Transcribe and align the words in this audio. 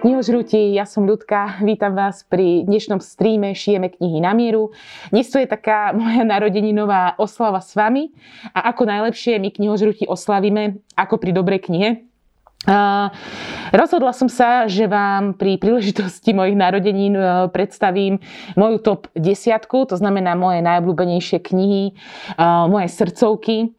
Ahojte 0.00 0.72
ja 0.72 0.88
som 0.88 1.04
Ľudka, 1.04 1.60
vítam 1.60 1.92
vás 1.92 2.24
pri 2.24 2.64
dnešnom 2.64 3.04
streame 3.04 3.52
Šijeme 3.52 3.92
knihy 3.92 4.24
na 4.24 4.32
mieru. 4.32 4.72
Dnes 5.12 5.28
to 5.28 5.36
je 5.36 5.44
taká 5.44 5.92
moja 5.92 6.24
narodeninová 6.24 7.20
oslava 7.20 7.60
s 7.60 7.76
vami 7.76 8.08
a 8.56 8.72
ako 8.72 8.88
najlepšie 8.88 9.36
my 9.36 9.52
knihožrúti 9.52 10.08
oslavíme 10.08 10.80
ako 10.96 11.20
pri 11.20 11.36
dobrej 11.36 11.68
knihe. 11.68 11.88
Rozhodla 13.76 14.16
som 14.16 14.32
sa, 14.32 14.64
že 14.72 14.88
vám 14.88 15.36
pri 15.36 15.60
príležitosti 15.60 16.32
mojich 16.32 16.56
narodenín 16.56 17.12
uh, 17.20 17.52
predstavím 17.52 18.24
moju 18.56 18.80
top 18.80 19.12
desiatku, 19.12 19.84
to 19.84 20.00
znamená 20.00 20.32
moje 20.32 20.64
najobľúbenejšie 20.64 21.44
knihy, 21.44 21.92
uh, 22.40 22.64
moje 22.72 22.88
srdcovky. 22.88 23.76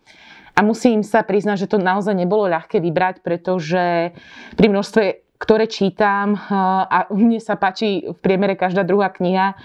A 0.53 0.61
musím 0.61 1.01
sa 1.01 1.25
priznať, 1.25 1.65
že 1.65 1.71
to 1.73 1.81
naozaj 1.81 2.13
nebolo 2.13 2.45
ľahké 2.45 2.77
vybrať, 2.77 3.25
pretože 3.25 4.13
pri 4.53 4.67
množstve 4.69 5.30
ktoré 5.41 5.65
čítam 5.65 6.37
a 6.37 7.09
mne 7.09 7.41
sa 7.41 7.57
páči 7.57 8.05
v 8.05 8.17
priemere 8.21 8.53
každá 8.53 8.85
druhá 8.85 9.09
kniha. 9.09 9.57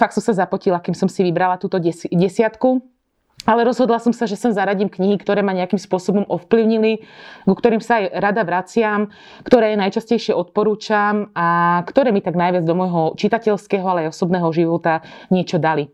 Fakt 0.00 0.16
som 0.16 0.24
sa 0.24 0.32
zapotila, 0.32 0.80
kým 0.80 0.96
som 0.96 1.12
si 1.12 1.20
vybrala 1.20 1.60
túto 1.60 1.76
desiatku. 2.08 2.80
Ale 3.48 3.64
rozhodla 3.64 3.96
som 3.96 4.12
sa, 4.12 4.28
že 4.28 4.36
sem 4.36 4.52
zaradím 4.52 4.92
knihy, 4.92 5.16
ktoré 5.16 5.40
ma 5.40 5.56
nejakým 5.56 5.80
spôsobom 5.80 6.28
ovplyvnili, 6.28 7.04
ku 7.48 7.54
ktorým 7.56 7.80
sa 7.80 8.02
aj 8.02 8.04
rada 8.20 8.42
vraciam, 8.44 9.08
ktoré 9.42 9.72
najčastejšie 9.80 10.36
odporúčam 10.36 11.32
a 11.32 11.80
ktoré 11.88 12.12
mi 12.12 12.20
tak 12.20 12.36
najviac 12.36 12.64
do 12.68 12.76
môjho 12.76 13.16
čitateľského, 13.16 13.84
ale 13.84 13.98
aj 14.06 14.12
osobného 14.12 14.48
života 14.52 15.00
niečo 15.32 15.56
dali. 15.56 15.88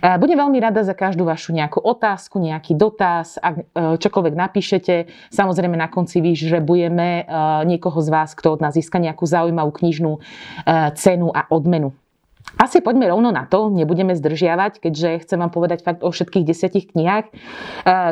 Budem 0.00 0.36
veľmi 0.38 0.58
rada 0.60 0.84
za 0.84 0.92
každú 0.92 1.24
vašu 1.24 1.56
nejakú 1.56 1.80
otázku, 1.80 2.36
nejaký 2.36 2.76
dotaz, 2.76 3.40
ak 3.40 3.54
e, 3.56 3.62
čokoľvek 3.96 4.34
napíšete. 4.36 4.94
Samozrejme 5.32 5.72
na 5.72 5.88
konci 5.88 6.20
vyžrebujeme 6.20 7.08
e, 7.08 7.22
niekoho 7.64 7.96
z 8.04 8.12
vás, 8.12 8.36
kto 8.36 8.54
od 8.56 8.60
nás 8.60 8.76
získa 8.76 9.00
nejakú 9.00 9.24
zaujímavú 9.24 9.72
knižnú 9.72 10.12
e, 10.12 10.20
cenu 11.00 11.32
a 11.32 11.48
odmenu. 11.48 11.96
Asi 12.58 12.82
poďme 12.82 13.06
rovno 13.06 13.30
na 13.30 13.46
to, 13.46 13.70
nebudeme 13.70 14.18
zdržiavať, 14.18 14.82
keďže 14.82 15.22
chcem 15.22 15.38
vám 15.38 15.54
povedať 15.54 15.86
fakt 15.86 16.02
o 16.02 16.10
všetkých 16.10 16.42
desiatich 16.42 16.90
knihách. 16.90 17.30
E, 17.30 17.32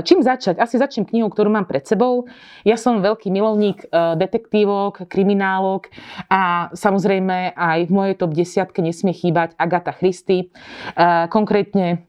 čím 0.06 0.22
začať? 0.22 0.62
Asi 0.62 0.78
začnem 0.78 1.02
knihou, 1.02 1.34
ktorú 1.34 1.50
mám 1.50 1.66
pred 1.66 1.82
sebou. 1.82 2.30
Ja 2.62 2.78
som 2.78 3.02
veľký 3.02 3.26
milovník 3.34 3.90
e, 3.90 4.14
detektívok, 4.14 5.10
kriminálok 5.10 5.90
a 6.30 6.70
samozrejme 6.70 7.58
aj 7.58 7.90
v 7.90 7.92
mojej 7.92 8.14
top 8.14 8.38
desiatke 8.38 8.78
nesmie 8.86 9.10
chýbať 9.10 9.58
Agatha 9.58 9.90
Christie. 9.90 10.46
E, 10.94 11.26
konkrétne 11.26 12.05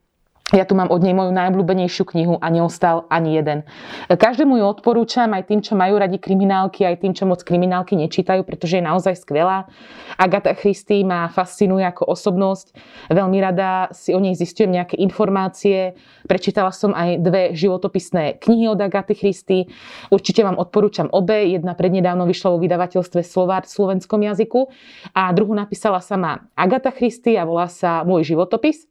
ja 0.55 0.63
tu 0.63 0.79
mám 0.79 0.87
od 0.87 1.03
nej 1.03 1.11
moju 1.11 1.35
najobľúbenejšiu 1.35 2.07
knihu 2.07 2.39
a 2.39 2.47
neostal 2.47 3.03
ani 3.11 3.35
jeden. 3.35 3.67
Každému 4.07 4.55
ju 4.55 4.63
odporúčam, 4.63 5.27
aj 5.35 5.51
tým, 5.51 5.59
čo 5.59 5.75
majú 5.75 5.99
radi 5.99 6.15
kriminálky, 6.15 6.87
aj 6.87 7.03
tým, 7.03 7.11
čo 7.11 7.27
moc 7.27 7.43
kriminálky 7.43 7.99
nečítajú, 7.99 8.47
pretože 8.47 8.79
je 8.79 8.83
naozaj 8.87 9.19
skvelá. 9.19 9.67
Agatha 10.15 10.55
Christie 10.55 11.03
ma 11.03 11.27
fascinuje 11.27 11.83
ako 11.83 12.07
osobnosť. 12.07 12.79
Veľmi 13.11 13.43
rada 13.43 13.91
si 13.91 14.15
o 14.15 14.23
nej 14.23 14.39
zistujem 14.39 14.71
nejaké 14.71 14.95
informácie. 15.03 15.99
Prečítala 16.31 16.71
som 16.71 16.95
aj 16.95 17.19
dve 17.19 17.51
životopisné 17.51 18.39
knihy 18.39 18.71
od 18.71 18.79
Agaty 18.79 19.19
Christie. 19.19 19.67
Určite 20.07 20.47
vám 20.47 20.55
odporúčam 20.55 21.11
obe. 21.11 21.43
Jedna 21.43 21.75
prednedávno 21.75 22.23
vyšla 22.23 22.55
vo 22.55 22.63
vydavateľstve 22.63 23.19
Slovár 23.19 23.67
v 23.67 23.75
slovenskom 23.75 24.23
jazyku 24.23 24.71
a 25.11 25.27
druhú 25.35 25.51
napísala 25.51 25.99
sama 25.99 26.47
Agatha 26.55 26.95
Christie 26.95 27.35
a 27.35 27.43
volá 27.43 27.67
sa 27.67 28.07
Môj 28.07 28.31
životopis. 28.31 28.87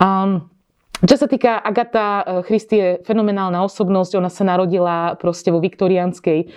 Um, 0.00 0.48
čo 1.02 1.16
sa 1.18 1.26
týka 1.26 1.58
Agata 1.58 2.22
eh, 2.22 2.24
Christy 2.46 2.76
je 2.78 2.88
fenomenálna 3.02 3.58
osobnosť, 3.66 4.22
ona 4.22 4.30
sa 4.30 4.46
narodila 4.46 5.18
proste 5.18 5.50
vo 5.50 5.58
viktoriánskej 5.58 6.40
eh, 6.46 6.50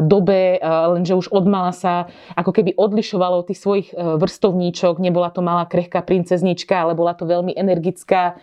dobe, 0.00 0.56
eh, 0.56 0.64
lenže 0.64 1.12
už 1.12 1.28
odmala 1.28 1.68
sa 1.76 2.08
ako 2.32 2.50
keby 2.56 2.72
odlišovalo 2.80 3.44
od 3.44 3.52
tých 3.52 3.60
svojich 3.60 3.88
vrstovníčok, 3.94 5.00
nebola 5.00 5.28
to 5.28 5.44
malá 5.44 5.68
krehká 5.68 6.00
princeznička, 6.00 6.72
ale 6.72 6.96
bola 6.96 7.12
to 7.12 7.28
veľmi 7.28 7.52
energická, 7.54 8.36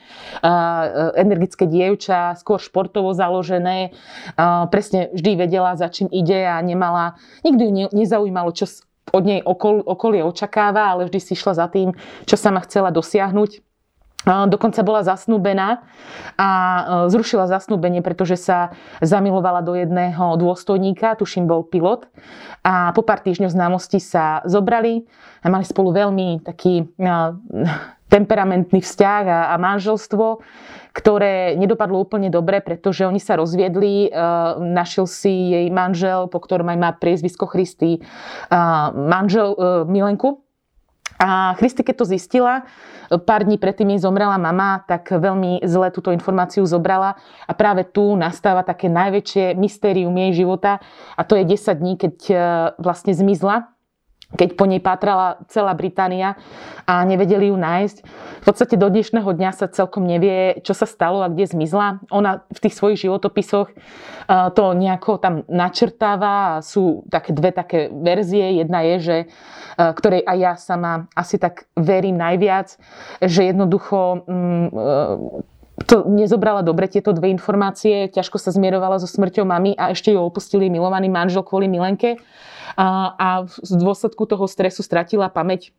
energické 1.18 1.66
dievča, 1.66 2.38
skôr 2.40 2.62
športovo 2.62 3.12
založené, 3.12 3.94
presne 4.70 5.12
vždy 5.14 5.32
vedela, 5.48 5.76
za 5.76 5.90
čím 5.92 6.08
ide 6.12 6.46
a 6.48 6.60
nemala, 6.62 7.20
nikdy 7.44 7.64
ju 7.68 7.90
nezaujímalo, 7.92 8.52
čo 8.56 8.70
od 9.12 9.24
nej 9.26 9.42
okolie 9.86 10.22
očakáva, 10.24 10.94
ale 10.96 11.10
vždy 11.10 11.20
si 11.20 11.34
šla 11.36 11.54
za 11.58 11.68
tým, 11.68 11.92
čo 12.30 12.38
sama 12.38 12.64
chcela 12.64 12.94
dosiahnuť. 12.94 13.71
Dokonca 14.26 14.86
bola 14.86 15.02
zasnúbená 15.02 15.82
a 16.38 16.50
e, 16.50 16.82
zrušila 17.10 17.50
zasnúbenie, 17.50 18.06
pretože 18.06 18.38
sa 18.38 18.70
zamilovala 19.02 19.66
do 19.66 19.74
jedného 19.74 20.38
dôstojníka, 20.38 21.18
tuším 21.18 21.50
bol 21.50 21.66
pilot. 21.66 22.06
A 22.62 22.94
po 22.94 23.02
pár 23.02 23.26
týždňov 23.26 23.50
známosti 23.50 23.98
sa 23.98 24.46
zobrali 24.46 25.10
a 25.42 25.50
mali 25.50 25.66
spolu 25.66 25.90
veľmi 25.90 26.46
taký 26.46 26.86
e, 26.86 27.14
temperamentný 28.14 28.86
vzťah 28.86 29.24
a, 29.26 29.40
a 29.50 29.56
manželstvo, 29.58 30.46
ktoré 30.94 31.58
nedopadlo 31.58 32.06
úplne 32.06 32.30
dobre, 32.30 32.62
pretože 32.62 33.10
oni 33.10 33.18
sa 33.18 33.42
rozviedli. 33.42 34.06
E, 34.06 34.10
našiel 34.62 35.10
si 35.10 35.34
jej 35.50 35.68
manžel, 35.74 36.30
po 36.30 36.38
ktorom 36.38 36.70
aj 36.70 36.78
má 36.78 36.94
priezvisko 36.94 37.50
Christy, 37.50 38.06
manžel 38.94 39.58
Milenku, 39.90 40.46
a 41.22 41.54
Christy, 41.62 41.86
keď 41.86 41.96
to 42.02 42.06
zistila, 42.10 42.66
pár 43.30 43.46
dní 43.46 43.62
predtým 43.62 43.94
jej 43.94 44.02
zomrela 44.02 44.42
mama, 44.42 44.82
tak 44.90 45.14
veľmi 45.14 45.62
zle 45.62 45.94
túto 45.94 46.10
informáciu 46.10 46.66
zobrala. 46.66 47.14
A 47.46 47.54
práve 47.54 47.86
tu 47.86 48.18
nastáva 48.18 48.66
také 48.66 48.90
najväčšie 48.90 49.54
mystérium 49.54 50.18
jej 50.18 50.42
života. 50.42 50.82
A 51.14 51.22
to 51.22 51.38
je 51.38 51.46
10 51.46 51.78
dní, 51.78 51.94
keď 52.02 52.16
e, 52.26 52.36
vlastne 52.82 53.14
zmizla 53.14 53.70
keď 54.36 54.50
po 54.56 54.64
nej 54.64 54.80
pátrala 54.80 55.44
celá 55.52 55.76
Británia 55.76 56.40
a 56.88 57.04
nevedeli 57.04 57.52
ju 57.52 57.58
nájsť. 57.60 57.98
V 58.42 58.46
podstate 58.48 58.76
do 58.80 58.88
dnešného 58.88 59.28
dňa 59.28 59.52
sa 59.54 59.68
celkom 59.68 60.08
nevie, 60.08 60.64
čo 60.64 60.72
sa 60.72 60.88
stalo 60.88 61.22
a 61.22 61.30
kde 61.30 61.52
zmizla. 61.52 62.02
Ona 62.10 62.48
v 62.48 62.60
tých 62.60 62.76
svojich 62.76 63.06
životopisoch 63.08 63.70
e, 63.70 63.76
to 64.56 64.64
nejako 64.74 65.20
tam 65.20 65.44
načrtáva. 65.52 66.64
Sú 66.64 67.04
také 67.12 67.36
dve 67.36 67.52
také 67.52 67.92
verzie. 67.92 68.64
Jedna 68.64 68.82
je, 68.88 68.96
že 69.00 69.18
e, 69.24 69.26
ktorej 69.78 70.24
aj 70.24 70.38
ja 70.40 70.54
sama 70.56 70.92
asi 71.14 71.36
tak 71.36 71.68
verím 71.76 72.18
najviac, 72.18 72.80
že 73.20 73.52
jednoducho 73.52 74.26
mm, 74.26 74.68
e, 74.72 75.51
to 75.86 76.08
nezobrala 76.08 76.62
dobre 76.66 76.88
tieto 76.88 77.14
dve 77.14 77.32
informácie, 77.32 78.10
ťažko 78.12 78.38
sa 78.42 78.52
zmierovala 78.52 79.00
so 79.00 79.08
smrťou 79.08 79.46
mamy 79.46 79.78
a 79.78 79.94
ešte 79.94 80.12
ju 80.12 80.20
opustili 80.20 80.68
milovaný 80.68 81.08
manžel 81.08 81.46
kvôli 81.46 81.72
Milenke. 81.72 82.20
A, 82.80 83.16
a 83.20 83.28
z 83.48 83.74
dôsledku 83.76 84.24
toho 84.28 84.48
stresu 84.48 84.80
stratila 84.80 85.28
pamäť 85.28 85.76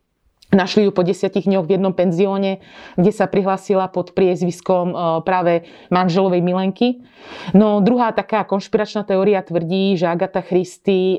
Našli 0.53 0.85
ju 0.85 0.93
po 0.93 1.01
desiatich 1.01 1.49
dňoch 1.49 1.65
v 1.65 1.81
jednom 1.81 1.97
penzióne, 1.97 2.61
kde 3.01 3.09
sa 3.09 3.25
prihlásila 3.25 3.89
pod 3.89 4.13
priezviskom 4.13 4.93
e, 4.93 4.97
práve 5.25 5.65
manželovej 5.89 6.45
Milenky. 6.45 7.01
No 7.57 7.81
druhá 7.81 8.13
taká 8.13 8.45
konšpiračná 8.45 9.01
teória 9.09 9.41
tvrdí, 9.41 9.97
že 9.97 10.13
Agatha 10.13 10.45
Christie 10.45 11.17
e, 11.17 11.19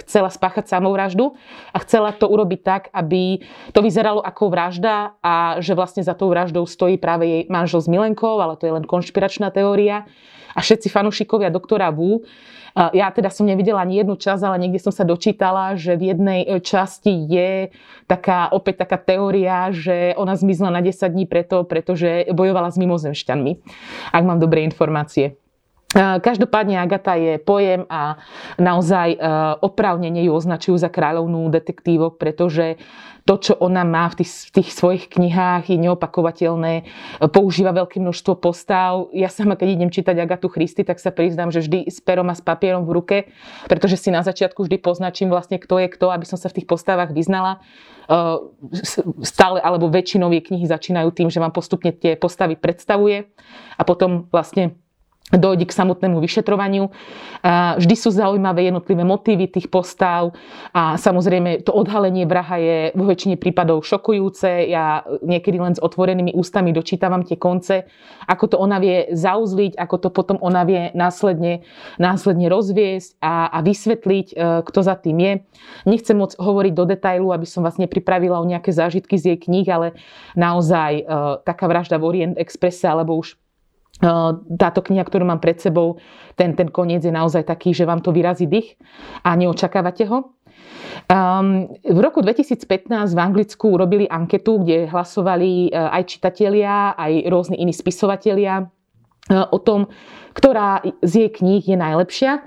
chcela 0.00 0.32
spáchať 0.32 0.72
samovraždu 0.72 1.36
a 1.76 1.84
chcela 1.84 2.16
to 2.16 2.32
urobiť 2.32 2.60
tak, 2.64 2.82
aby 2.96 3.44
to 3.76 3.84
vyzeralo 3.84 4.24
ako 4.24 4.48
vražda 4.48 5.20
a 5.20 5.60
že 5.60 5.76
vlastne 5.76 6.00
za 6.00 6.16
tou 6.16 6.32
vraždou 6.32 6.64
stojí 6.64 6.96
práve 6.96 7.28
jej 7.28 7.42
manžel 7.52 7.84
s 7.84 7.92
Milenkou, 7.92 8.40
ale 8.40 8.56
to 8.56 8.64
je 8.64 8.72
len 8.72 8.88
konšpiračná 8.88 9.52
teória. 9.52 10.08
A 10.52 10.60
všetci 10.60 10.92
fanúšikovia 10.92 11.48
doktora 11.48 11.88
Wu 11.90 12.24
ja 12.72 13.12
teda 13.12 13.28
som 13.28 13.44
nevidela 13.44 13.84
ani 13.84 14.00
jednu 14.00 14.16
časť, 14.16 14.42
ale 14.48 14.56
niekde 14.64 14.80
som 14.80 14.92
sa 14.92 15.04
dočítala, 15.04 15.76
že 15.76 15.92
v 15.92 16.16
jednej 16.16 16.40
e, 16.48 16.56
časti 16.56 17.12
je 17.28 17.68
taká, 18.08 18.48
opäť 18.48 18.88
taká 18.88 18.96
teória, 18.96 19.68
že 19.76 20.16
ona 20.16 20.32
zmizla 20.32 20.72
na 20.72 20.80
10 20.80 21.04
dní 21.12 21.28
preto, 21.28 21.68
pretože 21.68 22.32
bojovala 22.32 22.72
s 22.72 22.80
mimozemšťanmi. 22.80 23.52
Ak 24.16 24.22
mám 24.24 24.40
dobré 24.40 24.64
informácie. 24.64 25.36
Každopádne 25.92 26.80
Agata 26.80 27.20
je 27.20 27.36
pojem 27.36 27.84
a 27.92 28.16
naozaj 28.56 29.12
e, 29.12 29.18
oprávnene 29.60 30.24
ju 30.24 30.32
označujú 30.32 30.80
za 30.80 30.88
kráľovnú 30.88 31.52
detektívok, 31.52 32.16
pretože 32.16 32.80
to, 33.22 33.38
čo 33.38 33.54
ona 33.54 33.86
má 33.86 34.10
v 34.10 34.24
tých, 34.24 34.50
v 34.50 34.52
tých 34.62 34.70
svojich 34.74 35.04
knihách, 35.06 35.70
je 35.70 35.78
neopakovateľné. 35.78 36.88
Používa 37.30 37.70
veľké 37.70 38.02
množstvo 38.02 38.34
postav. 38.42 39.14
Ja 39.14 39.30
sama, 39.30 39.54
keď 39.54 39.68
idem 39.78 39.90
čítať 39.94 40.18
Agatu 40.18 40.50
Christy, 40.50 40.82
tak 40.82 40.98
sa 40.98 41.14
priznám, 41.14 41.54
že 41.54 41.62
vždy 41.62 41.86
s 41.86 42.02
perom 42.02 42.26
a 42.32 42.34
s 42.34 42.42
papierom 42.42 42.82
v 42.82 42.94
ruke, 42.98 43.16
pretože 43.70 44.02
si 44.02 44.10
na 44.10 44.26
začiatku 44.26 44.66
vždy 44.66 44.82
poznačím 44.82 45.30
vlastne, 45.30 45.62
kto 45.62 45.78
je 45.78 45.88
kto, 45.92 46.10
aby 46.10 46.26
som 46.26 46.34
sa 46.34 46.50
v 46.50 46.62
tých 46.62 46.66
postavách 46.66 47.14
vyznala. 47.14 47.62
E, 48.10 48.18
stále 49.22 49.62
alebo 49.62 49.86
väčšinou 49.86 50.26
knihy 50.34 50.66
začínajú 50.66 51.14
tým, 51.14 51.30
že 51.30 51.38
vám 51.38 51.54
postupne 51.54 51.94
tie 51.94 52.18
postavy 52.18 52.58
predstavuje 52.58 53.30
a 53.78 53.82
potom 53.86 54.26
vlastne 54.34 54.81
dojde 55.32 55.64
k 55.64 55.72
samotnému 55.72 56.20
vyšetrovaniu. 56.20 56.92
Vždy 57.80 57.94
sú 57.96 58.12
zaujímavé 58.12 58.68
jednotlivé 58.68 59.02
motívy 59.02 59.48
tých 59.48 59.72
postav 59.72 60.36
a 60.76 61.00
samozrejme 61.00 61.64
to 61.64 61.72
odhalenie 61.72 62.28
vraha 62.28 62.56
je 62.60 62.78
vo 62.94 63.08
väčšine 63.08 63.40
prípadov 63.40 63.82
šokujúce. 63.82 64.68
Ja 64.68 65.02
niekedy 65.24 65.58
len 65.58 65.74
s 65.74 65.80
otvorenými 65.82 66.36
ústami 66.36 66.70
dočítavam 66.70 67.24
tie 67.26 67.40
konce, 67.40 67.88
ako 68.28 68.44
to 68.46 68.56
ona 68.60 68.78
vie 68.78 69.10
zauzliť, 69.10 69.74
ako 69.74 69.96
to 69.98 70.08
potom 70.12 70.36
ona 70.38 70.62
vie 70.62 70.94
následne, 70.94 71.66
následne 71.98 72.46
rozviesť 72.46 73.18
a, 73.18 73.50
a 73.50 73.58
vysvetliť, 73.64 74.26
e, 74.30 74.34
kto 74.62 74.80
za 74.84 74.94
tým 74.94 75.18
je. 75.18 75.32
Nechcem 75.88 76.14
moc 76.14 76.38
hovoriť 76.38 76.72
do 76.76 76.84
detailu, 76.86 77.34
aby 77.34 77.46
som 77.48 77.66
vás 77.66 77.80
nepripravila 77.80 78.38
o 78.38 78.46
nejaké 78.46 78.70
zážitky 78.70 79.18
z 79.18 79.34
jej 79.34 79.38
kníh, 79.40 79.66
ale 79.66 79.98
naozaj 80.38 80.92
e, 81.02 81.04
taká 81.42 81.66
vražda 81.66 81.98
v 81.98 82.06
Orient 82.06 82.36
Expresse 82.38 82.86
alebo 82.86 83.18
už 83.18 83.41
táto 84.58 84.80
kniha, 84.82 85.06
ktorú 85.06 85.22
mám 85.22 85.38
pred 85.38 85.62
sebou, 85.62 86.02
ten, 86.34 86.58
ten 86.58 86.68
koniec 86.68 87.06
je 87.06 87.14
naozaj 87.14 87.46
taký, 87.46 87.70
že 87.70 87.86
vám 87.86 88.02
to 88.02 88.10
vyrazí 88.10 88.50
dých 88.50 88.74
a 89.22 89.38
neočakávate 89.38 90.10
ho. 90.10 90.34
Um, 91.06 91.70
v 91.86 91.98
roku 92.02 92.20
2015 92.20 92.66
v 93.14 93.20
Anglicku 93.20 93.70
urobili 93.70 94.10
anketu, 94.10 94.60
kde 94.60 94.90
hlasovali 94.90 95.70
aj 95.70 96.02
čitatelia, 96.04 96.98
aj 96.98 97.30
rôzni 97.30 97.62
iní 97.62 97.70
spisovatelia 97.70 98.66
o 99.30 99.58
tom, 99.62 99.86
ktorá 100.32 100.80
z 101.04 101.12
jej 101.26 101.30
kníh 101.30 101.62
je 101.62 101.76
najlepšia. 101.76 102.42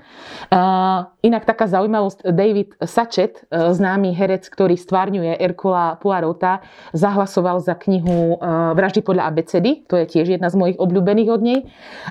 Inak 1.22 1.42
taká 1.46 1.70
zaujímavosť, 1.70 2.34
David 2.34 2.78
Sachet, 2.82 3.46
e, 3.46 3.74
známy 3.74 4.14
herec, 4.14 4.46
ktorý 4.46 4.78
stvárňuje 4.78 5.38
Erkula 5.42 5.98
Poirota, 5.98 6.62
zahlasoval 6.94 7.58
za 7.62 7.74
knihu 7.74 8.38
e, 8.38 8.46
Vraždy 8.78 9.02
podľa 9.02 9.26
abecedy, 9.26 9.82
to 9.90 9.98
je 9.98 10.06
tiež 10.06 10.38
jedna 10.38 10.50
z 10.50 10.58
mojich 10.58 10.78
obľúbených 10.78 11.30
od 11.30 11.42
nej, 11.42 11.60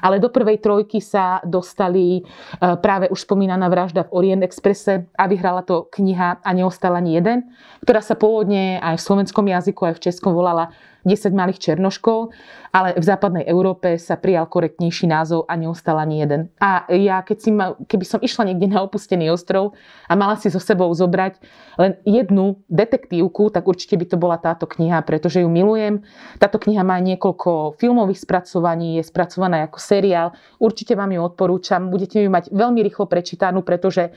ale 0.03 0.19
do 0.19 0.27
prvej 0.27 0.59
trojky 0.59 0.99
sa 0.99 1.39
dostali 1.47 2.19
e, 2.19 2.21
práve 2.59 3.07
už 3.07 3.23
spomínaná 3.23 3.71
vražda 3.71 4.03
v 4.07 4.13
Orient 4.15 4.43
Expresse 4.43 5.07
a 5.15 5.23
vyhrala 5.31 5.63
to 5.63 5.87
kniha 5.95 6.43
A 6.43 6.49
neostal 6.51 6.99
ani 6.99 7.15
jeden, 7.15 7.47
ktorá 7.87 8.03
sa 8.03 8.19
pôvodne 8.19 8.83
aj 8.83 8.99
v 8.99 9.05
slovenskom 9.05 9.47
jazyku, 9.47 9.91
aj 9.91 9.95
v 9.95 10.03
českom 10.11 10.35
volala 10.35 10.75
10 11.05 11.37
malých 11.37 11.61
černoškov, 11.61 12.33
ale 12.73 12.97
v 12.97 13.05
západnej 13.05 13.45
Európe 13.45 13.95
sa 14.01 14.17
prijal 14.17 14.49
korektnejší 14.49 15.05
názov 15.05 15.45
a 15.45 15.53
neostal 15.53 16.01
ani 16.01 16.25
jeden. 16.25 16.41
A 16.57 16.89
ja, 16.89 17.21
keď 17.21 17.37
si 17.37 17.49
ma, 17.53 17.77
keby 17.85 18.05
som 18.09 18.19
išla 18.19 18.51
niekde 18.51 18.67
na 18.73 18.81
opustený 18.81 19.29
ostrov 19.29 19.77
a 20.09 20.17
mala 20.17 20.35
si 20.35 20.49
so 20.49 20.57
sebou 20.57 20.89
zobrať 20.89 21.37
len 21.77 21.95
jednu 22.03 22.59
detektívku, 22.67 23.53
tak 23.53 23.69
určite 23.69 23.95
by 23.95 24.05
to 24.09 24.17
bola 24.17 24.41
táto 24.41 24.65
kniha, 24.65 25.05
pretože 25.05 25.45
ju 25.45 25.47
milujem. 25.47 26.01
Táto 26.41 26.57
kniha 26.57 26.81
má 26.81 26.97
niekoľko 26.99 27.77
filmových 27.77 28.25
spracovaní, 28.25 28.97
je 28.97 29.03
spracovaná 29.05 29.69
ako 29.69 29.77
seriál. 29.77 30.33
Určite 30.57 30.97
vám 30.97 31.13
ju 31.13 31.21
odporúčam. 31.21 31.93
Budete 31.93 32.25
ju 32.25 32.33
mať 32.33 32.49
veľmi 32.49 32.81
rýchlo 32.81 33.05
prečítanú, 33.05 33.61
pretože 33.61 34.09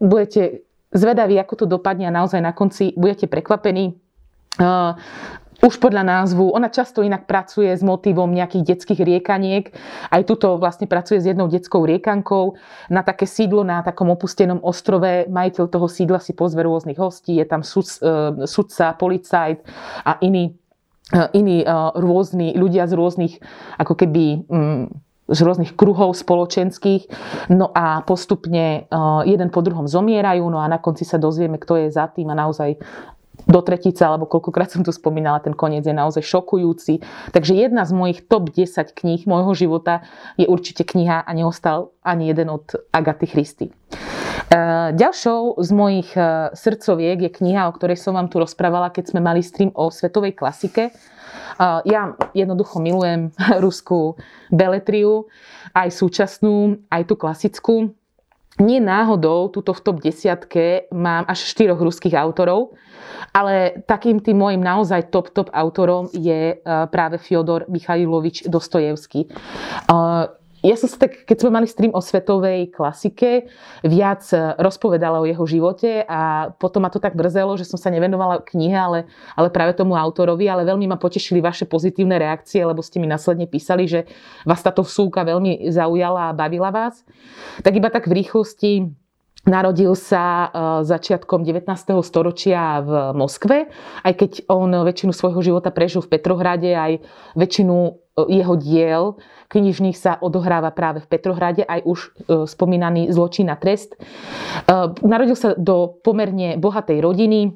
budete 0.00 0.64
zvedaví, 0.92 1.36
ako 1.38 1.64
to 1.64 1.66
dopadne 1.68 2.08
a 2.08 2.16
naozaj 2.16 2.40
na 2.40 2.56
konci 2.56 2.92
budete 2.96 3.26
prekvapení. 3.26 3.96
Už 5.62 5.78
podľa 5.78 6.02
názvu, 6.02 6.50
ona 6.50 6.66
často 6.66 7.06
inak 7.06 7.30
pracuje 7.30 7.70
s 7.70 7.86
motivom 7.86 8.34
nejakých 8.34 8.74
detských 8.74 8.98
riekaniek. 8.98 9.70
Aj 10.10 10.18
tuto 10.26 10.58
vlastne 10.58 10.90
pracuje 10.90 11.22
s 11.22 11.30
jednou 11.30 11.46
detskou 11.46 11.86
riekankou 11.86 12.58
na 12.90 13.06
také 13.06 13.30
sídlo 13.30 13.62
na 13.62 13.78
takom 13.86 14.10
opustenom 14.10 14.58
ostrove. 14.58 15.30
Majiteľ 15.30 15.70
toho 15.70 15.86
sídla 15.86 16.18
si 16.18 16.34
pozve 16.34 16.66
rôznych 16.66 16.98
hostí, 16.98 17.38
je 17.38 17.46
tam 17.46 17.62
sud, 17.62 17.86
e, 18.02 18.42
sudca, 18.42 18.90
policajt 18.98 19.62
a 20.02 20.18
iní, 20.18 20.58
e, 21.14 21.30
iní 21.30 21.62
e, 21.62 21.66
rôzni 21.94 22.58
ľudia 22.58 22.90
z 22.90 22.98
rôznych 22.98 23.38
ako 23.78 23.94
keby 23.94 24.42
mm, 24.50 24.84
z 25.30 25.40
rôznych 25.46 25.78
kruhov 25.78 26.18
spoločenských. 26.18 27.06
No 27.54 27.70
a 27.70 28.02
postupne 28.02 28.90
jeden 29.22 29.48
po 29.54 29.62
druhom 29.62 29.86
zomierajú, 29.86 30.42
no 30.50 30.58
a 30.58 30.66
na 30.66 30.82
konci 30.82 31.06
sa 31.06 31.22
dozvieme, 31.22 31.62
kto 31.62 31.86
je 31.86 31.94
za 31.94 32.10
tým 32.10 32.34
a 32.34 32.36
naozaj 32.36 32.82
do 33.46 33.60
tretice, 33.62 34.06
alebo 34.06 34.30
koľkokrát 34.30 34.70
som 34.70 34.82
tu 34.86 34.94
spomínala, 34.94 35.42
ten 35.42 35.54
koniec 35.56 35.86
je 35.86 35.94
naozaj 35.94 36.22
šokujúci. 36.22 37.02
Takže 37.34 37.52
jedna 37.58 37.82
z 37.82 37.92
mojich 37.94 38.20
top 38.26 38.50
10 38.50 38.94
kníh 38.94 39.22
môjho 39.26 39.52
života 39.54 40.06
je 40.38 40.46
určite 40.46 40.86
kniha 40.86 41.22
a 41.22 41.30
neostal 41.34 41.94
ani 42.02 42.30
jeden 42.30 42.50
od 42.50 42.66
Agaty 42.94 43.26
Christy. 43.26 43.66
E, 43.68 43.74
ďalšou 44.92 45.62
z 45.62 45.70
mojich 45.72 46.10
e, 46.12 46.52
srdcoviek 46.52 47.18
je 47.28 47.30
kniha, 47.30 47.68
o 47.70 47.74
ktorej 47.74 47.96
som 47.96 48.18
vám 48.18 48.28
tu 48.28 48.42
rozprávala, 48.42 48.92
keď 48.92 49.14
sme 49.14 49.20
mali 49.24 49.40
stream 49.40 49.72
o 49.72 49.88
svetovej 49.88 50.36
klasike. 50.36 50.90
E, 50.90 50.92
ja 51.88 52.12
jednoducho 52.34 52.82
milujem 52.82 53.32
ruskú 53.64 54.20
beletriu, 54.52 55.30
aj 55.72 55.88
súčasnú, 55.94 56.84
aj 56.92 57.02
tú 57.08 57.14
klasickú 57.16 57.96
nie 58.60 58.80
náhodou, 58.80 59.48
tuto 59.48 59.72
v 59.72 59.80
top 59.80 59.96
desiatke 60.04 60.90
mám 60.92 61.24
až 61.24 61.48
štyroch 61.48 61.80
ruských 61.80 62.12
autorov, 62.20 62.76
ale 63.32 63.80
takým 63.88 64.20
tým 64.20 64.36
môjim 64.36 64.60
naozaj 64.60 65.08
top, 65.08 65.32
top 65.32 65.48
autorom 65.56 66.12
je 66.12 66.52
e, 66.52 66.56
práve 66.92 67.16
Fyodor 67.16 67.64
Michailovič 67.72 68.44
Dostojevský. 68.44 69.32
Ja 70.62 70.78
som 70.78 70.86
sa 70.86 70.94
tak, 70.94 71.26
keď 71.26 71.36
sme 71.42 71.58
mali 71.58 71.66
stream 71.66 71.90
o 71.90 71.98
svetovej 71.98 72.70
klasike, 72.70 73.50
viac 73.82 74.22
e, 74.30 74.54
rozpovedala 74.62 75.18
o 75.18 75.26
jeho 75.26 75.42
živote 75.42 76.06
a 76.06 76.54
potom 76.54 76.86
ma 76.86 76.90
to 76.94 77.02
tak 77.02 77.18
brzelo, 77.18 77.58
že 77.58 77.66
som 77.66 77.74
sa 77.74 77.90
nevenovala 77.90 78.46
knihe, 78.46 78.78
ale, 78.78 79.10
ale 79.34 79.50
práve 79.50 79.74
tomu 79.74 79.98
autorovi, 79.98 80.46
ale 80.46 80.62
veľmi 80.62 80.86
ma 80.86 81.02
potešili 81.02 81.42
vaše 81.42 81.66
pozitívne 81.66 82.14
reakcie, 82.14 82.62
lebo 82.62 82.78
ste 82.78 83.02
mi 83.02 83.10
následne 83.10 83.50
písali, 83.50 83.90
že 83.90 84.06
vás 84.46 84.62
táto 84.62 84.86
súka 84.86 85.26
veľmi 85.26 85.66
zaujala 85.66 86.30
a 86.30 86.36
bavila 86.36 86.70
vás. 86.70 87.02
Tak 87.66 87.74
iba 87.74 87.90
tak 87.90 88.06
v 88.06 88.22
rýchlosti 88.22 89.01
Narodil 89.42 89.98
sa 89.98 90.24
e, 90.24 90.48
začiatkom 90.86 91.42
19. 91.42 91.66
storočia 92.06 92.78
v 92.78 93.10
Moskve, 93.10 93.66
aj 94.06 94.12
keď 94.14 94.30
on 94.46 94.70
väčšinu 94.70 95.10
svojho 95.10 95.42
života 95.42 95.74
prežil 95.74 95.98
v 95.98 96.14
Petrohrade, 96.14 96.70
aj 96.70 97.02
väčšinu 97.34 97.74
e, 97.74 97.90
jeho 98.38 98.54
diel 98.54 99.02
knižných 99.50 99.98
sa 99.98 100.14
odohráva 100.22 100.70
práve 100.70 101.02
v 101.02 101.10
Petrohrade, 101.10 101.66
aj 101.66 101.80
už 101.82 101.98
e, 101.98 102.10
spomínaný 102.46 103.10
zločin 103.10 103.50
a 103.50 103.58
trest. 103.58 103.98
Narodil 105.02 105.36
sa 105.36 105.58
do 105.58 106.00
pomerne 106.00 106.56
bohatej 106.56 107.02
rodiny, 107.02 107.52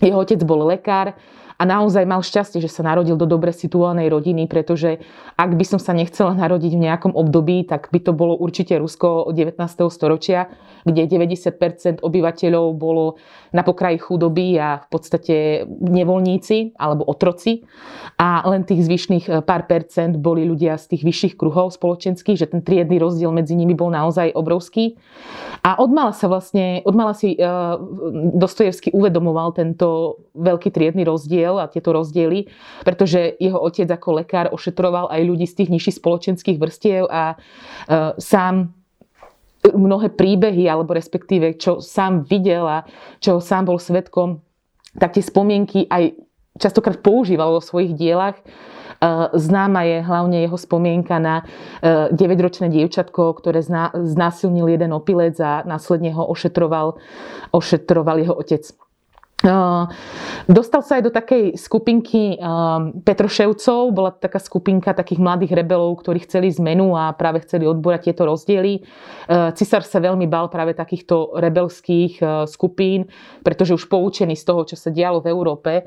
jeho 0.00 0.18
otec 0.18 0.40
bol 0.48 0.64
lekár, 0.64 1.14
a 1.58 1.66
naozaj 1.66 2.06
mal 2.06 2.22
šťastie, 2.22 2.62
že 2.62 2.70
sa 2.70 2.86
narodil 2.86 3.18
do 3.18 3.26
dobre 3.26 3.50
situovanej 3.50 4.06
rodiny, 4.14 4.46
pretože 4.46 5.02
ak 5.34 5.58
by 5.58 5.64
som 5.66 5.82
sa 5.82 5.90
nechcela 5.90 6.30
narodiť 6.38 6.72
v 6.78 6.84
nejakom 6.86 7.12
období, 7.18 7.66
tak 7.66 7.90
by 7.90 7.98
to 7.98 8.14
bolo 8.14 8.38
určite 8.38 8.78
Rusko 8.78 9.34
19. 9.34 9.58
storočia, 9.90 10.54
kde 10.86 11.10
90% 11.10 11.98
obyvateľov 11.98 12.78
bolo 12.78 13.18
na 13.50 13.66
pokraji 13.66 13.98
chudoby 13.98 14.54
a 14.54 14.78
v 14.78 14.86
podstate 14.86 15.66
nevoľníci 15.66 16.78
alebo 16.78 17.02
otroci 17.10 17.66
a 18.22 18.46
len 18.46 18.62
tých 18.62 18.86
zvyšných 18.86 19.24
eh, 19.26 19.34
pár 19.42 19.66
percent 19.66 20.14
boli 20.14 20.46
ľudia 20.46 20.78
z 20.78 20.94
tých 20.94 21.02
vyšších 21.02 21.34
kruhov 21.34 21.74
spoločenských, 21.74 22.38
že 22.38 22.46
ten 22.54 22.62
triedny 22.62 23.02
rozdiel 23.02 23.34
medzi 23.34 23.58
nimi 23.58 23.74
bol 23.74 23.90
naozaj 23.90 24.30
obrovský. 24.30 24.94
A 25.66 25.74
odmala 25.82 26.14
sa 26.14 26.30
vlastne, 26.30 26.86
odmala 26.86 27.18
si 27.18 27.34
uh, 27.34 27.76
Dostojevský 28.38 28.94
uvedomoval 28.94 29.58
tento 29.58 30.22
veľký 30.38 30.70
triedny 30.70 31.02
rozdiel 31.02 31.47
rozdiel 31.48 31.56
a 31.64 31.72
tieto 31.72 31.90
rozdiely, 31.96 32.48
pretože 32.84 33.36
jeho 33.40 33.56
otec 33.56 33.88
ako 33.88 34.20
lekár 34.20 34.46
ošetroval 34.52 35.08
aj 35.08 35.20
ľudí 35.24 35.46
z 35.48 35.64
tých 35.64 35.72
nižších 35.72 35.96
spoločenských 35.98 36.58
vrstiev 36.60 37.08
a 37.08 37.34
e, 37.34 37.36
sám 38.20 38.76
mnohé 39.68 40.12
príbehy, 40.14 40.68
alebo 40.68 40.94
respektíve 40.94 41.56
čo 41.58 41.80
sám 41.80 42.24
videl 42.28 42.64
a 42.64 42.78
čo 43.18 43.40
sám 43.40 43.68
bol 43.68 43.80
svetkom, 43.80 44.40
tak 44.96 45.16
tie 45.16 45.24
spomienky 45.24 45.88
aj 45.88 46.14
častokrát 46.60 47.00
používal 47.00 47.58
vo 47.58 47.62
svojich 47.64 47.96
dielach. 47.96 48.36
E, 48.38 48.44
známa 49.32 49.88
je 49.88 49.98
hlavne 50.04 50.38
jeho 50.44 50.58
spomienka 50.58 51.16
na 51.16 51.48
9-ročné 52.12 52.68
e, 52.68 52.72
dievčatko, 52.80 53.34
ktoré 53.40 53.64
znásilnil 53.96 54.68
jeden 54.68 54.92
opilec 54.92 55.36
a 55.40 55.64
následne 55.64 56.12
ho 56.12 56.28
ošetroval, 56.28 57.00
ošetroval 57.56 58.20
jeho 58.20 58.36
otec. 58.36 58.87
Dostal 60.50 60.82
sa 60.82 60.98
aj 60.98 61.02
do 61.06 61.14
takej 61.14 61.54
skupinky 61.54 62.34
Petroševcov, 63.06 63.94
bola 63.94 64.10
taká 64.10 64.42
skupinka 64.42 64.90
takých 64.90 65.22
mladých 65.22 65.54
rebelov, 65.54 66.02
ktorí 66.02 66.26
chceli 66.26 66.50
zmenu 66.58 66.98
a 66.98 67.14
práve 67.14 67.46
chceli 67.46 67.62
odborať 67.62 68.10
tieto 68.10 68.26
rozdiely. 68.26 68.82
Cisár 69.54 69.86
sa 69.86 70.02
veľmi 70.02 70.26
bal 70.26 70.50
práve 70.50 70.74
takýchto 70.74 71.38
rebelských 71.38 72.18
skupín, 72.50 73.06
pretože 73.46 73.78
už 73.78 73.86
poučený 73.86 74.34
z 74.34 74.42
toho, 74.42 74.66
čo 74.66 74.74
sa 74.74 74.90
dialo 74.90 75.22
v 75.22 75.30
Európe, 75.30 75.86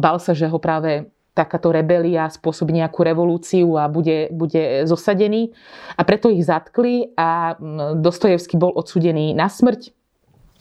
bal 0.00 0.16
sa, 0.16 0.32
že 0.32 0.48
ho 0.48 0.56
práve 0.56 1.12
takáto 1.36 1.70
rebelia 1.70 2.32
spôsobí 2.32 2.74
nejakú 2.74 3.04
revolúciu 3.06 3.76
a 3.76 3.92
bude, 3.92 4.32
bude 4.32 4.88
zosadený. 4.88 5.52
A 5.94 6.02
preto 6.08 6.32
ich 6.32 6.48
zatkli 6.48 7.12
a 7.12 7.60
Dostojevský 7.92 8.56
bol 8.56 8.72
odsudený 8.72 9.36
na 9.36 9.52
smrť 9.52 9.99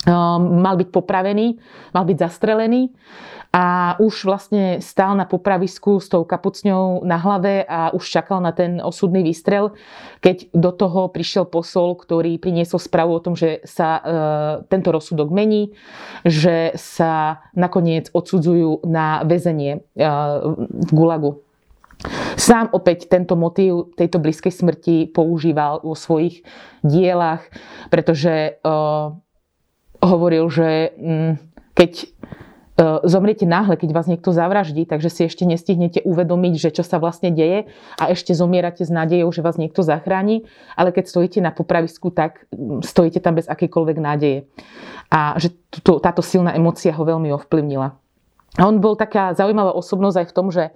mal 0.07 0.79
byť 0.79 0.89
popravený, 0.95 1.59
mal 1.91 2.05
byť 2.07 2.17
zastrelený. 2.19 2.91
a 3.49 3.97
už 3.97 4.29
vlastne 4.29 4.77
stál 4.77 5.17
na 5.17 5.25
popravisku 5.25 5.97
s 5.97 6.05
tou 6.05 6.21
kapucňou 6.21 7.01
na 7.01 7.17
hlave 7.17 7.65
a 7.65 7.89
už 7.97 8.05
čakal 8.05 8.45
na 8.45 8.53
ten 8.53 8.77
osudný 8.77 9.25
výstrel, 9.25 9.73
keď 10.21 10.53
do 10.53 10.69
toho 10.69 11.09
prišiel 11.09 11.49
posol, 11.49 11.97
ktorý 11.97 12.37
priniesol 12.37 12.77
správu 12.77 13.17
o 13.17 13.23
tom, 13.25 13.33
že 13.33 13.65
sa 13.65 13.89
e, 13.97 14.01
tento 14.69 14.93
rozsudok 14.93 15.33
mení, 15.33 15.73
že 16.21 16.77
sa 16.77 17.41
nakoniec 17.57 18.13
odsudzujú 18.13 18.85
na 18.85 19.25
väzenie 19.25 19.81
e, 19.97 20.05
v 20.61 20.89
Gulagu. 20.93 21.41
Sám 22.39 22.71
opäť 22.71 23.11
tento 23.11 23.33
motív 23.35 23.97
tejto 23.97 24.21
blízkej 24.23 24.53
smrti 24.53 25.11
používal 25.11 25.83
vo 25.83 25.97
svojich 25.97 26.47
dielach, 26.79 27.43
pretože 27.91 28.55
uh, 28.63 29.19
hovoril, 29.99 30.47
že 30.51 30.95
um, 30.95 31.35
keď 31.75 31.91
uh, 32.03 33.03
zomriete 33.03 33.43
náhle, 33.43 33.75
keď 33.75 33.89
vás 33.91 34.07
niekto 34.07 34.31
zavraždí, 34.31 34.87
takže 34.87 35.09
si 35.11 35.21
ešte 35.27 35.43
nestihnete 35.43 36.03
uvedomiť, 36.03 36.53
že 36.57 36.69
čo 36.75 36.83
sa 36.83 36.99
vlastne 36.99 37.31
deje 37.31 37.67
a 37.99 38.03
ešte 38.11 38.31
zomierate 38.31 38.83
s 38.83 38.91
nádejou, 38.91 39.31
že 39.31 39.43
vás 39.43 39.59
niekto 39.59 39.83
zachráni, 39.83 40.47
ale 40.79 40.95
keď 40.95 41.05
stojíte 41.11 41.39
na 41.43 41.51
popravisku, 41.51 42.11
tak 42.11 42.47
stojíte 42.83 43.19
tam 43.19 43.39
bez 43.39 43.47
akejkoľvek 43.47 43.97
nádeje. 43.99 44.47
A 45.11 45.35
že 45.41 45.51
táto 45.83 46.21
silná 46.21 46.53
emocia 46.53 46.93
ho 46.93 47.03
veľmi 47.03 47.33
ovplyvnila. 47.33 47.97
A 48.57 48.61
on 48.65 48.81
bol 48.81 48.97
taká 48.97 49.33
zaujímavá 49.37 49.73
osobnosť 49.77 50.17
aj 50.21 50.27
v 50.27 50.35
tom, 50.35 50.47
že 50.49 50.73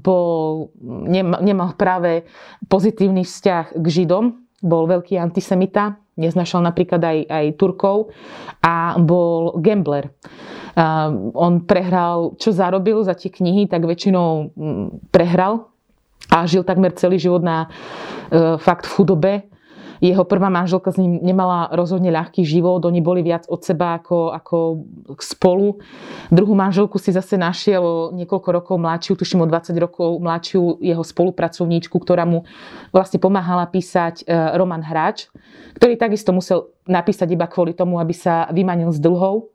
bol, 0.00 0.72
nemal 1.44 1.76
práve 1.76 2.24
pozitívny 2.72 3.20
vzťah 3.28 3.76
k 3.76 3.86
Židom, 3.86 4.45
bol 4.66 4.90
veľký 4.90 5.14
antisemita, 5.14 5.94
neznašal 6.18 6.66
napríklad 6.66 6.98
aj, 6.98 7.18
aj 7.30 7.46
Turkov 7.54 8.10
a 8.60 8.98
bol 8.98 9.54
gambler. 9.62 10.10
On 11.32 11.64
prehral, 11.64 12.36
čo 12.36 12.52
zarobil 12.52 13.00
za 13.06 13.16
tie 13.16 13.32
knihy, 13.32 13.70
tak 13.70 13.86
väčšinou 13.86 14.52
prehral 15.14 15.72
a 16.28 16.44
žil 16.44 16.66
takmer 16.66 16.92
celý 16.98 17.22
život 17.22 17.40
na 17.40 17.64
e, 17.64 18.58
fakt 18.58 18.84
v 18.84 18.94
chudobe 18.98 19.32
jeho 20.00 20.24
prvá 20.28 20.52
manželka 20.52 20.92
s 20.92 21.00
ním 21.00 21.20
nemala 21.22 21.72
rozhodne 21.72 22.12
ľahký 22.12 22.44
život, 22.44 22.84
oni 22.84 23.00
boli 23.00 23.24
viac 23.24 23.48
od 23.48 23.60
seba 23.64 23.96
ako, 23.98 24.32
ako 24.36 24.56
spolu. 25.20 25.80
Druhú 26.28 26.52
manželku 26.52 27.00
si 27.00 27.12
zase 27.12 27.40
našiel 27.40 28.12
niekoľko 28.12 28.48
rokov 28.52 28.76
mladšiu, 28.76 29.16
tuším 29.16 29.44
o 29.44 29.50
20 29.50 29.72
rokov 29.80 30.20
mladšiu 30.20 30.82
jeho 30.84 31.04
spolupracovníčku, 31.04 31.96
ktorá 31.96 32.28
mu 32.28 32.44
vlastne 32.92 33.16
pomáhala 33.22 33.64
písať 33.68 34.24
e, 34.24 34.34
Roman 34.56 34.84
Hráč, 34.84 35.32
ktorý 35.80 35.96
takisto 35.96 36.32
musel 36.32 36.72
napísať 36.86 37.32
iba 37.32 37.48
kvôli 37.50 37.74
tomu, 37.74 37.98
aby 37.98 38.14
sa 38.14 38.46
vymanil 38.52 38.92
z 38.94 39.02
dlhov. 39.02 39.50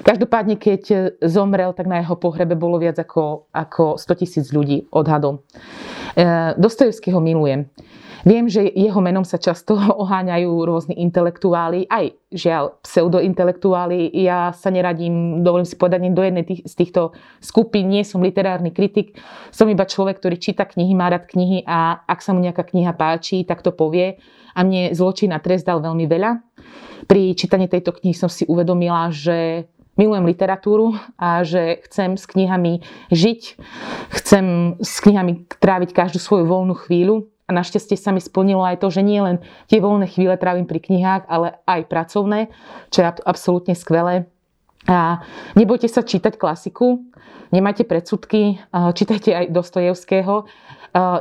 Každopádne, 0.00 0.56
keď 0.56 1.12
zomrel, 1.20 1.76
tak 1.76 1.84
na 1.84 2.00
jeho 2.00 2.16
pohrebe 2.16 2.56
bolo 2.56 2.80
viac 2.80 2.96
ako, 2.96 3.52
ako 3.52 4.00
100 4.00 4.20
tisíc 4.20 4.46
ľudí 4.48 4.88
odhadom. 4.88 5.44
E, 6.16 6.56
Dostojevský 6.56 7.12
ho 7.12 7.20
milujem. 7.20 7.68
Viem, 8.28 8.52
že 8.52 8.68
jeho 8.68 9.00
menom 9.00 9.24
sa 9.24 9.40
často 9.40 9.76
oháňajú 10.02 10.50
rôzni 10.64 10.94
intelektuáli, 11.00 11.88
aj 11.88 12.12
žiaľ 12.30 12.76
pseudointelektuáli. 12.84 14.12
Ja 14.20 14.52
sa 14.52 14.68
neradím, 14.68 15.40
dovolím 15.40 15.68
si 15.68 15.76
povedať, 15.76 16.04
do 16.12 16.22
jednej 16.22 16.44
tých, 16.44 16.60
z 16.68 16.74
týchto 16.76 17.16
skupín. 17.40 17.88
Nie 17.88 18.04
som 18.04 18.20
literárny 18.20 18.70
kritik, 18.70 19.16
som 19.50 19.66
iba 19.72 19.88
človek, 19.88 20.20
ktorý 20.20 20.36
číta 20.36 20.68
knihy, 20.68 20.92
má 20.92 21.08
rád 21.08 21.26
knihy 21.28 21.64
a 21.64 22.04
ak 22.04 22.20
sa 22.20 22.36
mu 22.36 22.44
nejaká 22.44 22.64
kniha 22.68 22.92
páči, 22.94 23.42
tak 23.48 23.64
to 23.64 23.72
povie. 23.72 24.20
A 24.52 24.66
mne 24.66 24.92
zločin 24.92 25.30
a 25.32 25.38
trest 25.38 25.64
dal 25.64 25.80
veľmi 25.80 26.04
veľa. 26.10 26.30
Pri 27.06 27.32
čítaní 27.32 27.70
tejto 27.70 27.96
knihy 27.96 28.12
som 28.12 28.28
si 28.28 28.44
uvedomila, 28.46 29.08
že 29.08 29.70
milujem 29.98 30.24
literatúru 30.26 30.96
a 31.20 31.42
že 31.44 31.82
chcem 31.88 32.16
s 32.16 32.24
knihami 32.24 32.80
žiť, 33.12 33.40
chcem 34.16 34.76
s 34.80 34.96
knihami 35.02 35.44
tráviť 35.60 35.90
každú 35.92 36.16
svoju 36.22 36.46
voľnú 36.46 36.72
chvíľu 36.78 37.28
a 37.50 37.56
našťastie 37.58 37.98
sa 37.98 38.14
mi 38.14 38.22
splnilo 38.22 38.62
aj 38.62 38.78
to, 38.78 38.94
že 38.94 39.02
nie 39.02 39.18
len 39.18 39.42
tie 39.66 39.82
voľné 39.82 40.06
chvíle 40.06 40.38
trávim 40.38 40.70
pri 40.70 40.78
knihách, 40.78 41.26
ale 41.26 41.58
aj 41.66 41.90
pracovné, 41.90 42.54
čo 42.94 43.02
je 43.02 43.10
absolútne 43.26 43.74
skvelé. 43.74 44.30
A 44.86 45.26
nebojte 45.58 45.90
sa 45.90 46.06
čítať 46.06 46.38
klasiku, 46.38 47.02
nemajte 47.50 47.82
predsudky, 47.82 48.62
čítajte 48.72 49.34
aj 49.34 49.52
Dostojevského. 49.52 50.46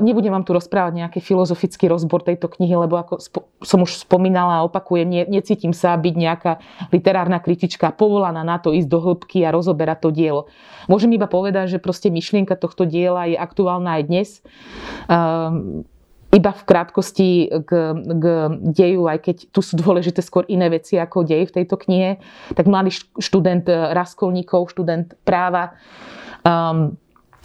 Nebudem 0.01 0.33
vám 0.33 0.48
tu 0.48 0.57
rozprávať 0.57 0.98
nejaký 0.98 1.19
filozofický 1.21 1.86
rozbor 1.91 2.25
tejto 2.25 2.50
knihy, 2.50 2.74
lebo 2.74 2.98
ako 2.98 3.21
som 3.62 3.86
už 3.86 4.01
spomínala 4.01 4.57
a 4.57 4.65
opakujem, 4.65 5.05
ne, 5.05 5.21
necítim 5.29 5.77
sa 5.77 5.93
byť 5.93 6.15
nejaká 6.17 6.51
literárna 6.89 7.38
kritička 7.38 7.93
povolaná 7.93 8.41
na 8.41 8.57
to 8.57 8.74
ísť 8.74 8.89
do 8.89 8.98
hĺbky 8.98 9.45
a 9.45 9.53
rozoberať 9.53 10.07
to 10.07 10.09
dielo. 10.09 10.50
Môžem 10.89 11.13
iba 11.13 11.29
povedať, 11.29 11.77
že 11.77 11.83
proste 11.83 12.09
myšlienka 12.09 12.57
tohto 12.57 12.89
diela 12.89 13.29
je 13.29 13.38
aktuálna 13.38 14.01
aj 14.01 14.03
dnes 14.09 14.29
iba 16.29 16.51
v 16.53 16.63
krátkosti 16.65 17.50
k, 17.65 17.69
k 17.98 18.25
deju, 18.62 19.09
aj 19.09 19.19
keď 19.25 19.36
tu 19.50 19.65
sú 19.65 19.74
dôležité 19.81 20.21
skôr 20.21 20.45
iné 20.45 20.69
veci 20.69 21.01
ako 21.01 21.25
dej 21.25 21.50
v 21.50 21.55
tejto 21.62 21.75
knihe, 21.77 22.21
tak 22.53 22.69
mladý 22.69 22.93
študent 23.17 23.65
eh, 23.65 23.93
Raskolníkov, 23.98 24.69
študent 24.69 25.17
práva, 25.25 25.74
um, 26.45 26.93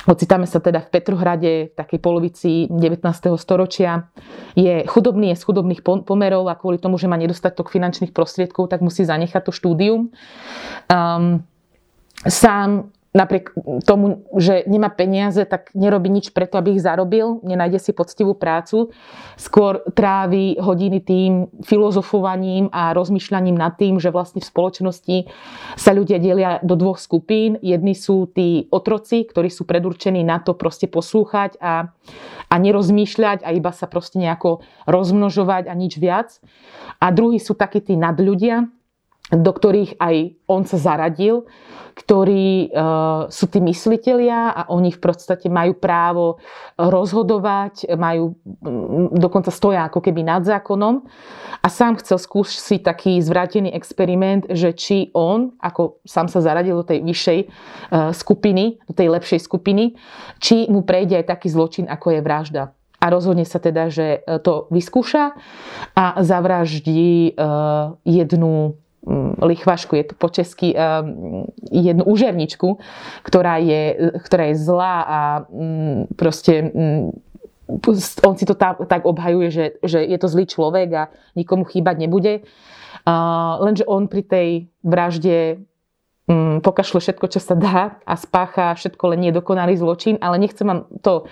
Ocitáme 0.05 0.45
sa 0.45 0.61
teda 0.61 0.85
v 0.85 0.93
Petrohrade, 0.93 1.53
v 1.73 1.75
takej 1.81 1.97
polovici 1.97 2.69
19. 2.69 3.01
storočia. 3.41 4.13
Je 4.53 4.85
chudobný, 4.85 5.33
je 5.33 5.41
z 5.41 5.47
chudobných 5.49 5.81
pomerov 5.81 6.45
a 6.53 6.61
kvôli 6.61 6.77
tomu, 6.77 7.01
že 7.01 7.09
má 7.09 7.17
nedostatok 7.17 7.73
finančných 7.73 8.13
prostriedkov, 8.13 8.69
tak 8.69 8.85
musí 8.85 9.09
zanechať 9.09 9.49
to 9.49 9.53
štúdium. 9.57 10.13
Um, 10.93 11.41
sám 12.29 12.93
napriek 13.15 13.55
tomu, 13.87 14.27
že 14.35 14.67
nemá 14.67 14.91
peniaze, 14.91 15.47
tak 15.47 15.71
nerobí 15.71 16.11
nič 16.11 16.35
preto, 16.35 16.59
aby 16.59 16.75
ich 16.75 16.83
zarobil, 16.83 17.39
nenájde 17.47 17.79
si 17.79 17.93
poctivú 17.95 18.35
prácu, 18.35 18.91
skôr 19.39 19.87
trávi 19.95 20.59
hodiny 20.59 20.99
tým 20.99 21.33
filozofovaním 21.63 22.67
a 22.75 22.91
rozmýšľaním 22.91 23.55
nad 23.55 23.79
tým, 23.79 24.03
že 24.03 24.11
vlastne 24.11 24.43
v 24.43 24.51
spoločnosti 24.51 25.17
sa 25.79 25.91
ľudia 25.95 26.19
delia 26.19 26.59
do 26.67 26.75
dvoch 26.75 26.99
skupín. 26.99 27.55
Jedni 27.63 27.95
sú 27.95 28.27
tí 28.27 28.67
otroci, 28.75 29.23
ktorí 29.23 29.47
sú 29.47 29.63
predurčení 29.63 30.27
na 30.27 30.43
to 30.43 30.59
proste 30.59 30.91
poslúchať 30.91 31.63
a, 31.63 31.95
a 32.51 32.55
nerozmýšľať 32.59 33.47
a 33.47 33.55
iba 33.55 33.71
sa 33.71 33.87
proste 33.87 34.19
nejako 34.19 34.67
rozmnožovať 34.91 35.71
a 35.71 35.75
nič 35.79 36.03
viac. 36.03 36.43
A 36.99 37.15
druhí 37.15 37.39
sú 37.39 37.55
takí 37.55 37.79
tí 37.79 37.95
nadľudia, 37.95 38.67
do 39.35 39.53
ktorých 39.53 39.99
aj 39.99 40.17
on 40.47 40.63
sa 40.69 40.79
zaradil, 40.79 41.49
ktorí 41.95 42.75
uh, 42.75 43.31
sú 43.31 43.47
tí 43.47 43.63
mysliteľia 43.63 44.51
a 44.51 44.63
oni 44.67 44.91
v 44.91 45.01
podstate 45.01 45.47
majú 45.47 45.79
právo 45.79 46.43
rozhodovať, 46.75 47.95
majú 47.95 48.35
mm, 48.35 49.15
dokonca 49.15 49.55
stoja 49.55 49.87
ako 49.87 50.03
keby 50.03 50.27
nad 50.27 50.43
zákonom. 50.43 51.07
A 51.63 51.67
sám 51.71 51.97
chcel 52.03 52.19
skúsiť 52.19 52.83
taký 52.83 53.23
zvrátený 53.23 53.71
experiment, 53.71 54.45
že 54.51 54.75
či 54.75 55.15
on, 55.15 55.55
ako 55.63 56.03
sám 56.03 56.27
sa 56.27 56.43
zaradil 56.43 56.83
do 56.83 56.87
tej 56.87 57.07
vyššej 57.07 57.41
uh, 57.47 58.11
skupiny, 58.11 58.83
do 58.91 58.93
tej 58.93 59.09
lepšej 59.15 59.41
skupiny, 59.47 59.95
či 60.43 60.67
mu 60.67 60.83
prejde 60.83 61.23
aj 61.23 61.31
taký 61.31 61.47
zločin, 61.47 61.87
ako 61.87 62.19
je 62.19 62.21
vražda. 62.21 62.75
A 62.99 63.13
rozhodne 63.13 63.45
sa 63.45 63.61
teda, 63.61 63.93
že 63.93 64.25
e, 64.25 64.41
to 64.41 64.65
vyskúša 64.73 65.37
a 65.93 66.25
zavraždí 66.25 67.37
jednu 68.09 68.53
Mm, 68.65 68.84
lichvašku, 69.43 69.97
je 69.97 70.05
to 70.05 70.15
po 70.17 70.29
česky 70.33 70.73
um, 70.73 71.45
jednu 71.69 72.05
užerničku, 72.09 72.81
ktorá 73.21 73.61
je, 73.61 74.13
ktorá 74.25 74.49
je 74.49 74.57
zlá 74.57 74.97
a 75.05 75.19
um, 75.49 76.09
proste 76.17 76.73
um, 76.73 77.13
on 78.25 78.35
si 78.37 78.45
to 78.45 78.53
tak, 78.53 78.81
tak 78.89 79.09
obhajuje, 79.09 79.49
že, 79.49 79.67
že 79.81 80.05
je 80.05 80.19
to 80.21 80.29
zlý 80.29 80.45
človek 80.45 80.89
a 80.93 81.03
nikomu 81.33 81.65
chýbať 81.65 81.97
nebude. 81.97 82.45
Lenže 83.61 83.85
on 83.89 84.09
pri 84.09 84.23
tej 84.25 84.49
vražde 84.85 85.65
mm, 86.29 86.65
pokašle 86.65 87.01
všetko, 87.01 87.27
čo 87.29 87.41
sa 87.41 87.55
dá 87.57 88.01
a 88.05 88.15
spácha 88.17 88.73
všetko 88.73 89.15
len 89.15 89.29
nedokonalý 89.29 89.77
zločin, 89.77 90.17
ale 90.21 90.41
nechcem 90.41 90.65
vám 90.65 90.81
to 91.05 91.29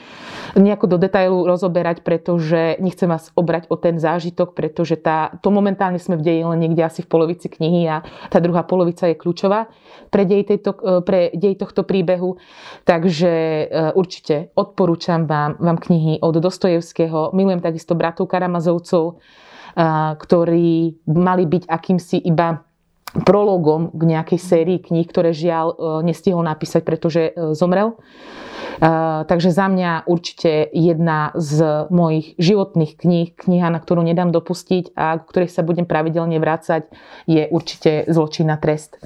nejako 0.57 0.97
do 0.97 0.97
detailu 1.01 1.49
rozoberať, 1.49 2.05
pretože 2.05 2.77
nechcem 2.79 3.09
vás 3.09 3.33
obrať 3.33 3.69
o 3.73 3.77
ten 3.81 3.97
zážitok, 3.97 4.53
pretože 4.53 5.01
tá, 5.01 5.33
to 5.41 5.49
momentálne 5.49 5.97
sme 5.97 6.21
v 6.21 6.25
deji 6.25 6.43
len 6.45 6.61
niekde 6.61 6.85
asi 6.85 7.01
v 7.01 7.09
polovici 7.09 7.49
knihy 7.49 7.89
a 7.89 8.05
tá 8.29 8.39
druhá 8.41 8.65
polovica 8.65 9.09
je 9.09 9.17
kľúčová 9.17 9.73
pre 10.13 10.29
dej, 10.29 10.45
tejto, 10.45 11.03
pre 11.05 11.33
dej 11.33 11.57
tohto 11.57 11.89
príbehu. 11.89 12.37
Takže 12.85 13.33
e, 13.33 13.65
určite 13.97 14.53
odporúčam 14.53 15.25
vám, 15.25 15.57
vám 15.57 15.79
knihy 15.81 16.21
od 16.21 16.37
Dostojevského. 16.37 17.33
Milujem 17.33 17.65
takisto 17.65 17.97
bratov 17.97 18.29
Karamazovcov, 18.29 19.05
e, 19.09 19.15
ktorí 20.21 21.01
mali 21.09 21.45
byť 21.49 21.65
akýmsi 21.65 22.29
iba 22.29 22.61
prologom 23.13 23.93
k 23.93 24.03
nejakej 24.09 24.41
sérii 24.41 24.79
kníh, 24.81 25.05
ktoré 25.05 25.37
žiaľ 25.37 25.67
e, 25.73 25.77
nestihol 26.09 26.41
napísať, 26.41 26.81
pretože 26.81 27.23
e, 27.29 27.53
zomrel. 27.53 27.93
E, 27.93 27.97
takže 29.29 29.53
za 29.53 29.69
mňa 29.69 30.09
určite 30.09 30.73
jedna 30.73 31.37
z 31.37 31.87
mojich 31.93 32.33
životných 32.41 32.93
kníh, 32.97 33.29
kniha, 33.37 33.69
na 33.69 33.77
ktorú 33.85 34.01
nedám 34.01 34.33
dopustiť 34.33 34.97
a 34.97 35.21
k 35.21 35.29
ktorej 35.29 35.53
sa 35.53 35.61
budem 35.61 35.85
pravidelne 35.85 36.41
vrácať, 36.41 36.89
je 37.29 37.45
určite 37.53 38.09
Zločin 38.09 38.49
na 38.49 38.57
trest. 38.57 38.97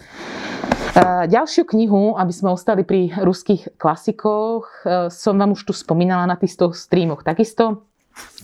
Ďalšiu 1.28 1.68
knihu, 1.68 2.16
aby 2.16 2.32
sme 2.32 2.56
ostali 2.56 2.80
pri 2.80 3.12
ruských 3.20 3.76
klasikoch, 3.76 4.64
som 5.12 5.34
vám 5.36 5.52
už 5.52 5.68
tu 5.68 5.72
spomínala 5.76 6.24
na 6.24 6.40
týchto 6.40 6.72
streamoch 6.72 7.20
takisto. 7.20 7.84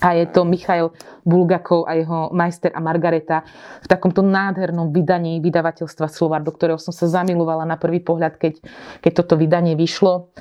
A 0.03 0.19
je 0.19 0.25
to 0.27 0.43
Michail 0.43 0.91
Bulgakov 1.23 1.87
a 1.87 1.95
jeho 1.95 2.29
Majster 2.35 2.75
a 2.75 2.83
Margareta 2.83 3.47
v 3.79 3.87
takomto 3.87 4.19
nádhernom 4.19 4.91
vydaní 4.91 5.39
vydavateľstva 5.39 6.11
Slovar, 6.11 6.43
do 6.43 6.51
ktorého 6.51 6.77
som 6.77 6.91
sa 6.91 7.07
zamilovala 7.07 7.63
na 7.63 7.79
prvý 7.79 8.03
pohľad, 8.03 8.35
keď, 8.35 8.59
keď 8.99 9.11
toto 9.23 9.39
vydanie 9.39 9.79
vyšlo. 9.79 10.35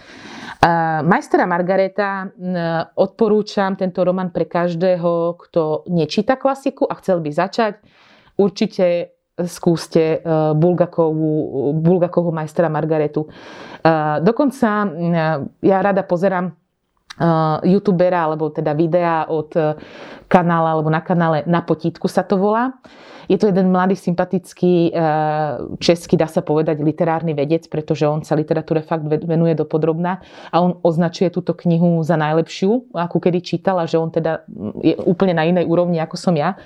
Majstera 1.03 1.47
Margareta 1.47 2.31
odporúčam 2.95 3.75
tento 3.75 4.07
román 4.07 4.31
pre 4.31 4.47
každého, 4.47 5.39
kto 5.49 5.91
nečíta 5.91 6.39
klasiku 6.39 6.87
a 6.87 6.95
chcel 7.03 7.19
by 7.19 7.31
začať. 7.35 7.83
Určite 8.39 9.15
skúste 9.33 10.21
e, 10.21 10.29
Bulgakovú, 10.55 11.73
Bulgakovú 11.81 12.31
majstera 12.31 12.69
Margaretu. 12.69 13.27
Dokonca 14.23 14.69
ja 15.59 15.79
rada 15.83 16.07
pozerám 16.07 16.62
youtubera, 17.65 18.25
alebo 18.25 18.49
teda 18.49 18.73
videa 18.73 19.29
od 19.29 19.53
e, 19.57 19.77
kanála, 20.29 20.73
alebo 20.73 20.89
na 20.89 21.05
kanále 21.05 21.45
Na 21.45 21.61
potítku 21.61 22.09
sa 22.09 22.25
to 22.25 22.41
volá. 22.41 22.73
Je 23.31 23.39
to 23.39 23.49
jeden 23.49 23.71
mladý, 23.71 23.95
sympatický, 23.95 24.91
e, 24.91 25.03
český, 25.79 26.17
dá 26.17 26.27
sa 26.27 26.41
povedať, 26.41 26.81
literárny 26.81 27.37
vedec, 27.37 27.69
pretože 27.69 28.09
on 28.09 28.25
sa 28.25 28.35
literatúre 28.35 28.83
fakt 28.83 29.05
venuje 29.07 29.53
do 29.55 29.69
podrobná 29.69 30.25
a 30.51 30.57
on 30.65 30.81
označuje 30.83 31.31
túto 31.31 31.53
knihu 31.53 32.01
za 32.03 32.17
najlepšiu, 32.17 32.97
akú 32.97 33.21
kedy 33.21 33.45
čítala, 33.45 33.85
že 33.85 34.01
on 34.01 34.11
teda 34.11 34.43
je 34.81 34.97
úplne 35.05 35.37
na 35.37 35.45
inej 35.47 35.69
úrovni, 35.69 36.01
ako 36.03 36.17
som 36.19 36.35
ja, 36.35 36.59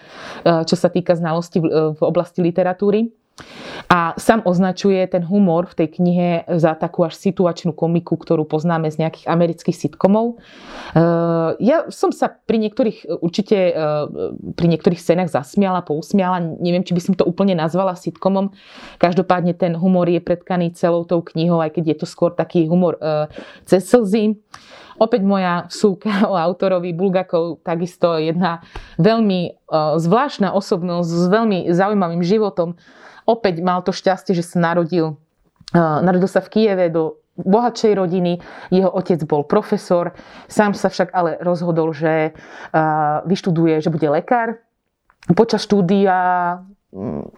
čo 0.43 0.75
sa 0.79 0.89
týka 0.89 1.13
znalosti 1.13 1.61
v 1.93 2.01
oblasti 2.01 2.41
literatúry. 2.41 3.13
A 3.87 4.19
sám 4.19 4.43
označuje 4.43 4.99
ten 5.07 5.23
humor 5.23 5.71
v 5.71 5.87
tej 5.87 5.89
knihe 5.99 6.29
za 6.59 6.75
takú 6.75 7.07
až 7.07 7.15
situačnú 7.23 7.71
komiku, 7.71 8.19
ktorú 8.19 8.43
poznáme 8.43 8.91
z 8.91 9.07
nejakých 9.07 9.31
amerických 9.31 9.77
sitcomov. 9.79 10.43
Eh, 10.91 11.51
ja 11.63 11.87
som 11.95 12.11
sa 12.11 12.35
pri 12.35 12.59
niektorých, 12.67 13.23
určite 13.23 13.57
eh, 13.71 14.07
pri 14.59 14.67
niektorých 14.67 14.99
scénach 14.99 15.31
zasmiala, 15.31 15.87
pousmiala. 15.87 16.43
Neviem, 16.59 16.83
či 16.83 16.99
by 16.99 17.03
som 17.03 17.15
to 17.15 17.23
úplne 17.23 17.55
nazvala 17.55 17.95
sitcomom. 17.95 18.51
Každopádne 18.99 19.55
ten 19.55 19.79
humor 19.79 20.11
je 20.11 20.19
predkaný 20.19 20.75
celou 20.75 21.07
tou 21.07 21.23
knihou, 21.23 21.63
aj 21.63 21.79
keď 21.79 21.95
je 21.95 21.97
to 22.03 22.07
skôr 22.11 22.35
taký 22.35 22.67
humor 22.67 22.99
eh, 22.99 23.31
cez 23.71 23.87
slzy. 23.87 24.35
Opäť 24.99 25.23
moja 25.23 25.69
súka 25.71 26.27
o 26.33 26.35
autorovi 26.35 26.91
Bulgakov, 26.91 27.63
takisto 27.63 28.17
jedna 28.17 28.65
veľmi 28.97 29.69
zvláštna 30.01 30.57
osobnosť 30.57 31.11
s 31.11 31.25
veľmi 31.29 31.59
zaujímavým 31.69 32.25
životom 32.25 32.81
opäť 33.27 33.61
mal 33.61 33.83
to 33.83 33.91
šťastie, 33.91 34.33
že 34.33 34.47
sa 34.47 34.73
narodil, 34.73 35.19
narodil 35.75 36.31
sa 36.31 36.41
v 36.41 36.49
Kieve 36.49 36.87
do 36.89 37.19
bohatšej 37.37 37.93
rodiny, 38.01 38.41
jeho 38.73 38.89
otec 38.89 39.21
bol 39.29 39.45
profesor, 39.45 40.17
sám 40.49 40.73
sa 40.73 40.89
však 40.89 41.13
ale 41.13 41.37
rozhodol, 41.45 41.93
že 41.93 42.33
vyštuduje, 43.29 43.85
že 43.85 43.93
bude 43.93 44.09
lekár. 44.09 44.65
Počas 45.37 45.61
štúdia, 45.67 46.17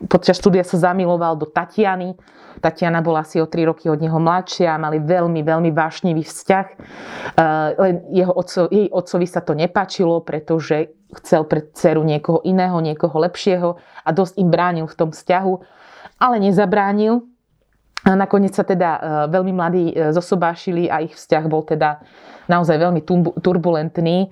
počas 0.07 0.38
štúdia 0.38 0.62
sa 0.62 0.78
zamiloval 0.78 1.35
do 1.40 1.50
Tatiany. 1.50 2.14
Tatiana 2.59 3.02
bola 3.02 3.23
asi 3.23 3.38
o 3.38 3.47
3 3.47 3.71
roky 3.71 3.87
od 3.90 4.02
neho 4.02 4.18
mladšia, 4.18 4.78
mali 4.83 4.99
veľmi, 4.99 5.42
veľmi 5.47 5.71
vášnivý 5.75 6.23
vzťah. 6.26 6.66
Len 7.78 7.95
jeho 8.11 8.35
otco, 8.35 8.66
jej 8.71 8.90
otcovi 8.90 9.26
sa 9.26 9.42
to 9.42 9.54
nepáčilo, 9.54 10.23
pretože 10.23 10.95
chcel 11.23 11.42
pre 11.47 11.64
dceru 11.75 12.02
niekoho 12.07 12.42
iného, 12.45 12.78
niekoho 12.83 13.14
lepšieho 13.18 13.78
a 14.04 14.11
dosť 14.14 14.42
im 14.42 14.50
bránil 14.50 14.87
v 14.87 14.99
tom 14.99 15.11
vzťahu 15.11 15.54
ale 16.19 16.37
nezabránil. 16.43 17.25
A 18.07 18.15
nakoniec 18.15 18.55
sa 18.55 18.63
teda 18.63 18.91
e, 18.95 19.01
veľmi 19.35 19.53
mladí 19.53 19.85
e, 19.91 20.15
zosobášili 20.15 20.87
a 20.87 21.03
ich 21.03 21.19
vzťah 21.19 21.45
bol 21.51 21.67
teda 21.67 21.99
naozaj 22.47 22.79
veľmi 22.79 23.03
turbulentný. 23.43 24.27
E, 24.27 24.29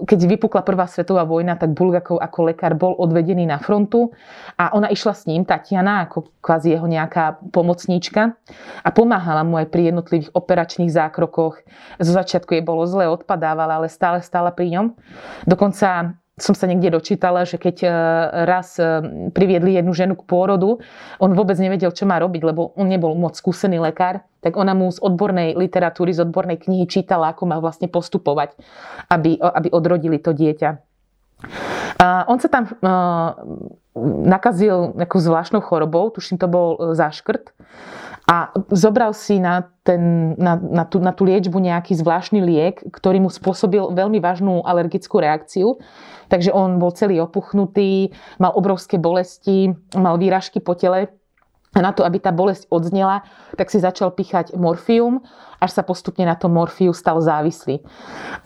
keď 0.00 0.20
vypukla 0.24 0.64
prvá 0.64 0.88
svetová 0.88 1.28
vojna, 1.28 1.60
tak 1.60 1.76
Bulgakov 1.76 2.16
ako 2.16 2.38
lekár 2.48 2.72
bol 2.72 2.96
odvedený 2.96 3.44
na 3.44 3.60
frontu 3.60 4.16
a 4.56 4.72
ona 4.72 4.88
išla 4.88 5.12
s 5.12 5.28
ním, 5.28 5.44
Tatiana, 5.44 6.08
ako 6.08 6.32
kvázi 6.40 6.72
jeho 6.72 6.88
nejaká 6.88 7.36
pomocníčka 7.52 8.32
a 8.80 8.88
pomáhala 8.88 9.44
mu 9.44 9.60
aj 9.60 9.68
pri 9.68 9.92
jednotlivých 9.92 10.32
operačných 10.32 10.88
zákrokoch. 10.88 11.60
Zo 12.00 12.12
začiatku 12.16 12.56
jej 12.56 12.64
bolo 12.64 12.88
zle, 12.88 13.12
odpadávala, 13.12 13.84
ale 13.84 13.92
stále 13.92 14.24
stála 14.24 14.48
pri 14.48 14.72
ňom. 14.80 14.86
Dokonca 15.44 16.16
som 16.40 16.56
sa 16.56 16.66
niekde 16.66 16.92
dočítala, 16.92 17.44
že 17.44 17.60
keď 17.60 17.76
e, 17.84 17.88
raz 18.48 18.76
e, 18.80 18.84
priviedli 19.30 19.76
jednu 19.76 19.92
ženu 19.92 20.14
k 20.16 20.26
pôrodu, 20.26 20.80
on 21.20 21.30
vôbec 21.36 21.60
nevedel, 21.60 21.92
čo 21.92 22.08
má 22.08 22.16
robiť, 22.18 22.42
lebo 22.42 22.72
on 22.74 22.88
nebol 22.88 23.12
moc 23.14 23.36
skúsený 23.36 23.78
lekár, 23.78 24.24
tak 24.40 24.56
ona 24.56 24.72
mu 24.72 24.88
z 24.88 24.98
odbornej 25.00 25.54
literatúry, 25.54 26.16
z 26.16 26.24
odbornej 26.24 26.60
knihy 26.60 26.88
čítala, 26.88 27.36
ako 27.36 27.44
má 27.44 27.56
vlastne 27.60 27.86
postupovať, 27.86 28.56
aby, 29.12 29.36
aby 29.36 29.68
odrodili 29.70 30.16
to 30.16 30.32
dieťa. 30.32 30.80
A 32.00 32.24
on 32.28 32.40
sa 32.40 32.48
tam 32.48 32.68
e, 32.68 32.72
nakazil 34.24 34.96
nejakou 34.96 35.20
zvláštnou 35.20 35.60
chorobou, 35.60 36.08
tuším 36.08 36.40
to 36.40 36.48
bol 36.48 36.96
záškrt, 36.96 37.52
a 38.30 38.54
zobral 38.70 39.10
si 39.10 39.42
na, 39.42 39.66
ten, 39.82 40.32
na, 40.38 40.54
na, 40.54 40.86
tú, 40.86 41.02
na 41.02 41.10
tú 41.10 41.26
liečbu 41.26 41.58
nejaký 41.58 41.98
zvláštny 41.98 42.38
liek, 42.38 42.78
ktorý 42.94 43.26
mu 43.26 43.26
spôsobil 43.26 43.90
veľmi 43.90 44.22
vážnu 44.22 44.62
alergickú 44.62 45.18
reakciu. 45.18 45.82
Takže 46.30 46.54
on 46.54 46.78
bol 46.78 46.94
celý 46.94 47.18
opuchnutý, 47.18 48.14
mal 48.38 48.54
obrovské 48.54 49.02
bolesti, 49.02 49.74
mal 49.98 50.14
výražky 50.14 50.62
po 50.62 50.78
tele. 50.78 51.10
A 51.74 51.82
na 51.82 51.90
to, 51.90 52.06
aby 52.06 52.22
tá 52.22 52.30
bolesť 52.30 52.70
odznela, 52.70 53.26
tak 53.58 53.66
si 53.70 53.82
začal 53.82 54.14
pichať 54.14 54.54
morfium, 54.54 55.26
až 55.58 55.70
sa 55.74 55.82
postupne 55.82 56.22
na 56.22 56.38
tom 56.38 56.54
morfiu 56.54 56.94
stal 56.94 57.18
závislý. 57.18 57.82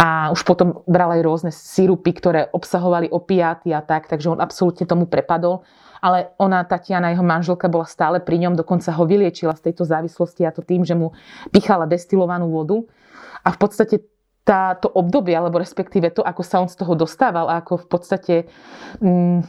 A 0.01 0.33
už 0.33 0.49
potom 0.49 0.81
bral 0.89 1.13
aj 1.13 1.25
rôzne 1.25 1.53
sírupy, 1.53 2.17
ktoré 2.17 2.49
obsahovali 2.57 3.13
opiáty 3.13 3.69
a 3.77 3.85
tak, 3.85 4.09
takže 4.09 4.33
on 4.33 4.41
absolútne 4.41 4.89
tomu 4.89 5.05
prepadol 5.05 5.61
ale 6.05 6.37
ona, 6.37 6.61
Tatiana, 6.69 7.17
jeho 7.17 7.25
manželka, 7.25 7.65
bola 7.73 7.89
stále 7.89 8.21
pri 8.21 8.37
ňom, 8.45 8.61
dokonca 8.61 8.93
ho 8.93 9.09
vyliečila 9.09 9.57
z 9.57 9.73
tejto 9.73 9.89
závislosti 9.89 10.45
a 10.45 10.53
to 10.53 10.61
tým, 10.61 10.85
že 10.85 10.93
mu 10.93 11.17
pichala 11.49 11.89
destilovanú 11.89 12.53
vodu. 12.53 12.85
A 13.41 13.49
v 13.49 13.59
podstate 13.59 14.05
táto 14.45 14.93
obdobie, 14.93 15.33
alebo 15.33 15.57
respektíve 15.57 16.13
to, 16.13 16.21
ako 16.21 16.43
sa 16.45 16.61
on 16.61 16.69
z 16.69 16.77
toho 16.77 16.93
dostával 16.93 17.49
a 17.49 17.65
ako 17.65 17.81
v 17.81 17.87
podstate 17.89 18.35
mm, 19.01 19.41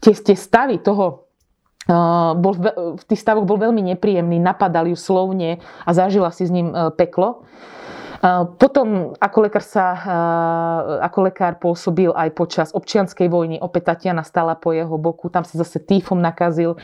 tie, 0.00 0.14
tie 0.16 0.36
stavy 0.36 0.80
toho 0.80 1.28
Uh, 1.88 2.36
bol, 2.36 2.52
v 3.00 3.04
tých 3.08 3.24
stavoch 3.24 3.48
bol 3.48 3.56
veľmi 3.56 3.80
nepríjemný, 3.80 4.36
napadal 4.36 4.92
ju 4.92 4.92
slovne 4.92 5.56
a 5.88 5.90
zažila 5.96 6.28
si 6.28 6.44
s 6.44 6.52
ním 6.52 6.68
uh, 6.68 6.92
peklo. 6.92 7.48
Potom 8.58 9.14
ako 9.22 9.38
lekár, 9.46 9.62
sa, 9.62 9.94
ako 11.06 11.30
lekár 11.30 11.62
pôsobil 11.62 12.10
aj 12.10 12.34
počas 12.34 12.68
občianskej 12.74 13.30
vojny. 13.30 13.62
Opäť 13.62 13.94
Tatiana 13.94 14.26
stala 14.26 14.58
po 14.58 14.74
jeho 14.74 14.98
boku, 14.98 15.30
tam 15.30 15.46
sa 15.46 15.54
zase 15.54 15.78
týfom 15.78 16.18
nakazil. 16.18 16.74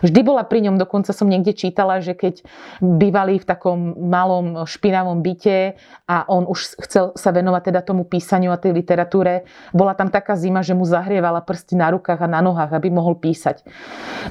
Vždy 0.00 0.20
bola 0.24 0.48
pri 0.48 0.64
ňom, 0.64 0.80
dokonca 0.80 1.12
som 1.12 1.28
niekde 1.28 1.52
čítala, 1.52 2.00
že 2.00 2.16
keď 2.16 2.40
bývali 2.80 3.36
v 3.36 3.44
takom 3.44 4.00
malom 4.00 4.64
špinavom 4.64 5.20
byte 5.20 5.76
a 6.08 6.24
on 6.24 6.48
už 6.48 6.80
chcel 6.88 7.12
sa 7.12 7.36
venovať 7.36 7.68
teda 7.68 7.84
tomu 7.84 8.08
písaniu 8.08 8.48
a 8.48 8.56
tej 8.56 8.72
literatúre, 8.72 9.44
bola 9.76 9.92
tam 9.92 10.08
taká 10.08 10.40
zima, 10.40 10.64
že 10.64 10.72
mu 10.72 10.88
zahrievala 10.88 11.44
prsty 11.44 11.76
na 11.76 11.92
rukách 11.92 12.24
a 12.24 12.32
na 12.32 12.40
nohách, 12.40 12.72
aby 12.72 12.88
mohol 12.88 13.12
písať. 13.12 13.60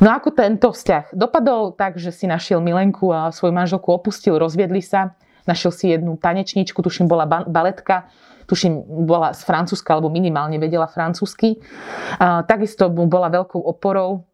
No 0.01 0.09
ako 0.09 0.33
tento 0.33 0.73
vzťah? 0.73 1.13
Dopadol 1.13 1.77
tak, 1.77 2.01
že 2.01 2.09
si 2.09 2.25
našiel 2.25 2.65
milenku 2.65 3.13
a 3.13 3.29
svoju 3.29 3.53
manželku 3.53 3.93
opustil, 3.93 4.41
rozviedli 4.41 4.81
sa 4.81 5.13
Našiel 5.47 5.71
si 5.71 5.85
jednu 5.95 6.19
tanečničku, 6.19 6.77
tuším, 6.83 7.07
bola 7.07 7.23
baletka, 7.25 8.11
tuším, 8.45 9.07
bola 9.07 9.31
z 9.31 9.41
Francúzska, 9.47 9.95
alebo 9.95 10.11
minimálne 10.11 10.59
vedela 10.59 10.87
francúzsky. 10.87 11.59
takisto 12.19 12.91
mu 12.91 13.07
bola 13.07 13.31
veľkou 13.31 13.59
oporou, 13.59 14.27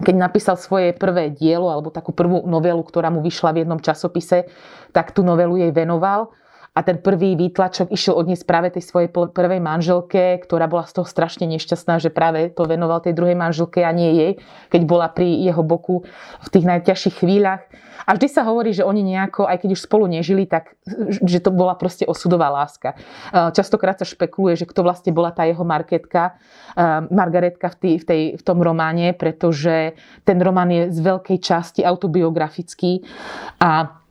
keď 0.00 0.14
napísal 0.18 0.58
svoje 0.58 0.90
prvé 0.96 1.30
dielo, 1.30 1.70
alebo 1.70 1.92
takú 1.92 2.10
prvú 2.10 2.42
novelu, 2.48 2.82
ktorá 2.82 3.14
mu 3.14 3.22
vyšla 3.22 3.54
v 3.54 3.60
jednom 3.62 3.78
časopise, 3.78 4.50
tak 4.90 5.14
tú 5.14 5.22
novelu 5.22 5.60
jej 5.60 5.70
venoval 5.70 6.34
a 6.74 6.82
ten 6.82 6.98
prvý 6.98 7.38
výtlačok 7.38 7.94
išiel 7.94 8.18
odniesť 8.18 8.44
práve 8.50 8.68
tej 8.74 8.82
svojej 8.82 9.06
prvej 9.10 9.62
manželke, 9.62 10.42
ktorá 10.42 10.66
bola 10.66 10.82
z 10.90 10.98
toho 10.98 11.06
strašne 11.06 11.46
nešťastná, 11.46 12.02
že 12.02 12.10
práve 12.10 12.50
to 12.50 12.66
venoval 12.66 12.98
tej 12.98 13.14
druhej 13.14 13.38
manželke 13.38 13.86
a 13.86 13.94
nie 13.94 14.10
jej, 14.18 14.32
keď 14.74 14.82
bola 14.82 15.06
pri 15.06 15.38
jeho 15.38 15.62
boku 15.62 16.02
v 16.42 16.48
tých 16.50 16.66
najťažších 16.66 17.22
chvíľach. 17.22 17.62
A 18.04 18.18
vždy 18.18 18.26
sa 18.26 18.44
hovorí, 18.44 18.74
že 18.74 18.84
oni 18.84 19.00
nejako, 19.00 19.48
aj 19.48 19.64
keď 19.64 19.70
už 19.78 19.86
spolu 19.86 20.04
nežili, 20.10 20.44
tak 20.44 20.76
že 21.24 21.40
to 21.40 21.54
bola 21.54 21.78
proste 21.78 22.04
osudová 22.04 22.52
láska. 22.52 22.98
Častokrát 23.32 23.96
sa 23.96 24.04
špekuluje, 24.04 24.60
že 24.60 24.68
kto 24.68 24.84
vlastne 24.84 25.14
bola 25.14 25.32
tá 25.32 25.46
jeho 25.48 25.62
marketka, 25.64 26.36
Margaretka 27.08 27.70
v, 27.70 27.76
tý, 27.80 27.90
v, 27.96 28.04
tej, 28.04 28.22
v 28.36 28.42
tom 28.42 28.60
románe, 28.60 29.14
pretože 29.16 29.96
ten 30.26 30.36
román 30.42 30.68
je 30.68 30.82
z 30.92 31.00
veľkej 31.00 31.38
časti 31.38 31.80
autobiografický 31.86 33.06
a 33.62 34.03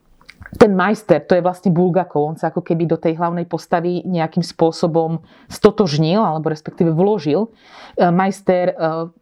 ten 0.54 0.72
majster, 0.78 1.24
to 1.26 1.34
je 1.34 1.42
vlastne 1.42 1.74
Bulgakov, 1.74 2.36
on 2.36 2.38
sa 2.38 2.54
ako 2.54 2.62
keby 2.62 2.86
do 2.86 2.98
tej 3.00 3.18
hlavnej 3.18 3.50
postavy 3.50 4.06
nejakým 4.06 4.46
spôsobom 4.46 5.26
stotožnil, 5.50 6.22
alebo 6.22 6.54
respektíve 6.54 6.94
vložil. 6.94 7.50
E, 7.98 8.10
majster 8.14 8.72
e, 8.72 8.76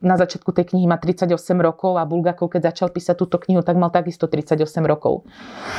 na 0.04 0.16
začiatku 0.20 0.52
tej 0.52 0.76
knihy 0.76 0.86
má 0.86 1.00
38 1.00 1.32
rokov 1.64 1.96
a 1.96 2.04
Bulgakov, 2.04 2.52
keď 2.52 2.76
začal 2.76 2.92
písať 2.92 3.16
túto 3.16 3.40
knihu, 3.48 3.64
tak 3.64 3.80
mal 3.80 3.90
takisto 3.90 4.28
38 4.28 4.60
rokov. 4.84 5.24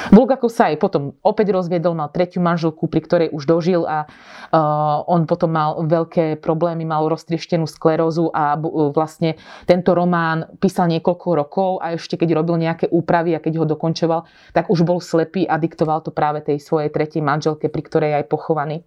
Bulgakov 0.09 0.49
sa 0.49 0.73
aj 0.73 0.81
potom 0.81 1.15
opäť 1.21 1.53
rozviedol, 1.53 1.93
mal 1.93 2.09
tretiu 2.09 2.41
manželku, 2.41 2.89
pri 2.89 3.01
ktorej 3.05 3.29
už 3.31 3.45
dožil 3.45 3.85
a 3.85 4.05
e, 4.05 4.59
on 5.05 5.29
potom 5.29 5.53
mal 5.53 5.85
veľké 5.85 6.41
problémy, 6.41 6.89
mal 6.89 7.07
roztrieštenú 7.13 7.69
sklerózu 7.69 8.33
a 8.33 8.57
vlastne 8.97 9.37
tento 9.69 9.93
román 9.93 10.49
písal 10.59 10.89
niekoľko 10.89 11.29
rokov 11.37 11.71
a 11.85 11.95
ešte 11.95 12.17
keď 12.17 12.41
robil 12.41 12.57
nejaké 12.57 12.89
úpravy 12.89 13.37
a 13.37 13.43
keď 13.43 13.63
ho 13.63 13.67
dokončoval, 13.69 14.25
tak 14.57 14.73
už 14.73 14.83
bol 14.87 14.99
slepý 15.03 15.42
diktoval 15.49 16.03
to 16.03 16.11
práve 16.11 16.43
tej 16.45 16.59
svojej 16.61 16.91
tretej 16.93 17.23
manželke, 17.23 17.71
pri 17.71 17.83
ktorej 17.83 18.13
aj 18.23 18.25
pochovaný. 18.29 18.81
E, 18.81 18.85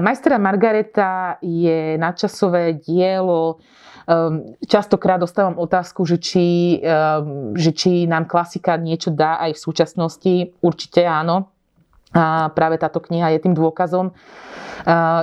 Majstera 0.00 0.38
Margareta 0.38 1.40
je 1.40 1.96
nadčasové 1.98 2.80
dielo. 2.80 3.56
E, 3.56 4.64
častokrát 4.64 5.20
dostávam 5.20 5.58
otázku, 5.58 6.06
že 6.06 6.16
či, 6.20 6.78
e, 6.78 6.98
že 7.56 7.70
či 7.74 8.04
nám 8.08 8.24
klasika 8.30 8.78
niečo 8.80 9.12
dá 9.12 9.40
aj 9.42 9.56
v 9.56 9.62
súčasnosti. 9.62 10.34
Určite 10.64 11.04
áno. 11.04 11.52
A 12.10 12.50
práve 12.50 12.74
táto 12.74 12.98
kniha 12.98 13.30
je 13.38 13.46
tým 13.46 13.54
dôkazom. 13.54 14.10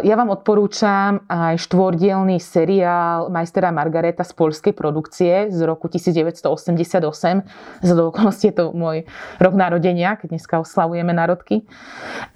Ja 0.06 0.14
vám 0.14 0.30
odporúčam 0.30 1.26
aj 1.26 1.58
štvordielný 1.66 2.38
seriál 2.38 3.34
Majstera 3.34 3.74
Margareta 3.74 4.22
z 4.22 4.32
polskej 4.38 4.72
produkcie 4.78 5.50
z 5.50 5.60
roku 5.66 5.90
1988. 5.90 7.82
Z 7.82 7.90
okolnosti 7.98 8.46
je 8.46 8.54
to 8.54 8.70
môj 8.72 9.10
rok 9.42 9.54
narodenia, 9.58 10.14
keď 10.16 10.38
dneska 10.38 10.62
oslavujeme 10.62 11.10
národky. 11.10 11.66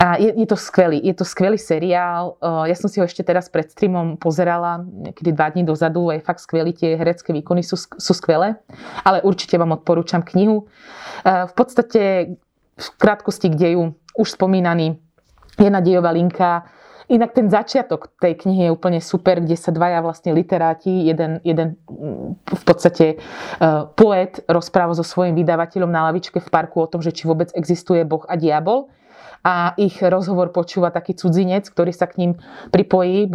A 0.02 0.18
je, 0.18 0.34
je 0.34 0.48
to 0.50 0.58
skvelý, 0.58 0.98
je 0.98 1.14
to 1.14 1.24
skvelý 1.24 1.62
seriál. 1.62 2.42
Ja 2.42 2.74
som 2.74 2.90
si 2.90 2.98
ho 2.98 3.06
ešte 3.06 3.22
teraz 3.22 3.54
pred 3.54 3.70
streamom 3.70 4.18
pozerala, 4.18 4.82
niekedy 4.82 5.30
dva 5.32 5.54
dní 5.54 5.64
dozadu, 5.64 6.10
je 6.10 6.26
fakt 6.26 6.42
skvelý, 6.42 6.74
tie 6.74 6.98
herecké 6.98 7.32
výkony 7.32 7.62
sú, 7.62 7.78
sú 7.78 8.14
skvelé. 8.18 8.58
Ale 9.06 9.22
určite 9.22 9.62
vám 9.62 9.78
odporúčam 9.78 10.26
knihu. 10.26 10.66
V 11.22 11.54
podstate 11.54 12.34
v 12.82 12.88
krátkosti 12.98 13.54
k 13.54 13.56
deju 13.56 13.94
už 14.18 14.34
spomínaný 14.34 14.98
Jena 15.62 15.80
Dejová 15.80 16.12
linka. 16.12 16.66
Inak 17.12 17.36
ten 17.36 17.52
začiatok 17.52 18.16
tej 18.24 18.40
knihy 18.40 18.72
je 18.72 18.72
úplne 18.72 19.04
super, 19.04 19.44
kde 19.44 19.60
sa 19.60 19.76
dvaja 19.76 20.00
vlastne 20.00 20.32
literáti, 20.32 21.12
jeden, 21.12 21.44
jeden 21.44 21.76
mm, 21.84 22.56
v 22.56 22.64
podstate 22.64 23.20
uh, 23.20 23.92
poet 24.00 24.40
rozpráva 24.48 24.96
so 24.96 25.04
svojím 25.04 25.36
vydavateľom 25.36 25.92
na 25.92 26.08
lavičke 26.08 26.40
v 26.40 26.50
parku 26.50 26.80
o 26.80 26.88
tom, 26.88 27.04
že 27.04 27.12
či 27.12 27.28
vôbec 27.28 27.52
existuje 27.52 28.08
Boh 28.08 28.24
a 28.32 28.40
diabol. 28.40 28.88
A 29.44 29.76
ich 29.76 30.00
rozhovor 30.00 30.56
počúva 30.56 30.94
taký 30.94 31.18
cudzinec, 31.18 31.68
ktorý 31.68 31.92
sa 31.92 32.08
k 32.08 32.24
ním 32.24 32.32
pripojí, 32.72 33.28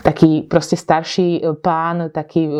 taký 0.00 0.48
proste 0.48 0.80
starší 0.80 1.28
e, 1.38 1.40
pán, 1.60 2.08
taký 2.08 2.48
e, 2.48 2.52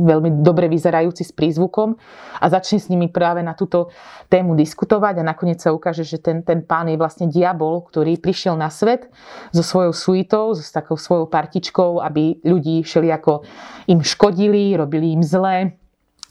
veľmi 0.00 0.40
dobre 0.40 0.66
vyzerajúci 0.72 1.28
s 1.28 1.32
prízvukom 1.36 1.94
a 2.40 2.46
začne 2.48 2.80
s 2.80 2.88
nimi 2.88 3.12
práve 3.12 3.44
na 3.44 3.52
túto 3.52 3.92
tému 4.32 4.56
diskutovať 4.56 5.20
a 5.20 5.28
nakoniec 5.28 5.60
sa 5.60 5.76
ukáže, 5.76 6.02
že 6.02 6.18
ten, 6.18 6.40
ten 6.40 6.64
pán 6.64 6.88
je 6.88 6.96
vlastne 6.96 7.28
diabol, 7.28 7.84
ktorý 7.84 8.16
prišiel 8.16 8.56
na 8.56 8.72
svet 8.72 9.12
so 9.52 9.60
svojou 9.60 9.92
suitou, 9.92 10.44
so 10.56 10.64
takou 10.64 10.96
svojou 10.96 11.28
partičkou, 11.28 12.00
aby 12.00 12.40
ľudí 12.40 12.82
ako 13.10 13.44
im 13.90 14.00
škodili, 14.00 14.74
robili 14.78 15.12
im 15.12 15.22
zlé, 15.22 15.80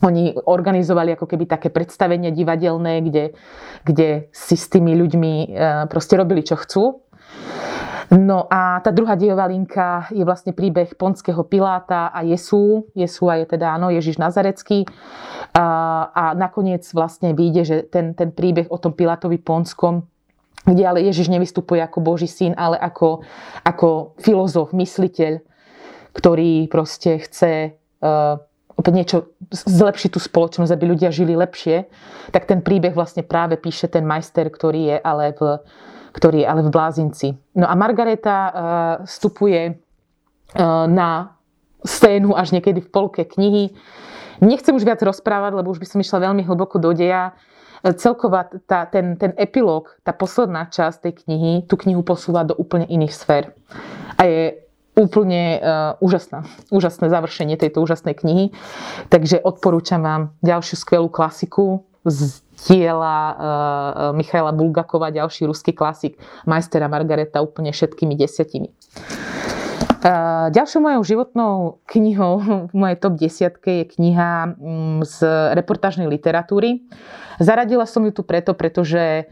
oni 0.00 0.32
organizovali 0.32 1.12
ako 1.12 1.28
keby 1.28 1.44
také 1.44 1.68
predstavenia 1.68 2.32
divadelné, 2.32 3.04
kde, 3.04 3.24
kde 3.84 4.08
si 4.32 4.56
s 4.56 4.72
tými 4.72 4.96
ľuďmi 4.96 5.32
e, 5.32 5.46
proste 5.92 6.16
robili, 6.16 6.40
čo 6.40 6.56
chcú. 6.56 7.04
No 8.10 8.50
a 8.50 8.82
tá 8.82 8.90
druhá 8.90 9.14
dejová 9.14 9.46
linka 9.46 10.10
je 10.10 10.26
vlastne 10.26 10.50
príbeh 10.50 10.98
ponského 10.98 11.46
Piláta 11.46 12.10
a 12.10 12.26
Jesú. 12.26 12.90
Jesú 12.98 13.30
je 13.30 13.46
teda 13.46 13.78
áno, 13.78 13.86
Ježiš 13.94 14.18
Nazarecký. 14.18 14.82
A, 15.54 16.10
a 16.10 16.24
nakoniec 16.34 16.82
vlastne 16.90 17.38
vyjde, 17.38 17.62
že 17.62 17.76
ten, 17.86 18.18
ten 18.18 18.34
príbeh 18.34 18.66
o 18.66 18.78
tom 18.82 18.94
Pilátovi 18.98 19.38
Ponskom 19.38 20.10
kde 20.60 20.84
ale 20.84 21.00
Ježiš 21.08 21.32
nevystupuje 21.32 21.80
ako 21.80 22.04
Boží 22.04 22.28
syn, 22.28 22.52
ale 22.52 22.76
ako, 22.76 23.24
ako 23.64 24.12
filozof, 24.20 24.76
mysliteľ, 24.76 25.40
ktorý 26.12 26.68
proste 26.68 27.16
chce 27.24 27.80
uh, 28.04 28.36
opäť 28.76 28.92
niečo 28.92 29.18
zlepšiť 29.52 30.10
tú 30.12 30.20
spoločnosť, 30.20 30.72
aby 30.72 30.84
ľudia 30.84 31.08
žili 31.12 31.32
lepšie, 31.36 31.88
tak 32.32 32.44
ten 32.44 32.60
príbeh 32.60 32.92
vlastne 32.92 33.24
práve 33.24 33.56
píše 33.56 33.88
ten 33.88 34.04
majster, 34.04 34.48
ktorý 34.52 34.80
je 34.92 34.96
ale 35.00 35.36
v, 35.36 35.64
ktorý 36.10 36.42
je 36.42 36.46
ale 36.46 36.62
v 36.66 36.74
blázinci. 36.74 37.28
No 37.54 37.66
a 37.66 37.74
Margareta 37.78 38.36
uh, 38.36 38.52
vstupuje 39.06 39.74
uh, 39.74 40.86
na 40.90 41.40
scénu 41.84 42.36
až 42.36 42.52
niekedy 42.52 42.84
v 42.84 42.92
polke 42.92 43.24
knihy. 43.24 43.72
Nechcem 44.40 44.72
už 44.72 44.84
viac 44.84 45.00
rozprávať, 45.00 45.52
lebo 45.56 45.72
už 45.72 45.80
by 45.80 45.86
som 45.88 46.00
išla 46.00 46.28
veľmi 46.30 46.44
hlboko 46.44 46.80
do 46.80 46.92
deja. 46.96 47.36
E, 47.84 47.92
celková 47.96 48.48
tá, 48.64 48.88
ten, 48.88 49.16
ten 49.16 49.36
epilóg, 49.36 49.96
tá 50.00 50.16
posledná 50.16 50.68
časť 50.68 51.08
tej 51.08 51.12
knihy, 51.24 51.52
tú 51.68 51.76
knihu 51.84 52.00
posúva 52.00 52.44
do 52.44 52.56
úplne 52.56 52.88
iných 52.88 53.12
sfér. 53.12 53.52
A 54.16 54.28
je 54.28 54.42
úplne 55.00 55.56
uh, 55.56 55.96
úžasná. 56.04 56.44
Úžasné 56.68 57.08
završenie 57.08 57.56
tejto 57.56 57.80
úžasnej 57.80 58.12
knihy. 58.20 58.52
Takže 59.08 59.40
odporúčam 59.40 60.04
vám 60.04 60.36
ďalšiu 60.44 60.76
skvelú 60.76 61.08
klasiku 61.08 61.88
diela 62.68 63.16
uh, 63.32 63.36
Michaela 64.16 64.52
Bulgakova, 64.52 65.12
ďalší 65.12 65.48
ruský 65.48 65.72
klasik, 65.72 66.16
majstera 66.48 66.88
Margareta 66.88 67.44
úplne 67.44 67.72
všetkými 67.72 68.16
desiatimi. 68.16 68.72
Uh, 70.00 70.48
ďalšou 70.48 70.80
mojou 70.80 71.02
životnou 71.04 71.84
knihou 71.84 72.32
v 72.72 72.74
mojej 72.80 72.96
top 72.96 73.20
desiatke 73.20 73.84
je 73.84 73.84
kniha 73.84 74.56
um, 74.56 75.04
z 75.04 75.20
reportážnej 75.52 76.08
literatúry. 76.08 76.88
Zaradila 77.36 77.84
som 77.84 78.08
ju 78.08 78.12
tu 78.12 78.24
preto, 78.24 78.56
pretože 78.56 79.28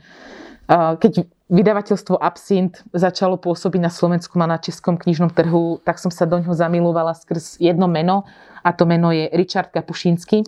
uh, 0.68 0.92
keď 1.00 1.24
vydavateľstvo 1.48 2.20
Absint 2.20 2.84
začalo 2.92 3.40
pôsobiť 3.40 3.80
na 3.80 3.88
slovenskom 3.88 4.44
a 4.44 4.52
na 4.52 4.60
českom 4.60 5.00
knižnom 5.00 5.32
trhu, 5.32 5.80
tak 5.80 5.96
som 5.96 6.12
sa 6.12 6.28
do 6.28 6.36
ňoho 6.36 6.52
zamilovala 6.52 7.16
skrz 7.16 7.56
jedno 7.56 7.88
meno 7.88 8.28
a 8.60 8.68
to 8.76 8.84
meno 8.84 9.08
je 9.08 9.32
Richard 9.32 9.72
Kapušínsky. 9.72 10.44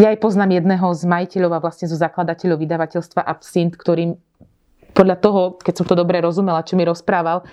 Ja 0.00 0.08
aj 0.08 0.22
poznám 0.22 0.56
jedného 0.56 0.86
z 0.96 1.02
majiteľov 1.04 1.52
a 1.58 1.62
vlastne 1.62 1.90
zo 1.90 1.98
zakladateľov 2.00 2.62
vydavateľstva 2.62 3.20
Absint, 3.26 3.76
ktorým 3.76 4.16
podľa 4.92 5.16
toho, 5.24 5.40
keď 5.56 5.74
som 5.82 5.86
to 5.88 5.96
dobre 5.96 6.20
rozumela, 6.20 6.64
čo 6.64 6.76
mi 6.76 6.84
rozprával, 6.84 7.48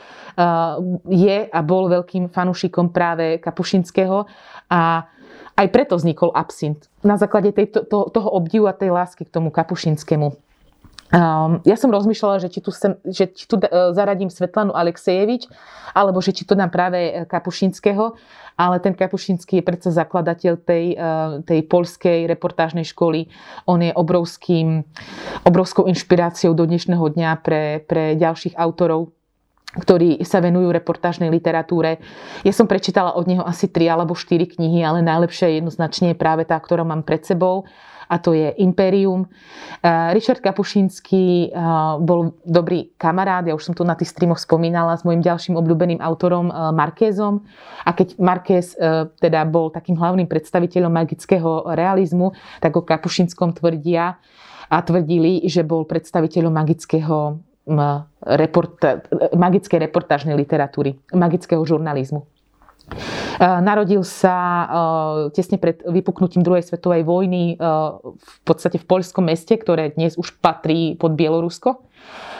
je 1.08 1.38
a 1.48 1.60
bol 1.64 1.88
veľkým 1.88 2.28
fanúšikom 2.28 2.92
práve 2.92 3.40
Kapušinského 3.40 4.28
a 4.68 5.08
aj 5.56 5.68
preto 5.72 5.96
vznikol 5.96 6.36
Absint. 6.36 6.88
Na 7.04 7.16
základe 7.16 7.52
tejto, 7.56 7.84
to, 7.88 8.12
toho 8.12 8.30
obdivu 8.32 8.68
a 8.68 8.76
tej 8.76 8.92
lásky 8.92 9.28
k 9.28 9.32
tomu 9.32 9.52
Kapušinskému. 9.52 10.36
Um, 11.10 11.58
ja 11.66 11.74
som 11.74 11.90
rozmýšľala, 11.90 12.38
že 12.38 12.54
či 12.54 12.62
tu, 12.62 12.70
sem, 12.70 12.94
že 13.02 13.26
či 13.34 13.50
tu 13.50 13.58
uh, 13.58 13.90
zaradím 13.98 14.30
Svetlanu 14.30 14.78
Alexejevič, 14.78 15.50
alebo 15.98 16.22
že 16.22 16.38
či 16.38 16.46
to 16.46 16.54
dám 16.54 16.70
práve 16.70 17.02
e, 17.02 17.12
Kapušinského, 17.26 18.14
ale 18.54 18.78
ten 18.78 18.94
Kapušinský 18.94 19.58
je 19.58 19.66
predsa 19.66 19.90
zakladateľ 19.90 20.54
tej, 20.62 20.86
uh, 20.94 21.42
tej 21.42 21.66
polskej 21.66 22.30
reportážnej 22.30 22.86
školy. 22.86 23.26
On 23.66 23.82
je 23.82 23.90
obrovským, 23.90 24.86
obrovskou 25.50 25.90
inšpiráciou 25.90 26.54
do 26.54 26.70
dnešného 26.70 27.02
dňa 27.02 27.42
pre, 27.42 27.82
pre 27.90 28.14
ďalších 28.14 28.54
autorov 28.54 29.10
ktorí 29.70 30.26
sa 30.26 30.42
venujú 30.42 30.74
reportážnej 30.74 31.30
literatúre. 31.30 32.02
Ja 32.42 32.50
som 32.50 32.66
prečítala 32.66 33.14
od 33.14 33.30
neho 33.30 33.46
asi 33.46 33.70
tri 33.70 33.86
alebo 33.86 34.18
štyri 34.18 34.50
knihy, 34.50 34.82
ale 34.82 35.06
najlepšia 35.06 35.62
jednoznačne 35.62 36.14
je 36.14 36.18
práve 36.18 36.42
tá, 36.42 36.58
ktorú 36.58 36.90
mám 36.90 37.06
pred 37.06 37.22
sebou 37.22 37.70
a 38.10 38.18
to 38.18 38.34
je 38.34 38.50
Imperium. 38.58 39.30
Richard 39.86 40.42
Kapušinský 40.42 41.54
bol 42.02 42.34
dobrý 42.42 42.90
kamarát, 42.98 43.46
ja 43.46 43.54
už 43.54 43.70
som 43.70 43.78
tu 43.78 43.86
na 43.86 43.94
tých 43.94 44.10
streamoch 44.10 44.42
spomínala 44.42 44.98
s 44.98 45.06
mojim 45.06 45.22
ďalším 45.22 45.54
obľúbeným 45.54 46.02
autorom 46.02 46.50
Markézom. 46.74 47.46
A 47.86 47.94
keď 47.94 48.18
Markéz 48.18 48.74
teda 49.22 49.46
bol 49.46 49.70
takým 49.70 49.94
hlavným 49.96 50.26
predstaviteľom 50.26 50.90
magického 50.90 51.70
realizmu, 51.78 52.34
tak 52.58 52.74
o 52.74 52.82
Kapušinskom 52.82 53.54
tvrdia 53.54 54.18
a 54.70 54.78
tvrdili, 54.82 55.46
že 55.46 55.62
bol 55.62 55.86
predstaviteľom 55.86 56.54
magického 56.54 57.38
reporta- 58.26 59.06
magickej 59.38 59.78
reportážnej 59.86 60.34
literatúry, 60.34 60.98
magického 61.14 61.62
žurnalizmu. 61.62 62.26
Narodil 63.40 64.04
sa 64.04 64.68
tesne 65.32 65.56
pred 65.56 65.80
vypuknutím 65.88 66.44
druhej 66.44 66.68
svetovej 66.68 67.08
vojny 67.08 67.56
v 67.56 68.38
podstate 68.44 68.76
v 68.76 68.86
poľskom 68.86 69.32
meste, 69.32 69.56
ktoré 69.56 69.96
dnes 69.96 70.20
už 70.20 70.44
patrí 70.44 71.00
pod 71.00 71.16
Bielorusko. 71.16 71.88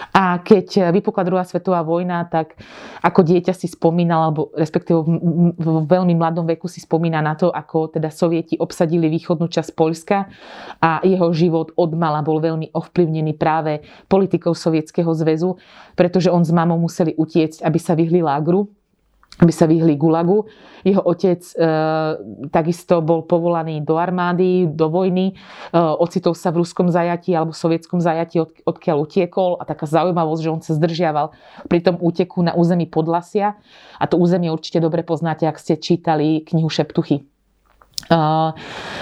A 0.10 0.42
keď 0.42 0.90
vypukla 0.90 1.22
druhá 1.22 1.46
svetová 1.46 1.86
vojna, 1.86 2.26
tak 2.26 2.58
ako 3.06 3.22
dieťa 3.22 3.54
si 3.54 3.70
spomínal, 3.70 4.32
alebo 4.34 4.50
respektíve 4.58 5.06
v 5.56 5.86
veľmi 5.86 6.18
mladom 6.18 6.50
veku 6.50 6.66
si 6.66 6.82
spomína 6.82 7.22
na 7.22 7.38
to, 7.38 7.54
ako 7.54 7.94
teda 7.94 8.10
sovieti 8.10 8.58
obsadili 8.58 9.06
východnú 9.06 9.46
časť 9.46 9.70
Poľska 9.78 10.18
a 10.82 11.00
jeho 11.06 11.30
život 11.30 11.78
od 11.78 11.94
mala 11.94 12.26
bol 12.26 12.42
veľmi 12.42 12.74
ovplyvnený 12.74 13.38
práve 13.38 13.86
politikou 14.10 14.58
Sovietskeho 14.58 15.14
zväzu, 15.14 15.62
pretože 15.94 16.34
on 16.34 16.42
s 16.42 16.50
mamou 16.50 16.82
museli 16.82 17.14
utiecť, 17.14 17.62
aby 17.62 17.78
sa 17.78 17.94
vyhli 17.94 18.26
lágru 18.26 18.66
aby 19.40 19.52
sa 19.56 19.66
vyhli 19.66 19.96
Gulagu. 19.96 20.44
Jeho 20.84 21.00
otec 21.00 21.40
e, 21.40 21.54
takisto 22.52 23.00
bol 23.00 23.24
povolaný 23.24 23.80
do 23.84 23.96
armády, 23.96 24.68
do 24.68 24.92
vojny, 24.92 25.32
e, 25.32 25.34
ocitol 25.80 26.36
sa 26.36 26.52
v 26.52 26.64
ruskom 26.64 26.92
zajati 26.92 27.32
alebo 27.32 27.56
sovietskom 27.56 28.04
zajati, 28.04 28.44
od, 28.44 28.52
odkiaľ 28.68 28.98
utiekol 29.00 29.56
a 29.60 29.64
taká 29.64 29.88
zaujímavosť, 29.88 30.42
že 30.44 30.52
on 30.52 30.62
sa 30.64 30.76
zdržiaval 30.76 31.32
pri 31.72 31.80
tom 31.80 31.96
úteku 32.00 32.44
na 32.44 32.52
území 32.52 32.88
Podlasia 32.92 33.56
a 33.96 34.06
to 34.08 34.20
územie 34.20 34.52
určite 34.52 34.84
dobre 34.84 35.08
poznáte, 35.08 35.48
ak 35.48 35.60
ste 35.60 35.80
čítali 35.80 36.44
knihu 36.44 36.68
Šeptuchy. 36.68 37.39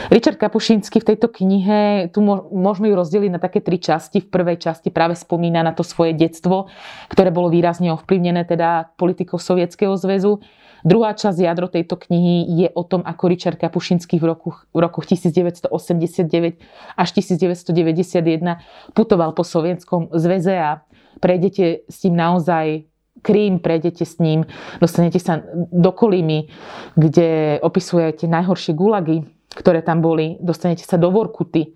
Richard 0.10 0.38
Kapušínsky 0.42 1.00
v 1.00 1.08
tejto 1.14 1.30
knihe, 1.30 2.10
tu 2.10 2.20
môžeme 2.52 2.90
ju 2.90 2.96
rozdeliť 2.98 3.32
na 3.32 3.40
také 3.40 3.62
tri 3.62 3.78
časti. 3.78 4.26
V 4.26 4.32
prvej 4.34 4.58
časti 4.58 4.90
práve 4.90 5.14
spomína 5.14 5.62
na 5.62 5.72
to 5.72 5.86
svoje 5.86 6.18
detstvo, 6.18 6.68
ktoré 7.08 7.30
bolo 7.30 7.54
výrazne 7.54 7.94
ovplyvnené 7.94 8.44
teda 8.50 8.92
politikou 8.98 9.38
Sovietskeho 9.38 9.96
zväzu. 9.96 10.42
Druhá 10.86 11.14
časť 11.18 11.38
jadro 11.42 11.68
tejto 11.68 11.98
knihy 11.98 12.66
je 12.66 12.68
o 12.72 12.84
tom, 12.86 13.02
ako 13.04 13.24
Richard 13.28 13.58
Kapušinský 13.60 14.22
v 14.22 14.26
roku, 14.34 14.56
v 14.72 14.80
roku 14.80 15.02
1989 15.04 16.62
až 16.96 17.10
1991 17.12 18.94
putoval 18.94 19.34
po 19.34 19.44
Sovietskom 19.44 20.14
zväze 20.14 20.56
a 20.56 20.86
prejdete 21.20 21.90
s 21.90 21.98
tým 22.06 22.14
naozaj 22.14 22.86
Krím, 23.22 23.60
prejdete 23.60 24.06
s 24.06 24.20
ním, 24.20 24.46
dostanete 24.82 25.20
sa 25.20 25.42
do 25.72 25.92
Kolímy, 25.92 26.48
kde 26.96 27.60
opisujete 27.62 28.30
najhoršie 28.30 28.74
gulagy, 28.78 29.26
ktoré 29.54 29.82
tam 29.82 30.02
boli, 30.02 30.38
dostanete 30.40 30.86
sa 30.86 31.02
do 31.02 31.10
Vorkuty. 31.10 31.74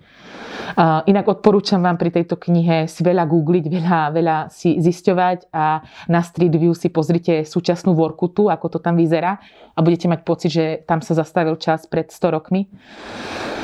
Inak 0.79 1.27
odporúčam 1.27 1.83
vám 1.83 1.99
pri 1.99 2.15
tejto 2.15 2.39
knihe 2.39 2.87
si 2.87 3.03
veľa 3.03 3.27
googliť, 3.27 3.65
veľa, 3.67 3.99
veľa 4.15 4.37
si 4.53 4.79
zisťovať 4.79 5.51
a 5.51 5.83
na 6.07 6.21
Street 6.23 6.55
View 6.55 6.71
si 6.71 6.87
pozrite 6.87 7.43
súčasnú 7.43 7.91
Vorkutu, 7.91 8.47
ako 8.47 8.77
to 8.77 8.79
tam 8.79 8.95
vyzerá 8.95 9.41
a 9.75 9.79
budete 9.83 10.07
mať 10.07 10.19
pocit, 10.23 10.51
že 10.53 10.65
tam 10.87 11.03
sa 11.03 11.17
zastavil 11.17 11.59
čas 11.59 11.83
pred 11.89 12.07
100 12.07 12.35
rokmi. 12.35 12.71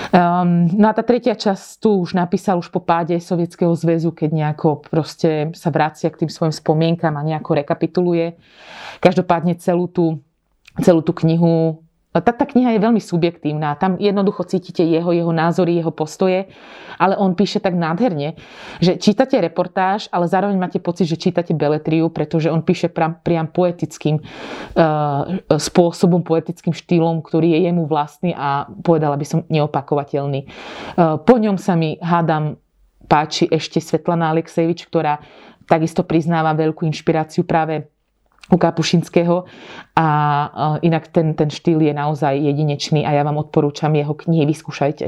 Um, 0.07 0.71
no 0.71 0.87
a 0.87 0.95
tá 0.95 1.03
tretia 1.03 1.35
časť 1.35 1.83
tu 1.83 1.99
už 1.99 2.15
napísal 2.15 2.59
už 2.63 2.71
po 2.71 2.79
páde 2.79 3.19
Sovietskeho 3.19 3.75
zväzu, 3.75 4.15
keď 4.15 4.29
nejako 4.31 4.87
proste 4.87 5.51
sa 5.51 5.67
vracia 5.67 6.07
k 6.07 6.23
tým 6.23 6.31
svojim 6.31 6.55
spomienkam 6.55 7.15
a 7.19 7.25
nejako 7.27 7.59
rekapituluje. 7.59 8.39
Každopádne 9.03 9.59
celú 9.59 9.91
tú, 9.91 10.23
celú 10.79 11.03
tú 11.03 11.11
knihu 11.23 11.83
tá, 12.21 12.31
tá 12.33 12.45
kniha 12.45 12.75
je 12.77 12.83
veľmi 12.83 13.01
subjektívna. 13.01 13.75
Tam 13.75 13.97
jednoducho 13.99 14.47
cítite 14.47 14.85
jeho, 14.85 15.11
jeho 15.11 15.33
názory, 15.33 15.77
jeho 15.77 15.91
postoje, 15.91 16.47
ale 16.97 17.13
on 17.17 17.37
píše 17.37 17.61
tak 17.61 17.77
nádherne, 17.77 18.37
že 18.81 18.97
čítate 18.97 19.37
reportáž, 19.37 20.09
ale 20.09 20.25
zároveň 20.25 20.57
máte 20.57 20.79
pocit, 20.81 21.05
že 21.05 21.17
čítate 21.19 21.53
beletriu, 21.53 22.09
pretože 22.09 22.49
on 22.49 22.65
píše 22.65 22.89
priam, 22.89 23.17
priam 23.21 23.47
poetickým 23.47 24.17
uh, 24.19 25.41
spôsobom, 25.57 26.25
poetickým 26.25 26.73
štýlom, 26.73 27.21
ktorý 27.21 27.53
je 27.53 27.59
jemu 27.69 27.83
vlastný 27.85 28.31
a 28.33 28.65
povedala 28.81 29.17
by 29.17 29.25
som 29.25 29.39
neopakovateľný. 29.47 30.47
Uh, 30.97 31.21
po 31.21 31.37
ňom 31.37 31.59
sa 31.61 31.77
mi 31.77 31.99
hádam 32.01 32.57
páči 33.07 33.47
ešte 33.47 33.79
Svetlana 33.79 34.33
Alexejevič, 34.35 34.89
ktorá 34.89 35.23
takisto 35.67 36.03
priznáva 36.07 36.55
veľkú 36.55 36.87
inšpiráciu 36.87 37.43
práve 37.43 37.91
u 38.47 38.57
Kapušinského 38.57 39.43
a 39.97 40.07
inak 40.85 41.11
ten, 41.11 41.33
ten 41.33 41.49
štýl 41.51 41.81
je 41.83 41.91
naozaj 41.91 42.37
jedinečný 42.37 43.03
a 43.03 43.11
ja 43.11 43.25
vám 43.27 43.41
odporúčam 43.41 43.91
jeho 43.91 44.13
knihy, 44.13 44.47
vyskúšajte. 44.47 45.05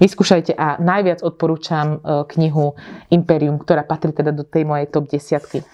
Vyskúšajte 0.00 0.56
a 0.56 0.80
najviac 0.80 1.20
odporúčam 1.20 1.98
e, 1.98 2.24
knihu 2.32 2.78
Imperium, 3.12 3.60
ktorá 3.60 3.84
patrí 3.84 4.14
teda 4.14 4.32
do 4.32 4.46
tej 4.46 4.64
mojej 4.64 4.88
top 4.88 5.10
desiatky. 5.10 5.66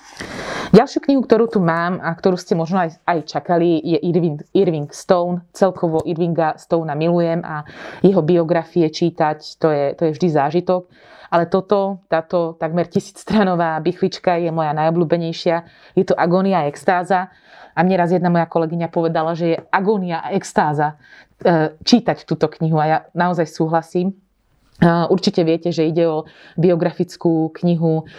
Ďalšiu 0.75 1.07
knihu, 1.07 1.23
ktorú 1.23 1.47
tu 1.47 1.63
mám 1.63 2.03
a 2.03 2.11
ktorú 2.17 2.35
ste 2.35 2.59
možno 2.59 2.83
aj, 2.83 2.99
aj 3.07 3.31
čakali, 3.31 3.79
je 3.79 3.99
Irving, 4.01 4.43
Irving 4.57 4.91
Stone. 4.91 5.47
Celkovo 5.55 6.03
Irvinga 6.03 6.59
Stonea 6.59 6.99
milujem 6.99 7.47
a 7.47 7.63
jeho 8.03 8.25
biografie 8.27 8.91
čítať, 8.91 9.61
to 9.63 9.71
je, 9.71 9.85
to 9.95 10.09
je 10.09 10.11
vždy 10.19 10.29
zážitok. 10.35 10.91
Ale 11.35 11.51
toto, 11.51 12.07
táto 12.07 12.55
takmer 12.63 12.87
tisícstranová 12.87 13.83
bychlička 13.83 14.39
je 14.39 14.55
moja 14.55 14.71
najobľúbenejšia. 14.71 15.57
Je 15.99 16.07
to 16.07 16.15
agónia 16.15 16.63
a 16.63 16.71
extáza. 16.71 17.35
A 17.75 17.83
mne 17.83 17.99
raz 17.99 18.15
jedna 18.15 18.31
moja 18.31 18.47
kolegyňa 18.47 18.87
povedala, 18.87 19.35
že 19.35 19.47
je 19.51 19.59
agónia 19.75 20.23
a 20.23 20.31
extáza 20.31 20.95
e, 21.43 21.75
čítať 21.83 22.23
túto 22.23 22.47
knihu. 22.47 22.79
A 22.79 22.87
ja 22.87 22.99
naozaj 23.19 23.51
súhlasím. 23.51 24.15
Určite 24.83 25.47
viete, 25.47 25.71
že 25.71 25.87
ide 25.87 26.03
o 26.03 26.27
biografickú 26.59 27.55
knihu 27.63 28.11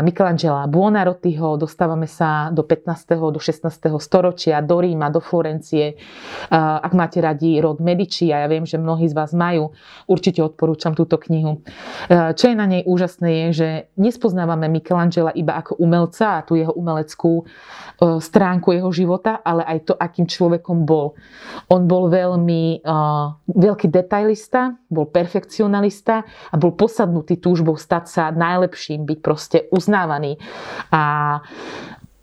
Michelangela 0.00 0.64
Buonarrotiho. 0.64 1.60
Dostávame 1.60 2.08
sa 2.08 2.48
do 2.48 2.64
15. 2.64 3.04
do 3.20 3.36
16. 3.36 3.68
storočia, 4.00 4.64
do 4.64 4.80
Ríma, 4.80 5.12
do 5.12 5.20
Florencie. 5.20 6.00
Ak 6.48 6.96
máte 6.96 7.20
radi 7.20 7.60
rod 7.60 7.84
Medici, 7.84 8.32
a 8.32 8.40
ja 8.42 8.48
viem, 8.48 8.64
že 8.64 8.80
mnohí 8.80 9.04
z 9.12 9.12
vás 9.12 9.36
majú, 9.36 9.76
určite 10.08 10.40
odporúčam 10.40 10.96
túto 10.96 11.20
knihu. 11.20 11.60
Čo 12.08 12.44
je 12.48 12.56
na 12.56 12.64
nej 12.64 12.80
úžasné 12.88 13.28
je, 13.28 13.46
že 13.52 13.68
nespoznávame 14.00 14.72
Michelangela 14.72 15.36
iba 15.36 15.60
ako 15.60 15.76
umelca 15.84 16.40
a 16.40 16.44
tú 16.48 16.56
jeho 16.56 16.72
umeleckú 16.72 17.44
stránku 18.00 18.72
jeho 18.72 18.88
života, 18.88 19.44
ale 19.44 19.68
aj 19.68 19.92
to, 19.92 19.94
akým 20.00 20.24
človekom 20.24 20.88
bol. 20.88 21.12
On 21.68 21.84
bol 21.84 22.08
veľmi 22.08 22.80
veľký 23.52 23.92
detailista, 23.92 24.80
bol 24.88 25.12
perfekcionista, 25.12 25.73
žurnalista 25.74 26.22
a 26.22 26.54
bol 26.54 26.70
posadnutý 26.70 27.42
túžbou 27.42 27.74
stať 27.74 28.04
sa 28.06 28.24
najlepším, 28.30 29.02
byť 29.02 29.18
proste 29.18 29.58
uznávaný. 29.74 30.38
A 30.94 31.42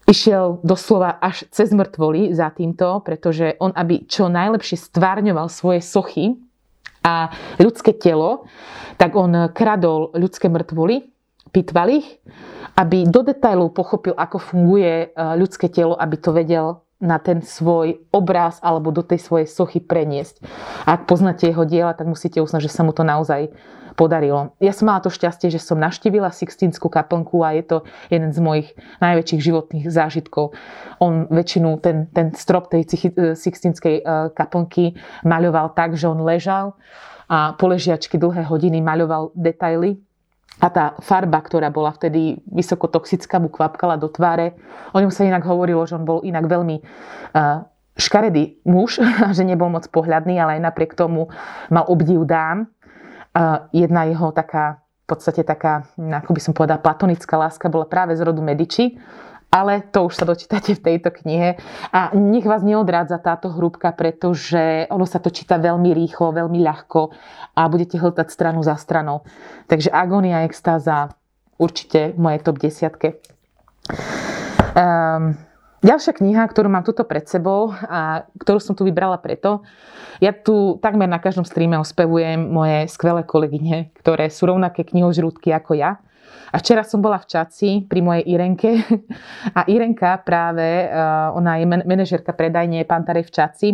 išiel 0.07 0.63
doslova 0.63 1.19
až 1.19 1.43
cez 1.51 1.75
mŕtvoly 1.75 2.31
za 2.31 2.47
týmto, 2.55 3.03
pretože 3.03 3.59
on, 3.59 3.75
aby 3.75 4.07
čo 4.07 4.31
najlepšie 4.31 4.79
stvárňoval 4.79 5.51
svoje 5.51 5.83
sochy 5.83 6.39
a 7.03 7.27
ľudské 7.59 7.91
telo, 7.91 8.47
tak 8.95 9.19
on 9.19 9.51
kradol 9.51 10.15
ľudské 10.15 10.47
mŕtvoly, 10.47 11.11
pitval 11.51 11.91
ich, 11.91 12.07
aby 12.79 13.03
do 13.03 13.27
detailov 13.27 13.75
pochopil, 13.75 14.15
ako 14.15 14.39
funguje 14.39 15.11
e, 15.11 15.19
ľudské 15.35 15.67
telo, 15.67 15.99
aby 15.99 16.15
to 16.15 16.31
vedel 16.31 16.79
na 17.01 17.17
ten 17.17 17.41
svoj 17.41 18.05
obraz 18.13 18.61
alebo 18.61 18.93
do 18.93 19.01
tej 19.01 19.19
svojej 19.19 19.49
sochy 19.49 19.81
preniesť. 19.81 20.45
Ak 20.85 21.09
poznáte 21.09 21.49
jeho 21.49 21.65
diela, 21.65 21.97
tak 21.97 22.05
musíte 22.05 22.37
uznať, 22.39 22.69
že 22.69 22.73
sa 22.73 22.85
mu 22.85 22.93
to 22.93 23.01
naozaj 23.01 23.49
podarilo. 23.95 24.55
Ja 24.63 24.71
som 24.71 24.87
mala 24.87 25.03
to 25.03 25.11
šťastie, 25.11 25.51
že 25.51 25.59
som 25.59 25.75
naštívila 25.75 26.31
Sixtínskú 26.31 26.87
kaplnku 26.87 27.43
a 27.43 27.53
je 27.59 27.63
to 27.65 27.77
jeden 28.07 28.31
z 28.31 28.39
mojich 28.39 28.69
najväčších 29.03 29.41
životných 29.41 29.85
zážitkov. 29.91 30.55
On 31.03 31.27
väčšinu, 31.27 31.77
ten, 31.83 32.07
ten 32.15 32.31
strop 32.31 32.71
tej 32.71 32.87
Sixtínskej 33.35 33.95
e, 33.99 34.03
kaplnky 34.31 34.95
maľoval 35.27 35.75
tak, 35.75 35.99
že 35.99 36.07
on 36.07 36.23
ležal 36.23 36.79
a 37.27 37.55
po 37.55 37.67
ležiačky 37.67 38.15
dlhé 38.19 38.47
hodiny 38.47 38.79
maľoval 38.79 39.35
detaily 39.35 39.99
a 40.61 40.67
tá 40.69 40.85
farba, 41.01 41.41
ktorá 41.41 41.73
bola 41.73 41.89
vtedy 41.89 42.37
vysokotoxická, 42.45 43.41
mu 43.41 43.49
kvapkala 43.49 43.97
do 43.97 44.05
tváre. 44.13 44.53
O 44.93 45.01
ňom 45.01 45.09
sa 45.09 45.25
inak 45.25 45.41
hovorilo, 45.41 45.81
že 45.89 45.97
on 45.97 46.05
bol 46.05 46.21
inak 46.21 46.45
veľmi 46.45 46.77
uh, 47.33 47.65
škaredý 47.97 48.61
muž, 48.69 49.01
že 49.37 49.41
nebol 49.41 49.73
moc 49.73 49.89
pohľadný, 49.89 50.37
ale 50.37 50.61
aj 50.61 50.69
napriek 50.69 50.93
tomu 50.93 51.33
mal 51.73 51.89
obdiv 51.89 52.29
dám. 52.29 52.69
Uh, 53.33 53.65
jedna 53.73 54.05
jeho 54.05 54.29
taká, 54.29 54.85
v 55.01 55.05
podstate 55.09 55.41
taká, 55.41 55.89
ako 55.97 56.31
by 56.37 56.41
som 56.45 56.53
povedala, 56.53 56.77
platonická 56.77 57.41
láska 57.41 57.65
bola 57.65 57.89
práve 57.89 58.13
z 58.13 58.21
rodu 58.21 58.45
Medici 58.45 59.01
ale 59.51 59.83
to 59.91 60.07
už 60.07 60.15
sa 60.15 60.23
dočítate 60.23 60.79
v 60.79 60.81
tejto 60.81 61.11
knihe. 61.11 61.59
A 61.91 62.15
nech 62.15 62.47
vás 62.47 62.63
neodrádza 62.63 63.19
táto 63.19 63.51
hrúbka, 63.51 63.91
pretože 63.91 64.87
ono 64.87 65.03
sa 65.03 65.19
to 65.19 65.27
číta 65.27 65.59
veľmi 65.59 65.91
rýchlo, 65.91 66.31
veľmi 66.31 66.63
ľahko 66.63 67.11
a 67.59 67.61
budete 67.67 67.99
hltať 67.99 68.31
stranu 68.31 68.63
za 68.63 68.79
stranou. 68.79 69.27
Takže 69.67 69.91
Agonia 69.91 70.47
extáza 70.47 71.11
určite 71.59 72.15
moje 72.15 72.39
top 72.39 72.63
desiatke. 72.63 73.19
Um, 74.71 75.35
Ďalšia 75.81 76.13
kniha, 76.13 76.45
ktorú 76.45 76.69
mám 76.69 76.85
tuto 76.85 77.01
pred 77.09 77.25
sebou 77.25 77.73
a 77.73 78.29
ktorú 78.37 78.61
som 78.61 78.77
tu 78.77 78.85
vybrala 78.85 79.17
preto, 79.17 79.65
ja 80.21 80.29
tu 80.29 80.77
takmer 80.77 81.09
na 81.09 81.17
každom 81.17 81.41
streame 81.41 81.73
ospevujem 81.81 82.37
moje 82.37 82.85
skvelé 82.93 83.25
kolegyne, 83.25 83.89
ktoré 83.97 84.29
sú 84.29 84.45
rovnaké 84.45 84.85
knihožrúdky 84.85 85.49
ako 85.49 85.81
ja. 85.81 85.97
A 86.51 86.59
včera 86.59 86.83
som 86.83 86.99
bola 86.99 87.15
v 87.15 87.29
Čaci 87.31 87.69
pri 87.87 88.03
mojej 88.03 88.27
Irenke 88.27 88.83
a 89.57 89.63
Irenka 89.71 90.19
práve, 90.19 90.87
eh, 90.87 90.91
ona 91.31 91.57
je 91.57 91.65
manažerka 91.65 92.35
predajne 92.35 92.83
Pantarej 92.83 93.31
v 93.31 93.31
Čaci, 93.31 93.67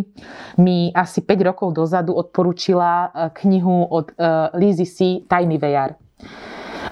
mi 0.62 0.94
asi 0.94 1.26
5 1.26 1.42
rokov 1.42 1.74
dozadu 1.74 2.14
odporúčila 2.14 3.10
eh, 3.10 3.10
knihu 3.42 3.90
od 3.90 4.14
eh, 4.14 4.54
Lizy 4.58 4.86
C. 4.86 4.98
Tajný 5.26 5.58
vejar. 5.58 5.98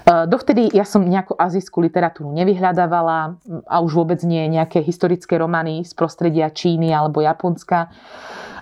Dovtedy 0.06 0.70
ja 0.70 0.86
som 0.86 1.02
nejakú 1.02 1.34
azijskú 1.34 1.82
literatúru 1.82 2.30
nevyhľadávala 2.30 3.42
a 3.66 3.76
už 3.82 3.90
vôbec 3.98 4.22
nie 4.22 4.38
nejaké 4.46 4.78
historické 4.78 5.34
romány 5.34 5.82
z 5.82 5.90
prostredia 5.98 6.46
Číny 6.46 6.94
alebo 6.94 7.18
Japonska. 7.18 7.90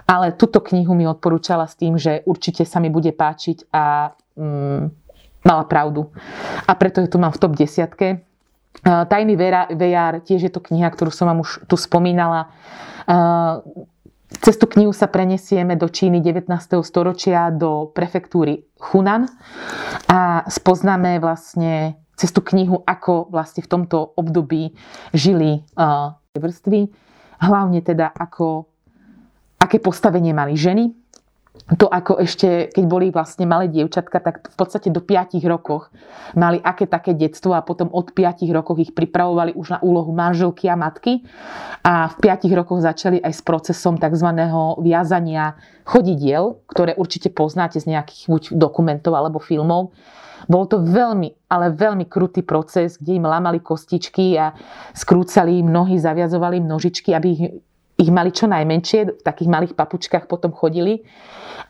Ale 0.08 0.32
túto 0.40 0.64
knihu 0.64 0.96
mi 0.96 1.04
odporúčala 1.04 1.68
s 1.68 1.76
tým, 1.76 2.00
že 2.00 2.24
určite 2.24 2.64
sa 2.64 2.80
mi 2.80 2.88
bude 2.88 3.12
páčiť 3.12 3.68
a 3.76 4.16
mm, 4.40 5.03
mala 5.44 5.68
pravdu. 5.68 6.10
A 6.64 6.72
preto 6.74 7.04
ju 7.04 7.08
tu 7.08 7.16
mám 7.20 7.30
v 7.30 7.40
top 7.40 7.52
desiatke. 7.54 8.24
Tajný 8.84 9.38
VR 9.70 10.14
tiež 10.24 10.50
je 10.50 10.52
to 10.52 10.60
kniha, 10.60 10.90
ktorú 10.90 11.12
som 11.14 11.30
vám 11.30 11.46
už 11.46 11.68
tu 11.70 11.78
spomínala. 11.78 12.50
Cez 14.42 14.58
tú 14.58 14.66
knihu 14.66 14.90
sa 14.90 15.06
prenesieme 15.06 15.78
do 15.78 15.86
Číny 15.86 16.18
19. 16.18 16.50
storočia, 16.82 17.54
do 17.54 17.94
prefektúry 17.94 18.66
Hunan 18.90 19.30
a 20.10 20.42
spoznáme 20.50 21.22
vlastne 21.22 21.94
cez 22.18 22.34
tú 22.34 22.42
knihu, 22.42 22.82
ako 22.82 23.30
vlastne 23.30 23.62
v 23.62 23.70
tomto 23.70 24.14
období 24.18 24.74
žili 25.14 25.62
uh, 25.78 26.14
vrstvy. 26.34 26.90
Hlavne 27.42 27.82
teda, 27.82 28.10
ako, 28.10 28.70
aké 29.58 29.82
postavenie 29.82 30.30
mali 30.30 30.54
ženy, 30.54 30.94
to 31.54 31.86
ako 31.86 32.20
ešte, 32.20 32.68
keď 32.74 32.84
boli 32.84 33.06
vlastne 33.08 33.46
malé 33.48 33.70
dievčatka, 33.70 34.20
tak 34.20 34.52
v 34.52 34.56
podstate 34.58 34.92
do 34.92 35.00
5 35.00 35.38
rokoch 35.46 35.88
mali 36.36 36.60
aké 36.60 36.84
také 36.84 37.16
detstvo 37.16 37.54
a 37.56 37.64
potom 37.64 37.88
od 37.94 38.12
5 38.12 38.44
rokov 38.52 38.76
ich 38.82 38.92
pripravovali 38.92 39.56
už 39.56 39.66
na 39.72 39.78
úlohu 39.80 40.12
manželky 40.12 40.68
a 40.68 40.76
matky 40.76 41.24
a 41.86 42.10
v 42.10 42.14
5 42.20 42.58
rokoch 42.58 42.82
začali 42.84 43.22
aj 43.22 43.32
s 43.32 43.40
procesom 43.46 43.96
tzv. 43.96 44.28
viazania 44.82 45.56
chodidiel, 45.88 46.60
ktoré 46.68 46.98
určite 46.98 47.32
poznáte 47.32 47.80
z 47.80 47.96
nejakých 47.96 48.22
buď 48.28 48.42
dokumentov 48.58 49.16
alebo 49.16 49.40
filmov. 49.40 49.94
Bol 50.44 50.68
to 50.68 50.84
veľmi, 50.84 51.48
ale 51.48 51.72
veľmi 51.72 52.04
krutý 52.04 52.44
proces, 52.44 53.00
kde 53.00 53.16
im 53.16 53.24
lámali 53.24 53.64
kostičky 53.64 54.36
a 54.36 54.52
skrúcali 54.92 55.64
im 55.64 55.72
nohy, 55.72 55.96
zaviazovali 55.96 56.60
im 56.60 56.68
nožičky, 56.68 57.16
aby 57.16 57.28
ich 57.32 57.42
ich 57.94 58.10
mali 58.10 58.34
čo 58.34 58.50
najmenšie, 58.50 59.20
v 59.20 59.22
takých 59.22 59.50
malých 59.50 59.74
papučkách 59.78 60.26
potom 60.26 60.50
chodili. 60.50 61.06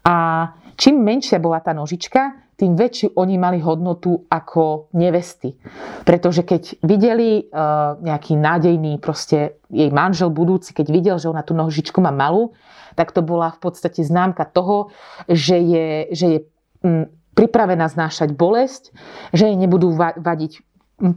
A 0.05 0.49
čím 0.77 1.05
menšia 1.05 1.37
bola 1.41 1.61
tá 1.61 1.77
nožička, 1.77 2.45
tým 2.55 2.79
väčšiu 2.79 3.19
oni 3.19 3.35
mali 3.35 3.59
hodnotu 3.59 4.31
ako 4.31 4.95
nevesty. 4.95 5.59
Pretože 6.07 6.47
keď 6.47 6.79
videli 6.87 7.51
uh, 7.51 7.99
nejaký 7.99 8.39
nádejný 8.39 9.03
proste 9.03 9.59
jej 9.67 9.91
manžel 9.91 10.31
budúci, 10.31 10.71
keď 10.71 10.87
videl, 10.87 11.17
že 11.19 11.27
ona 11.27 11.43
tú 11.43 11.51
nožičku 11.51 11.99
má 11.99 12.15
malú, 12.15 12.55
tak 12.95 13.11
to 13.11 13.27
bola 13.27 13.51
v 13.51 13.59
podstate 13.59 14.07
známka 14.07 14.47
toho, 14.47 14.95
že 15.27 15.59
je, 15.59 15.87
že 16.15 16.27
je 16.31 16.39
m, 16.87 17.11
pripravená 17.35 17.91
znášať 17.91 18.31
bolesť, 18.31 18.95
že 19.35 19.51
jej 19.51 19.59
nebudú 19.59 19.91
vadiť 19.99 20.63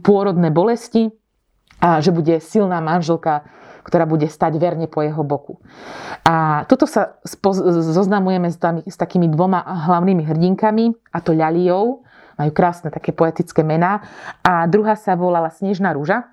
pôrodné 0.02 0.50
bolesti 0.50 1.14
a 1.78 2.02
že 2.02 2.10
bude 2.10 2.42
silná 2.42 2.82
manželka 2.82 3.46
ktorá 3.88 4.04
bude 4.04 4.28
stať 4.28 4.60
verne 4.60 4.84
po 4.84 5.00
jeho 5.00 5.24
boku. 5.24 5.64
A 6.28 6.68
toto 6.68 6.84
sa 6.84 7.16
zoznamujeme 7.24 8.52
s, 8.52 8.60
s 8.84 8.96
takými 9.00 9.32
dvoma 9.32 9.64
hlavnými 9.64 10.28
hrdinkami, 10.28 10.92
a 11.16 11.18
to 11.24 11.32
Ľaliou, 11.32 12.04
majú 12.36 12.50
krásne 12.52 12.92
také 12.92 13.16
poetické 13.16 13.64
mená, 13.64 14.04
a 14.44 14.68
druhá 14.68 14.94
sa 14.94 15.16
volala 15.16 15.48
Snežná 15.48 15.96
rúža. 15.96 16.28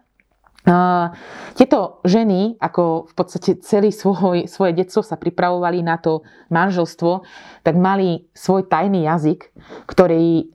Uh, 0.65 1.13
tieto 1.53 2.01
ženy, 2.09 2.57
ako 2.57 3.05
v 3.05 3.13
podstate 3.13 3.61
celý 3.61 3.93
svoj, 3.93 4.49
svoje 4.49 4.73
detstvo 4.73 5.05
sa 5.05 5.13
pripravovali 5.13 5.85
na 5.85 6.01
to 6.01 6.25
manželstvo, 6.49 7.21
tak 7.61 7.77
mali 7.77 8.25
svoj 8.33 8.65
tajný 8.65 9.05
jazyk, 9.05 9.53
ktorý 9.85 10.49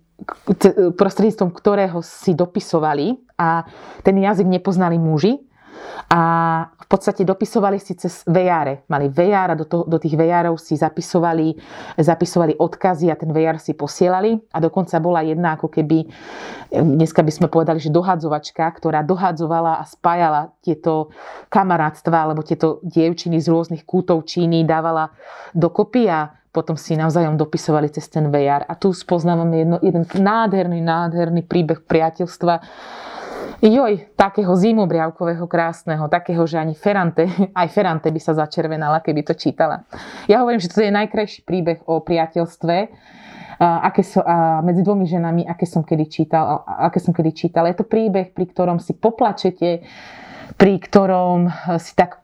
prostredníctvom 0.99 1.51
ktorého 1.55 2.05
si 2.05 2.37
dopisovali 2.37 3.17
a 3.41 3.65
ten 4.05 4.21
jazyk 4.21 4.45
nepoznali 4.51 5.01
muži 5.01 5.41
a 6.13 6.21
podstate 6.91 7.23
dopisovali 7.23 7.79
si 7.79 7.95
cez 7.95 8.27
VR. 8.27 8.83
Mali 8.91 9.07
VR 9.07 9.55
a 9.55 9.57
do, 9.57 9.63
to, 9.63 9.87
do 9.87 9.95
tých 10.03 10.19
VR 10.19 10.51
si 10.59 10.75
zapisovali, 10.75 11.55
zapisovali 11.95 12.59
odkazy 12.59 13.07
a 13.07 13.15
ten 13.15 13.31
VR 13.31 13.63
si 13.63 13.79
posielali 13.79 14.35
a 14.51 14.59
dokonca 14.59 14.99
bola 14.99 15.23
jedna 15.23 15.55
ako 15.55 15.71
keby, 15.71 16.11
dneska 16.75 17.23
by 17.23 17.31
sme 17.31 17.47
povedali, 17.47 17.79
že 17.79 17.95
dohadzovačka, 17.95 18.67
ktorá 18.75 19.07
dohadzovala 19.07 19.79
a 19.79 19.87
spájala 19.87 20.51
tieto 20.59 21.15
kamarátstva 21.47 22.27
alebo 22.27 22.43
tieto 22.43 22.83
dievčiny 22.83 23.39
z 23.39 23.47
rôznych 23.47 23.87
kútov 23.87 24.27
Číny, 24.27 24.67
dávala 24.67 25.15
dokopy 25.55 26.11
a 26.11 26.35
potom 26.51 26.75
si 26.75 26.99
navzájom 26.99 27.39
dopisovali 27.39 27.87
cez 27.95 28.11
ten 28.11 28.27
VR. 28.27 28.67
A 28.67 28.75
tu 28.75 28.91
spoznávame 28.91 29.63
jedno, 29.63 29.77
jeden 29.79 30.03
nádherný, 30.03 30.83
nádherný 30.83 31.47
príbeh 31.47 31.87
priateľstva, 31.87 32.55
joj, 33.69 34.09
takého 34.17 34.57
zimobriavkového 34.57 35.45
krásneho, 35.45 36.09
takého, 36.09 36.41
že 36.49 36.57
ani 36.57 36.73
Ferrante, 36.73 37.29
aj 37.61 37.69
Ferrante 37.69 38.09
by 38.09 38.21
sa 38.21 38.33
začervenala, 38.33 39.05
keby 39.05 39.21
to 39.21 39.37
čítala. 39.37 39.85
Ja 40.25 40.41
hovorím, 40.41 40.65
že 40.65 40.73
to 40.73 40.81
je 40.81 40.93
najkrajší 40.93 41.45
príbeh 41.45 41.85
o 41.85 42.01
priateľstve, 42.01 42.77
aké 43.61 44.01
so, 44.01 44.25
a 44.25 44.65
medzi 44.65 44.81
dvomi 44.81 45.05
ženami, 45.05 45.45
aké 45.45 45.69
som 45.69 45.85
kedy 45.85 46.09
čítal, 46.09 46.65
aké 46.65 46.97
som 46.97 47.13
kedy 47.13 47.31
čítal. 47.37 47.69
Je 47.69 47.77
to 47.77 47.85
príbeh, 47.85 48.33
pri 48.33 48.49
ktorom 48.49 48.81
si 48.81 48.97
poplačete, 48.97 49.85
pri 50.57 50.75
ktorom 50.81 51.53
si 51.77 51.93
tak 51.93 52.20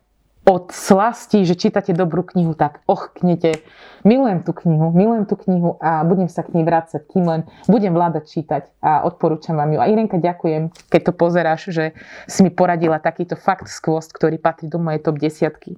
od 0.46 0.70
slasti, 0.70 1.42
že 1.42 1.58
čítate 1.58 1.90
dobrú 1.90 2.22
knihu, 2.22 2.54
tak 2.54 2.78
ochknete. 2.86 3.66
Milujem 4.06 4.46
tú 4.46 4.54
knihu, 4.54 4.94
milujem 4.94 5.26
tú 5.26 5.34
knihu 5.42 5.74
a 5.82 6.06
budem 6.06 6.30
sa 6.30 6.46
k 6.46 6.54
nej 6.54 6.62
vrácať, 6.62 7.02
kým 7.10 7.26
len 7.26 7.40
budem 7.66 7.90
vládať 7.90 8.24
čítať 8.30 8.62
a 8.78 9.02
odporúčam 9.02 9.58
vám 9.58 9.74
ju. 9.74 9.82
A 9.82 9.90
Irenka, 9.90 10.22
ďakujem, 10.22 10.70
keď 10.86 11.00
to 11.10 11.12
pozeráš, 11.18 11.74
že 11.74 11.84
si 12.30 12.46
mi 12.46 12.54
poradila 12.54 13.02
takýto 13.02 13.34
fakt 13.34 13.66
skvost, 13.66 14.14
ktorý 14.14 14.38
patrí 14.38 14.70
do 14.70 14.78
mojej 14.78 15.02
top 15.02 15.18
desiatky. 15.18 15.74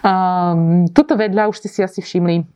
Um, 0.00 0.88
tuto 0.88 1.20
vedľa 1.20 1.52
už 1.52 1.60
ste 1.60 1.68
si 1.68 1.80
asi 1.84 2.00
všimli, 2.00 2.48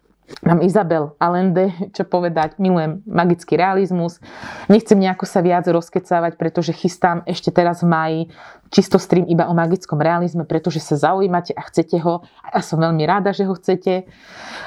Mám 0.44 0.60
Izabel 0.60 1.16
Allende, 1.16 1.72
čo 1.96 2.04
povedať, 2.04 2.60
milujem 2.60 3.00
magický 3.08 3.56
realizmus. 3.56 4.20
Nechcem 4.68 5.00
nejako 5.00 5.24
sa 5.24 5.40
viac 5.40 5.64
rozkecávať, 5.64 6.36
pretože 6.36 6.76
chystám 6.76 7.24
ešte 7.24 7.48
teraz 7.48 7.80
v 7.80 7.88
maji 7.88 8.20
čisto 8.68 9.00
stream 9.00 9.24
iba 9.28 9.48
o 9.48 9.54
magickom 9.56 9.98
realizme, 10.00 10.44
pretože 10.44 10.80
sa 10.80 10.96
zaujímate 10.96 11.56
a 11.56 11.62
chcete 11.66 11.96
ho. 12.04 12.24
A 12.44 12.58
ja 12.58 12.62
som 12.62 12.80
veľmi 12.80 13.04
rada, 13.08 13.32
že 13.32 13.48
ho 13.48 13.56
chcete. 13.56 14.08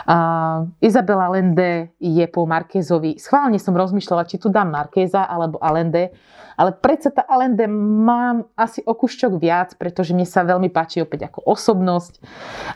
Uh, 0.06 0.68
Izabela 0.82 1.30
Allende 1.30 1.94
je 2.02 2.26
po 2.28 2.46
Markézovi. 2.50 3.22
Schválne 3.22 3.62
som 3.62 3.78
rozmýšľala, 3.78 4.28
či 4.28 4.42
tu 4.42 4.50
dám 4.50 4.74
Markéza 4.74 5.26
alebo 5.26 5.62
Allende, 5.62 6.14
ale 6.58 6.74
predsa 6.78 7.14
tá 7.14 7.26
Allende 7.26 7.66
mám 7.70 8.50
asi 8.58 8.82
o 8.86 8.94
kušťok 8.94 9.32
viac, 9.38 9.78
pretože 9.78 10.14
mne 10.14 10.26
sa 10.26 10.46
veľmi 10.46 10.70
páči 10.70 11.02
opäť 11.02 11.30
ako 11.30 11.46
osobnosť. 11.46 12.14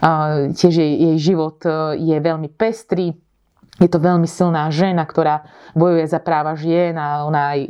Uh, 0.02 0.54
tiež 0.54 0.74
jej, 0.74 0.94
jej 0.94 1.18
život 1.34 1.62
uh, 1.66 1.94
je 1.98 2.18
veľmi 2.18 2.50
pestrý 2.54 3.18
je 3.76 3.90
to 3.92 4.00
veľmi 4.00 4.28
silná 4.28 4.72
žena, 4.72 5.04
ktorá 5.04 5.44
bojuje 5.76 6.08
za 6.08 6.24
práva 6.24 6.56
žien 6.56 6.96
a 6.96 7.28
ona 7.28 7.60
e, 7.60 7.68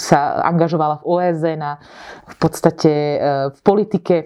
sa 0.00 0.40
angažovala 0.48 1.04
v 1.04 1.06
OSN 1.12 1.60
a 1.60 1.72
v 2.24 2.36
podstate 2.40 2.92
e, 2.92 3.18
v 3.52 3.60
politike. 3.60 4.16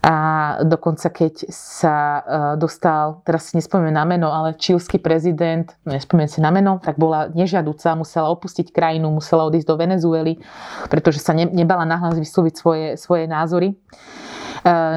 A 0.00 0.16
dokonca 0.64 1.12
keď 1.12 1.44
sa 1.52 1.96
e, 1.96 2.20
dostal, 2.56 3.20
teraz 3.28 3.52
si 3.52 3.60
nespomínam 3.60 4.00
na 4.00 4.04
meno, 4.08 4.32
ale 4.32 4.56
čílsky 4.56 4.96
prezident, 4.96 5.68
no 5.84 5.92
nespomínam 5.92 6.32
si 6.32 6.40
na 6.40 6.48
meno, 6.48 6.80
tak 6.80 6.96
bola 6.96 7.28
nežiaduca, 7.36 8.00
musela 8.00 8.32
opustiť 8.32 8.72
krajinu, 8.72 9.12
musela 9.12 9.44
odísť 9.44 9.68
do 9.68 9.76
Venezuely, 9.76 10.40
pretože 10.88 11.20
sa 11.20 11.36
nebala 11.36 11.84
nahlas 11.84 12.16
vysloviť 12.16 12.54
svoje, 12.56 12.88
svoje 12.96 13.28
názory. 13.28 13.76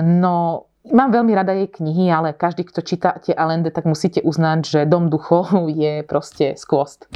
No 0.04 0.68
Mám 0.84 1.16
veľmi 1.16 1.32
rada 1.32 1.56
jej 1.56 1.72
knihy, 1.72 2.12
ale 2.12 2.36
každý, 2.36 2.68
kto 2.68 2.84
číta 2.84 3.16
tie 3.24 3.32
Allende, 3.32 3.72
tak 3.72 3.88
musíte 3.88 4.20
uznať, 4.20 4.60
že 4.68 4.80
Dom 4.84 5.08
duchov 5.08 5.48
je 5.72 6.04
proste 6.04 6.60
skvost. 6.60 7.08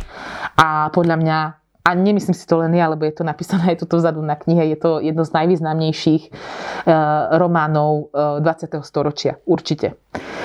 A 0.56 0.88
podľa 0.96 1.20
mňa, 1.20 1.38
a 1.84 1.90
nemyslím 1.92 2.32
si 2.32 2.48
to 2.48 2.64
len 2.64 2.72
ja, 2.72 2.88
lebo 2.88 3.04
je 3.04 3.12
to 3.12 3.28
napísané 3.28 3.76
aj 3.76 3.84
tuto 3.84 4.00
vzadu 4.00 4.24
na 4.24 4.40
knihe, 4.40 4.72
je 4.72 4.78
to 4.80 5.04
jedno 5.04 5.28
z 5.28 5.32
najvýznamnejších 5.36 6.24
uh, 6.28 7.40
románov 7.40 8.12
e, 8.12 8.44
20. 8.44 8.76
storočia. 8.84 9.40
Určite. 9.48 9.96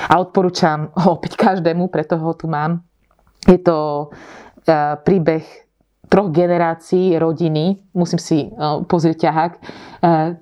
A 0.07 0.23
odporúčam 0.23 0.95
ho 0.95 1.19
opäť 1.19 1.39
každému, 1.47 1.91
preto 1.91 2.19
ho 2.19 2.31
tu 2.35 2.47
mám. 2.47 2.83
Je 3.47 3.59
to 3.59 4.11
uh, 4.11 4.99
príbeh 5.03 5.43
troch 6.13 6.29
generácií 6.29 7.17
rodiny, 7.17 7.81
musím 7.97 8.21
si 8.21 8.39
uh, 8.53 8.85
pozrieť 8.85 9.17
ťahák, 9.25 9.53
uh, 9.57 9.65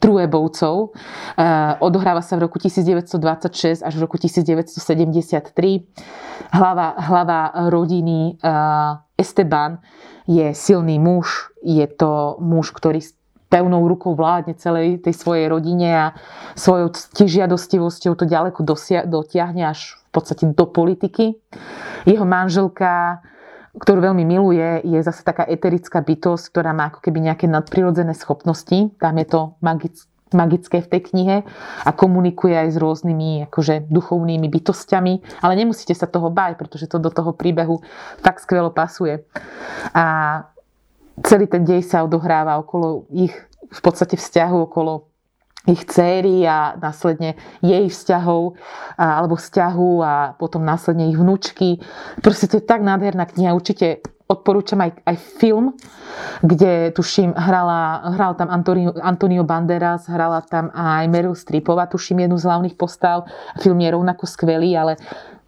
Truebovcov. 0.03 0.91
Uh, 0.91 1.79
odohráva 1.79 2.27
sa 2.27 2.35
v 2.35 2.51
roku 2.51 2.59
1926 2.59 3.87
až 3.87 3.93
v 3.95 4.01
roku 4.03 4.19
1973. 4.19 5.87
Hlava, 6.51 6.99
hlava 6.99 7.71
rodiny 7.71 8.43
Esteban 9.15 9.79
je 10.27 10.51
silný 10.51 10.99
muž, 10.99 11.55
je 11.63 11.87
to 11.87 12.41
muž, 12.43 12.75
ktorý 12.75 12.99
pevnou 13.51 13.87
rukou 13.91 14.15
vládne 14.15 14.55
celej 14.55 15.03
tej 15.03 15.15
svojej 15.15 15.51
rodine 15.51 15.91
a 15.91 16.07
svojou 16.55 16.95
stižiadostivosťou 16.95 18.15
to 18.15 18.25
ďaleko 18.25 18.63
dosia- 18.63 19.05
dotiahne 19.05 19.67
až 19.67 19.99
v 19.99 20.11
podstate 20.15 20.47
do 20.55 20.67
politiky. 20.71 21.35
Jeho 22.07 22.27
manželka 22.27 23.21
ktorú 23.77 24.03
veľmi 24.03 24.27
miluje, 24.27 24.83
je 24.83 24.99
zase 25.03 25.23
taká 25.23 25.47
eterická 25.47 26.03
bytosť, 26.03 26.51
ktorá 26.51 26.75
má 26.75 26.91
ako 26.91 27.07
keby 27.07 27.31
nejaké 27.31 27.47
nadprirodzené 27.47 28.19
schopnosti. 28.19 28.91
Tam 28.99 29.15
je 29.19 29.27
to 29.27 29.41
magické 30.31 30.79
v 30.83 30.91
tej 30.91 31.01
knihe 31.11 31.37
a 31.87 31.91
komunikuje 31.91 32.55
aj 32.55 32.69
s 32.75 32.77
rôznymi 32.79 33.51
akože, 33.51 33.91
duchovnými 33.91 34.47
bytostiami, 34.47 35.43
ale 35.43 35.53
nemusíte 35.59 35.95
sa 35.95 36.07
toho 36.07 36.31
báť, 36.31 36.59
pretože 36.59 36.87
to 36.87 37.03
do 37.03 37.11
toho 37.11 37.35
príbehu 37.35 37.83
tak 38.23 38.39
skvelo 38.39 38.71
pasuje. 38.71 39.27
A 39.95 40.47
celý 41.27 41.51
ten 41.51 41.67
dej 41.67 41.83
sa 41.83 42.07
odohráva 42.07 42.59
okolo 42.63 43.11
ich 43.11 43.35
v 43.71 43.81
podstate 43.83 44.19
vzťahu, 44.19 44.67
okolo 44.71 45.10
ich 45.69 45.85
céry 45.85 46.49
a 46.49 46.73
následne 46.81 47.37
jej 47.61 47.85
vzťahov 47.85 48.57
alebo 48.97 49.37
vzťahu 49.37 49.91
a 50.01 50.15
potom 50.41 50.65
následne 50.65 51.13
ich 51.13 51.21
vnúčky. 51.21 51.85
Proste 52.25 52.49
to 52.49 52.59
je 52.61 52.65
tak 52.65 52.81
nádherná 52.81 53.29
kniha. 53.29 53.53
Určite 53.53 54.01
odporúčam 54.25 54.81
aj, 54.81 55.05
aj 55.05 55.17
film, 55.43 55.75
kde 56.41 56.95
tuším 56.95 57.35
hrala, 57.35 58.09
hral 58.15 58.39
tam 58.39 58.49
Antonio, 58.49 58.95
Antonio 59.03 59.43
Banderas, 59.43 60.07
hrala 60.07 60.41
tam 60.47 60.71
aj 60.71 61.11
Meryl 61.11 61.35
Streepová, 61.35 61.91
tuším 61.91 62.25
jednu 62.25 62.39
z 62.39 62.47
hlavných 62.47 62.79
postav. 62.79 63.27
Film 63.59 63.83
je 63.83 63.91
rovnako 63.91 64.25
skvelý, 64.31 64.79
ale 64.79 64.97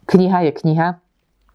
kniha 0.05 0.51
je 0.51 0.51
kniha 0.51 0.87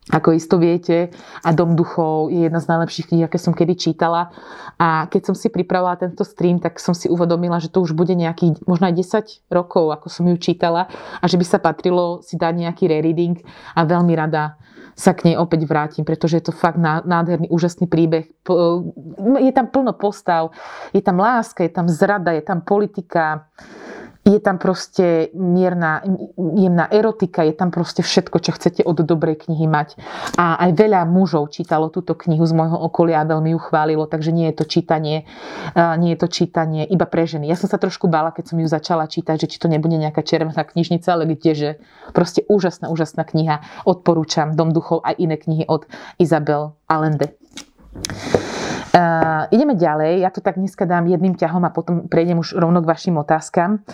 ako 0.09 0.35
isto 0.37 0.57
viete. 0.57 1.13
A 1.45 1.53
Dom 1.53 1.77
duchov 1.77 2.33
je 2.33 2.49
jedna 2.49 2.61
z 2.61 2.69
najlepších 2.69 3.07
kníh, 3.13 3.25
aké 3.25 3.37
som 3.37 3.53
kedy 3.53 3.77
čítala. 3.77 4.33
A 4.81 5.11
keď 5.11 5.33
som 5.33 5.35
si 5.37 5.53
pripravila 5.53 5.99
tento 5.99 6.25
stream, 6.25 6.63
tak 6.63 6.81
som 6.81 6.97
si 6.97 7.11
uvedomila, 7.11 7.61
že 7.61 7.69
to 7.69 7.83
už 7.85 7.93
bude 7.93 8.15
nejakých 8.15 8.65
možno 8.65 8.89
aj 8.89 8.95
10 8.97 9.53
rokov, 9.53 9.91
ako 9.93 10.07
som 10.09 10.25
ju 10.29 10.37
čítala 10.39 10.89
a 11.19 11.25
že 11.27 11.37
by 11.37 11.45
sa 11.45 11.59
patrilo 11.59 12.23
si 12.23 12.39
dať 12.39 12.55
nejaký 12.55 12.89
rereading 12.89 13.43
a 13.75 13.85
veľmi 13.85 14.15
rada 14.15 14.57
sa 14.99 15.15
k 15.15 15.31
nej 15.31 15.37
opäť 15.39 15.63
vrátim, 15.71 16.03
pretože 16.03 16.43
je 16.43 16.51
to 16.51 16.53
fakt 16.55 16.75
nádherný, 16.83 17.47
úžasný 17.55 17.87
príbeh. 17.87 18.27
Je 19.39 19.53
tam 19.55 19.71
plno 19.71 19.95
postav, 19.95 20.51
je 20.91 20.99
tam 20.99 21.23
láska, 21.23 21.63
je 21.63 21.71
tam 21.71 21.87
zrada, 21.87 22.35
je 22.35 22.43
tam 22.43 22.67
politika, 22.67 23.47
je 24.29 24.41
tam 24.45 24.61
proste 24.61 25.33
mierna, 25.33 26.05
jemná 26.37 26.85
erotika, 26.93 27.41
je 27.49 27.57
tam 27.57 27.73
proste 27.73 28.05
všetko, 28.05 28.37
čo 28.45 28.53
chcete 28.53 28.85
od 28.85 29.01
dobrej 29.01 29.49
knihy 29.49 29.65
mať. 29.65 29.97
A 30.37 30.61
aj 30.69 30.77
veľa 30.77 31.09
mužov 31.09 31.49
čítalo 31.49 31.89
túto 31.89 32.13
knihu 32.13 32.45
z 32.45 32.53
môjho 32.53 32.77
okolia 32.77 33.25
a 33.25 33.29
veľmi 33.29 33.57
ju 33.57 33.61
chválilo, 33.61 34.05
takže 34.05 34.29
nie 34.29 34.53
je 34.53 34.61
to 34.61 34.65
čítanie, 34.69 35.25
nie 35.75 36.13
je 36.13 36.19
to 36.21 36.29
čítanie 36.29 36.85
iba 36.85 37.09
pre 37.09 37.25
ženy. 37.25 37.49
Ja 37.49 37.57
som 37.57 37.73
sa 37.73 37.81
trošku 37.81 38.05
bála, 38.13 38.37
keď 38.37 38.53
som 38.53 38.61
ju 38.61 38.69
začala 38.69 39.09
čítať, 39.09 39.49
že 39.49 39.49
či 39.49 39.57
to 39.57 39.73
nebude 39.73 39.97
nejaká 39.97 40.21
červená 40.21 40.61
knižnica, 40.61 41.09
ale 41.09 41.25
kdeže. 41.33 41.81
Proste 42.13 42.45
úžasná, 42.45 42.93
úžasná 42.93 43.25
kniha. 43.25 43.65
Odporúčam 43.89 44.53
Dom 44.53 44.77
duchov 44.77 45.01
aj 45.09 45.17
iné 45.17 45.41
knihy 45.41 45.65
od 45.65 45.89
Isabel 46.21 46.77
Allende. 46.85 47.33
Uh, 48.89 49.45
ideme 49.53 49.77
ďalej, 49.77 50.25
ja 50.25 50.31
to 50.33 50.41
tak 50.41 50.57
dneska 50.57 50.89
dám 50.89 51.05
jedným 51.05 51.37
ťahom 51.37 51.61
a 51.69 51.71
potom 51.71 52.09
prejdem 52.09 52.41
už 52.41 52.57
rovno 52.57 52.81
k 52.81 52.89
vašim 52.89 53.21
otázkam. 53.21 53.85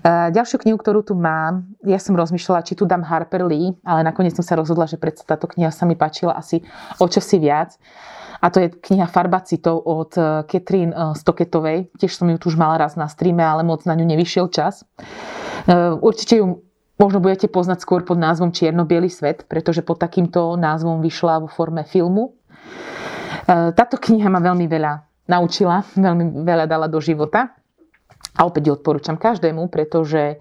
Uh, 0.00 0.32
ďalšiu 0.32 0.64
knihu, 0.64 0.80
ktorú 0.80 1.04
tu 1.04 1.12
mám, 1.12 1.68
ja 1.84 2.00
som 2.00 2.16
rozmýšľala, 2.16 2.64
či 2.64 2.72
tu 2.72 2.88
dám 2.88 3.04
Harper 3.04 3.44
Lee, 3.44 3.76
ale 3.84 4.00
nakoniec 4.08 4.32
som 4.32 4.46
sa 4.46 4.56
rozhodla, 4.56 4.88
že 4.88 4.96
predsa 4.96 5.28
táto 5.28 5.44
kniha 5.52 5.68
sa 5.68 5.84
mi 5.84 6.00
páčila 6.00 6.32
asi 6.32 6.64
o 6.96 7.04
čosi 7.04 7.36
viac. 7.36 7.76
A 8.38 8.48
to 8.48 8.62
je 8.62 8.70
kniha 8.70 9.10
Farbacitov 9.10 9.82
od 9.82 10.14
Catherine 10.46 10.94
Stoketovej. 10.94 11.90
Tiež 11.98 12.14
som 12.14 12.30
ju 12.30 12.38
tu 12.38 12.54
už 12.54 12.56
mala 12.56 12.78
raz 12.78 12.94
na 12.94 13.10
streame, 13.10 13.42
ale 13.42 13.66
moc 13.66 13.82
na 13.82 13.98
ňu 13.98 14.06
nevyšiel 14.06 14.46
čas. 14.54 14.86
Určite 15.98 16.38
ju 16.38 16.62
možno 17.02 17.18
budete 17.18 17.50
poznať 17.50 17.82
skôr 17.82 18.06
pod 18.06 18.14
názvom 18.14 18.54
Čierno-biely 18.54 19.10
svet, 19.10 19.42
pretože 19.50 19.82
pod 19.82 19.98
takýmto 19.98 20.54
názvom 20.54 21.02
vyšla 21.02 21.42
vo 21.42 21.50
forme 21.50 21.82
filmu 21.82 22.38
táto 23.48 23.96
kniha 23.96 24.28
ma 24.28 24.44
veľmi 24.44 24.68
veľa 24.68 24.92
naučila, 25.28 25.84
veľmi 25.96 26.44
veľa 26.44 26.68
dala 26.68 26.86
do 26.88 27.00
života. 27.00 27.56
A 28.38 28.46
opäť 28.46 28.70
ju 28.70 28.72
odporúčam 28.76 29.18
každému, 29.18 29.66
pretože 29.66 30.22
e, 30.30 30.36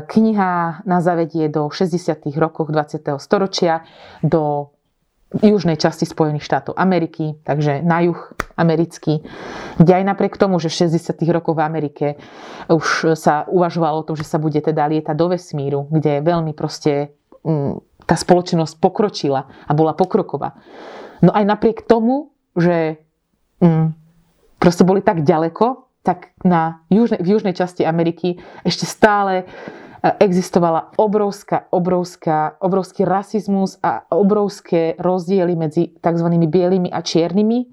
kniha 0.00 0.80
na 0.88 0.98
zavedie 1.04 1.52
do 1.52 1.68
60. 1.68 2.24
rokov 2.40 2.72
20. 2.72 3.20
storočia 3.20 3.84
do 4.24 4.72
južnej 5.30 5.78
časti 5.78 6.08
Spojených 6.08 6.42
štátov 6.42 6.74
Ameriky, 6.74 7.38
takže 7.46 7.86
na 7.86 8.02
juh 8.02 8.18
americký, 8.58 9.22
kde 9.78 9.92
aj 10.02 10.04
napriek 10.08 10.34
tomu, 10.34 10.58
že 10.58 10.72
v 10.72 10.90
60. 10.90 11.22
rokoch 11.30 11.54
v 11.54 11.62
Amerike 11.62 12.06
už 12.66 13.14
sa 13.14 13.46
uvažovalo 13.46 14.02
o 14.02 14.06
tom, 14.06 14.18
že 14.18 14.26
sa 14.26 14.42
bude 14.42 14.58
teda 14.58 14.90
lietať 14.90 15.14
do 15.14 15.26
vesmíru, 15.30 15.86
kde 15.86 16.24
veľmi 16.24 16.50
proste 16.50 17.14
tá 18.10 18.16
spoločnosť 18.18 18.82
pokročila 18.82 19.46
a 19.46 19.72
bola 19.72 19.94
pokroková. 19.94 20.58
No 21.20 21.30
aj 21.36 21.44
napriek 21.44 21.84
tomu, 21.84 22.32
že 22.56 23.00
mm, 23.60 23.92
proste 24.56 24.84
boli 24.84 25.04
tak 25.04 25.22
ďaleko, 25.24 25.90
tak 26.00 26.32
na 26.40 26.80
južnej, 26.88 27.20
v 27.20 27.28
južnej 27.36 27.52
časti 27.52 27.84
Ameriky 27.84 28.40
ešte 28.64 28.88
stále 28.88 29.44
e, 29.44 29.44
existovala 30.24 30.96
obrovská, 30.96 31.68
obrovská, 31.68 32.56
obrovský 32.56 33.04
rasizmus 33.04 33.76
a 33.84 34.08
obrovské 34.08 34.96
rozdiely 34.96 35.52
medzi 35.60 35.92
tzv. 36.00 36.28
bielými 36.48 36.88
a 36.88 37.04
čiernymi, 37.04 37.58
e, 37.60 37.66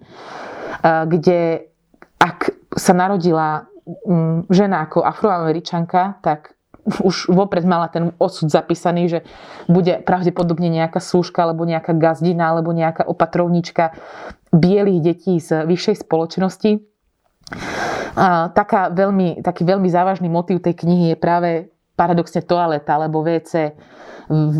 kde 1.07 1.71
ak 2.19 2.51
sa 2.75 2.91
narodila 2.91 3.71
mm, 3.87 4.51
žena 4.51 4.83
ako 4.83 5.07
afroameričanka, 5.07 6.19
tak 6.19 6.56
už 7.03 7.29
vopred 7.29 7.67
mala 7.67 7.91
ten 7.91 8.15
osud 8.17 8.47
zapísaný, 8.47 9.03
že 9.11 9.19
bude 9.67 9.99
pravdepodobne 10.01 10.71
nejaká 10.71 11.03
súška, 11.03 11.43
alebo 11.43 11.67
nejaká 11.67 11.91
gazdina, 11.93 12.55
alebo 12.55 12.71
nejaká 12.71 13.03
opatrovnička 13.03 13.91
bielých 14.55 15.01
detí 15.03 15.37
z 15.43 15.67
vyššej 15.67 16.07
spoločnosti. 16.07 16.71
A 18.17 18.49
taká 18.51 18.89
veľmi, 18.89 19.45
taký 19.45 19.63
veľmi 19.63 19.87
závažný 19.91 20.27
motív 20.31 20.63
tej 20.63 20.73
knihy 20.73 21.13
je 21.13 21.17
práve 21.19 21.49
paradoxne 21.97 22.45
toaleta 22.45 22.93
alebo 22.93 23.25
WC. 23.25 23.73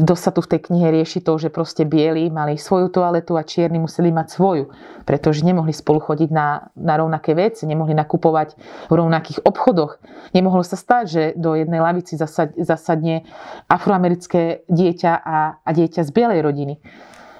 Dosť 0.07 0.23
sa 0.23 0.31
tu 0.33 0.41
v 0.41 0.57
tej 0.57 0.59
knihe 0.71 0.89
rieši 0.89 1.21
to, 1.21 1.38
že 1.38 1.53
proste 1.53 1.83
bieli 1.85 2.31
mali 2.33 2.57
svoju 2.57 2.89
toaletu 2.89 3.38
a 3.38 3.45
čierni 3.45 3.77
museli 3.77 4.09
mať 4.09 4.27
svoju, 4.33 4.71
pretože 5.03 5.45
nemohli 5.45 5.75
spolu 5.75 6.01
chodiť 6.01 6.29
na, 6.33 6.71
na 6.73 6.97
rovnaké 6.97 7.35
veci, 7.38 7.69
nemohli 7.69 7.93
nakupovať 7.93 8.57
v 8.89 8.93
rovnakých 8.95 9.43
obchodoch. 9.45 10.01
Nemohlo 10.31 10.63
sa 10.65 10.79
stať, 10.79 11.03
že 11.05 11.23
do 11.38 11.53
jednej 11.53 11.83
lavici 11.83 12.17
zasad, 12.17 12.55
zasadne 12.57 13.27
afroamerické 13.69 14.65
dieťa 14.71 15.11
a, 15.19 15.61
a 15.61 15.69
dieťa 15.69 16.01
z 16.07 16.11
bielej 16.15 16.41
rodiny 16.41 16.75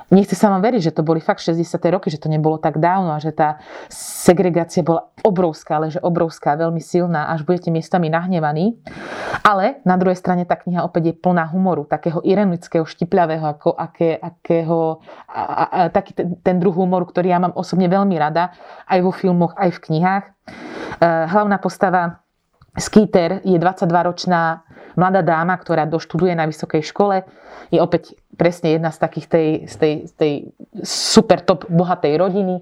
nechce 0.10 0.36
sa 0.36 0.48
vám 0.48 0.64
veriť, 0.64 0.92
že 0.92 0.96
to 0.96 1.04
boli 1.04 1.20
fakt 1.20 1.44
60. 1.44 1.64
roky, 1.92 2.08
že 2.08 2.22
to 2.22 2.32
nebolo 2.32 2.56
tak 2.56 2.80
dávno 2.80 3.16
a 3.16 3.20
že 3.20 3.36
tá 3.36 3.60
segregácia 3.92 4.84
bola 4.84 5.12
obrovská, 5.24 5.80
ale 5.80 5.92
že 5.92 6.00
obrovská, 6.00 6.56
veľmi 6.56 6.80
silná, 6.80 7.32
až 7.32 7.44
budete 7.44 7.72
miestami 7.72 8.08
nahnevaní. 8.08 8.80
Ale 9.44 9.84
na 9.84 10.00
druhej 10.00 10.20
strane 10.20 10.48
tá 10.48 10.56
kniha 10.56 10.84
opäť 10.84 11.12
je 11.12 11.20
plná 11.20 11.52
humoru, 11.52 11.84
takého 11.84 12.24
ironického, 12.24 12.88
štipľavého, 12.88 13.44
ako 13.44 13.76
aké, 13.76 14.16
akého, 14.16 15.04
a, 15.28 15.42
a, 15.42 15.64
a, 15.64 15.80
taký 15.92 16.16
ten, 16.16 16.40
ten 16.40 16.56
druh 16.60 16.76
humoru, 16.76 17.08
ktorý 17.08 17.32
ja 17.32 17.40
mám 17.40 17.56
osobne 17.56 17.92
veľmi 17.92 18.16
rada, 18.16 18.56
aj 18.88 19.00
vo 19.04 19.12
filmoch, 19.12 19.56
aj 19.60 19.76
v 19.76 19.82
knihách. 19.92 20.26
E, 20.28 20.32
hlavná 21.06 21.60
postava 21.60 22.24
Skeeter 22.78 23.42
je 23.42 23.58
22-ročná 23.58 24.62
mladá 24.94 25.26
dáma, 25.26 25.58
ktorá 25.58 25.90
doštuduje 25.90 26.38
na 26.38 26.46
vysokej 26.46 26.86
škole. 26.86 27.26
Je 27.74 27.82
opäť 27.82 28.14
presne 28.38 28.78
jedna 28.78 28.94
z 28.94 29.00
takých 29.02 29.28
tej, 29.28 29.48
z 29.66 29.76
tej, 29.76 29.94
z 30.08 30.14
tej 30.14 30.34
super 30.86 31.42
top 31.42 31.66
bohatej 31.68 32.14
rodiny. 32.22 32.62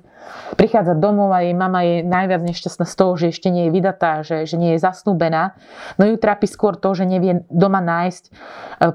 Prichádza 0.58 0.98
domov 0.98 1.36
a 1.36 1.44
jej 1.44 1.54
mama 1.54 1.86
je 1.86 2.02
najviac 2.02 2.42
nešťastná 2.42 2.88
z 2.88 2.96
toho, 2.96 3.12
že 3.20 3.30
ešte 3.30 3.54
nie 3.54 3.70
je 3.70 3.76
vydatá, 3.76 4.24
že, 4.24 4.48
že 4.48 4.56
nie 4.58 4.74
je 4.74 4.80
zasnúbená. 4.82 5.54
No 6.00 6.08
ju 6.08 6.16
trápi 6.18 6.48
skôr 6.50 6.80
to, 6.80 6.96
že 6.98 7.06
nevie 7.06 7.46
doma 7.52 7.84
nájsť 7.84 8.24
e, 8.26 8.32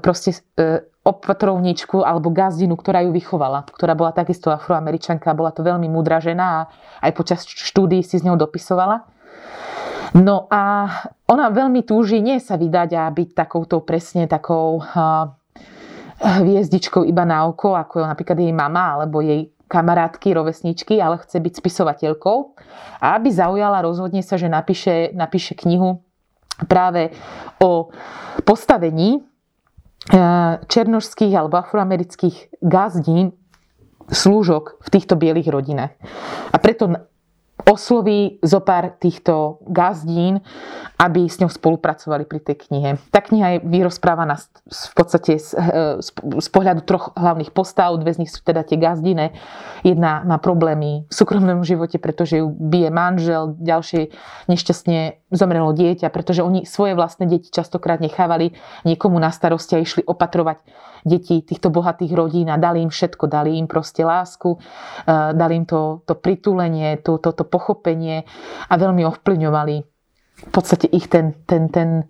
proste 0.01 0.35
e, 0.59 0.83
opatrovničku 1.01 2.03
alebo 2.03 2.33
gazdinu, 2.33 2.75
ktorá 2.75 3.05
ju 3.05 3.15
vychovala, 3.15 3.65
ktorá 3.65 3.95
bola 3.95 4.11
takisto 4.11 4.53
afroameričanka, 4.53 5.33
bola 5.33 5.49
to 5.49 5.65
veľmi 5.65 5.87
múdra 5.87 6.21
žena 6.21 6.45
a 6.45 6.59
aj 7.07 7.11
počas 7.15 7.39
štúdií 7.47 8.05
si 8.05 8.21
s 8.21 8.25
ňou 8.25 8.37
dopisovala. 8.37 9.07
No 10.11 10.51
a 10.51 10.91
ona 11.31 11.47
veľmi 11.47 11.87
túži 11.87 12.19
nie 12.19 12.43
sa 12.43 12.59
vydať 12.59 12.89
a 12.99 13.07
byť 13.07 13.29
takouto 13.31 13.79
presne 13.79 14.27
takou 14.27 14.83
hviezdičkou 16.21 17.01
iba 17.03 17.25
na 17.25 17.49
oko, 17.49 17.73
ako 17.73 18.01
je 18.01 18.05
napríklad 18.05 18.37
jej 18.37 18.53
mama 18.53 18.97
alebo 18.97 19.25
jej 19.25 19.49
kamarátky, 19.71 20.35
rovesničky, 20.35 20.99
ale 20.99 21.17
chce 21.23 21.39
byť 21.39 21.53
spisovateľkou. 21.63 22.37
A 22.99 23.15
aby 23.15 23.31
zaujala, 23.31 23.81
rozhodne 23.81 24.19
sa, 24.19 24.35
že 24.35 24.51
napíše, 24.51 25.15
napíše 25.15 25.55
knihu 25.55 26.03
práve 26.67 27.15
o 27.63 27.89
postavení 28.43 29.17
e, 29.17 29.19
černožských 30.59 31.33
alebo 31.33 31.57
afroamerických 31.63 32.59
gazdín 32.59 33.31
slúžok 34.11 34.83
v 34.83 34.87
týchto 34.91 35.15
bielých 35.15 35.47
rodinách. 35.47 35.95
A 36.51 36.57
preto 36.59 36.91
osloví 37.69 38.41
zo 38.41 38.59
pár 38.59 38.97
týchto 38.97 39.61
gazdín, 39.69 40.41
aby 40.97 41.25
s 41.29 41.41
ňou 41.41 41.49
spolupracovali 41.49 42.25
pri 42.25 42.39
tej 42.41 42.67
knihe. 42.67 42.89
Tá 43.09 43.21
kniha 43.21 43.57
je 43.57 43.59
vyrozprávaná 43.65 44.37
v 44.65 44.93
podstate 44.93 45.37
z, 45.37 45.53
z, 46.01 46.09
z 46.17 46.47
pohľadu 46.49 46.81
troch 46.85 47.13
hlavných 47.17 47.53
postav, 47.53 47.97
dve 47.97 48.13
z 48.13 48.25
nich 48.25 48.31
sú 48.33 48.41
teda 48.41 48.65
tie 48.65 48.77
gazdine. 48.77 49.33
Jedna 49.85 50.25
má 50.25 50.37
problémy 50.37 51.05
v 51.09 51.13
súkromnom 51.13 51.61
živote, 51.61 51.97
pretože 52.01 52.41
ju 52.41 52.49
bije 52.49 52.89
manžel, 52.89 53.57
ďalšie 53.57 54.13
nešťastne 54.49 55.20
zomrelo 55.31 55.71
dieťa, 55.71 56.11
pretože 56.11 56.43
oni 56.43 56.67
svoje 56.67 56.93
vlastné 56.93 57.25
deti 57.25 57.47
častokrát 57.47 58.03
nechávali 58.03 58.51
niekomu 58.83 59.15
na 59.17 59.31
starosti 59.31 59.79
a 59.79 59.83
išli 59.83 60.03
opatrovať 60.03 60.61
deti 61.07 61.41
týchto 61.41 61.71
bohatých 61.73 62.11
rodín 62.13 62.51
a 62.51 62.59
dali 62.59 62.83
im 62.83 62.91
všetko, 62.91 63.25
dali 63.25 63.57
im 63.57 63.65
proste 63.65 64.03
lásku, 64.03 64.59
eh, 64.59 65.31
dali 65.33 65.63
im 65.63 65.65
to, 65.65 66.03
to 66.05 66.13
pritulenie, 66.13 66.99
to, 67.01 67.17
to, 67.17 67.31
to 67.31 67.47
pochopenie 67.47 68.27
a 68.67 68.73
veľmi 68.75 69.07
ovplyvňovali 69.07 69.75
v 70.41 70.51
podstate 70.51 70.89
ich 70.91 71.07
ten, 71.07 71.37
ten, 71.47 71.71
ten 71.71 72.05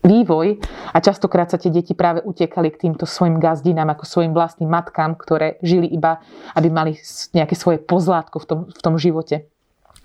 vývoj. 0.00 0.62
A 0.94 0.98
častokrát 1.02 1.50
sa 1.50 1.58
tie 1.60 1.68
deti 1.68 1.92
práve 1.92 2.22
utekali 2.24 2.72
k 2.72 2.88
týmto 2.88 3.04
svojim 3.04 3.42
gazdinám 3.42 3.94
ako 3.94 4.04
svojim 4.06 4.32
vlastným 4.32 4.70
matkám, 4.70 5.18
ktoré 5.18 5.60
žili 5.60 5.90
iba, 5.90 6.22
aby 6.56 6.68
mali 6.72 6.92
nejaké 7.36 7.54
svoje 7.58 7.78
pozlátko 7.82 8.42
v 8.42 8.46
tom, 8.46 8.60
v 8.70 8.80
tom 8.80 8.94
živote 8.96 9.50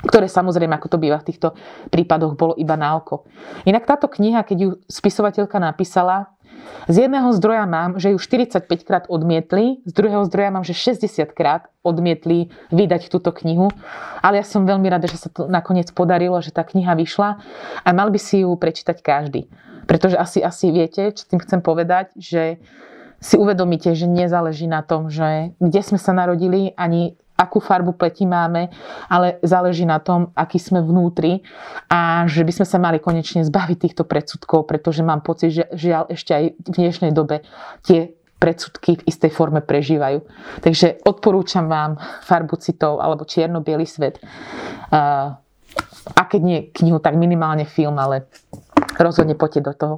ktoré 0.05 0.25
samozrejme, 0.25 0.73
ako 0.77 0.87
to 0.89 0.97
býva 0.97 1.21
v 1.21 1.27
týchto 1.29 1.53
prípadoch, 1.93 2.33
bolo 2.33 2.53
iba 2.57 2.73
na 2.73 2.97
oko. 2.97 3.25
Inak 3.65 3.85
táto 3.85 4.09
kniha, 4.09 4.41
keď 4.41 4.57
ju 4.57 4.69
spisovateľka 4.89 5.61
napísala, 5.61 6.33
z 6.89 7.07
jedného 7.07 7.29
zdroja 7.37 7.65
mám, 7.69 7.97
že 8.01 8.13
ju 8.13 8.17
45 8.17 8.65
krát 8.85 9.03
odmietli, 9.09 9.81
z 9.85 9.91
druhého 9.93 10.25
zdroja 10.25 10.49
mám, 10.49 10.65
že 10.65 10.73
60 10.73 11.29
krát 11.33 11.69
odmietli 11.85 12.49
vydať 12.73 13.09
túto 13.09 13.29
knihu. 13.33 13.69
Ale 14.21 14.41
ja 14.41 14.45
som 14.45 14.65
veľmi 14.65 14.89
rada, 14.89 15.05
že 15.05 15.17
sa 15.17 15.29
to 15.29 15.45
nakoniec 15.45 15.89
podarilo, 15.93 16.37
že 16.41 16.53
tá 16.53 16.65
kniha 16.65 16.97
vyšla 16.97 17.29
a 17.85 17.89
mal 17.93 18.09
by 18.09 18.19
si 18.21 18.41
ju 18.41 18.53
prečítať 18.57 18.97
každý. 19.01 19.49
Pretože 19.85 20.17
asi, 20.17 20.39
asi 20.41 20.69
viete, 20.69 21.13
čo 21.13 21.25
tým 21.25 21.41
chcem 21.41 21.61
povedať, 21.61 22.13
že 22.17 22.61
si 23.21 23.37
uvedomíte, 23.37 23.93
že 23.93 24.09
nezáleží 24.09 24.65
na 24.65 24.81
tom, 24.81 25.13
že 25.13 25.53
kde 25.61 25.81
sme 25.85 26.01
sa 26.01 26.09
narodili, 26.13 26.73
ani 26.73 27.13
akú 27.37 27.57
farbu 27.57 27.97
pleti 27.97 28.29
máme, 28.29 28.69
ale 29.09 29.41
záleží 29.41 29.85
na 29.87 29.97
tom, 29.97 30.29
aký 30.37 30.61
sme 30.61 30.83
vnútri 30.83 31.41
a 31.89 32.29
že 32.29 32.45
by 32.45 32.51
sme 32.61 32.65
sa 32.69 32.77
mali 32.77 33.01
konečne 33.01 33.41
zbaviť 33.41 33.77
týchto 33.77 34.03
predsudkov, 34.05 34.69
pretože 34.69 35.01
mám 35.01 35.25
pocit, 35.25 35.49
že 35.51 35.63
žiaľ 35.73 36.11
ešte 36.13 36.31
aj 36.31 36.43
v 36.53 36.67
dnešnej 36.69 37.11
dobe 37.11 37.41
tie 37.81 38.13
predsudky 38.41 38.97
v 38.97 39.05
istej 39.05 39.29
forme 39.29 39.61
prežívajú. 39.61 40.25
Takže 40.65 41.05
odporúčam 41.05 41.69
vám 41.69 42.01
farbu 42.25 42.57
citov 42.57 42.97
alebo 42.97 43.29
čierno 43.29 43.61
svet. 43.85 44.17
A 46.01 46.21
keď 46.25 46.41
nie 46.41 46.59
knihu, 46.73 46.97
tak 46.97 47.13
minimálne 47.13 47.69
film, 47.69 48.01
ale 48.01 48.25
rozhodne 48.97 49.37
poďte 49.37 49.61
do 49.61 49.73
toho. 49.77 49.95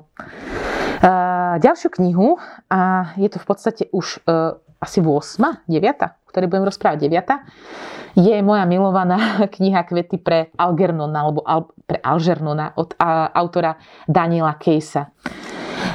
Ďalšiu 1.53 1.89
knihu, 1.99 2.39
a 2.71 3.13
je 3.19 3.29
to 3.29 3.37
v 3.37 3.45
podstate 3.45 3.83
už 3.91 4.23
e, 4.23 4.57
asi 4.83 4.99
8, 4.99 5.65
9, 5.71 6.27
ktorej 6.27 6.47
budem 6.51 6.67
rozprávať 6.67 6.99
9, 7.07 8.19
je 8.19 8.35
moja 8.45 8.65
milovaná 8.67 9.17
kniha 9.55 9.87
Kvety 9.87 10.17
pre 10.21 10.53
Algernona, 10.59 11.25
alebo 11.25 11.41
Al, 11.45 11.69
pre 11.87 11.97
Algernona 12.03 12.75
od 12.77 12.93
a, 12.99 13.31
autora 13.33 13.77
Daniela 14.05 14.59
Kejsa. 14.59 15.09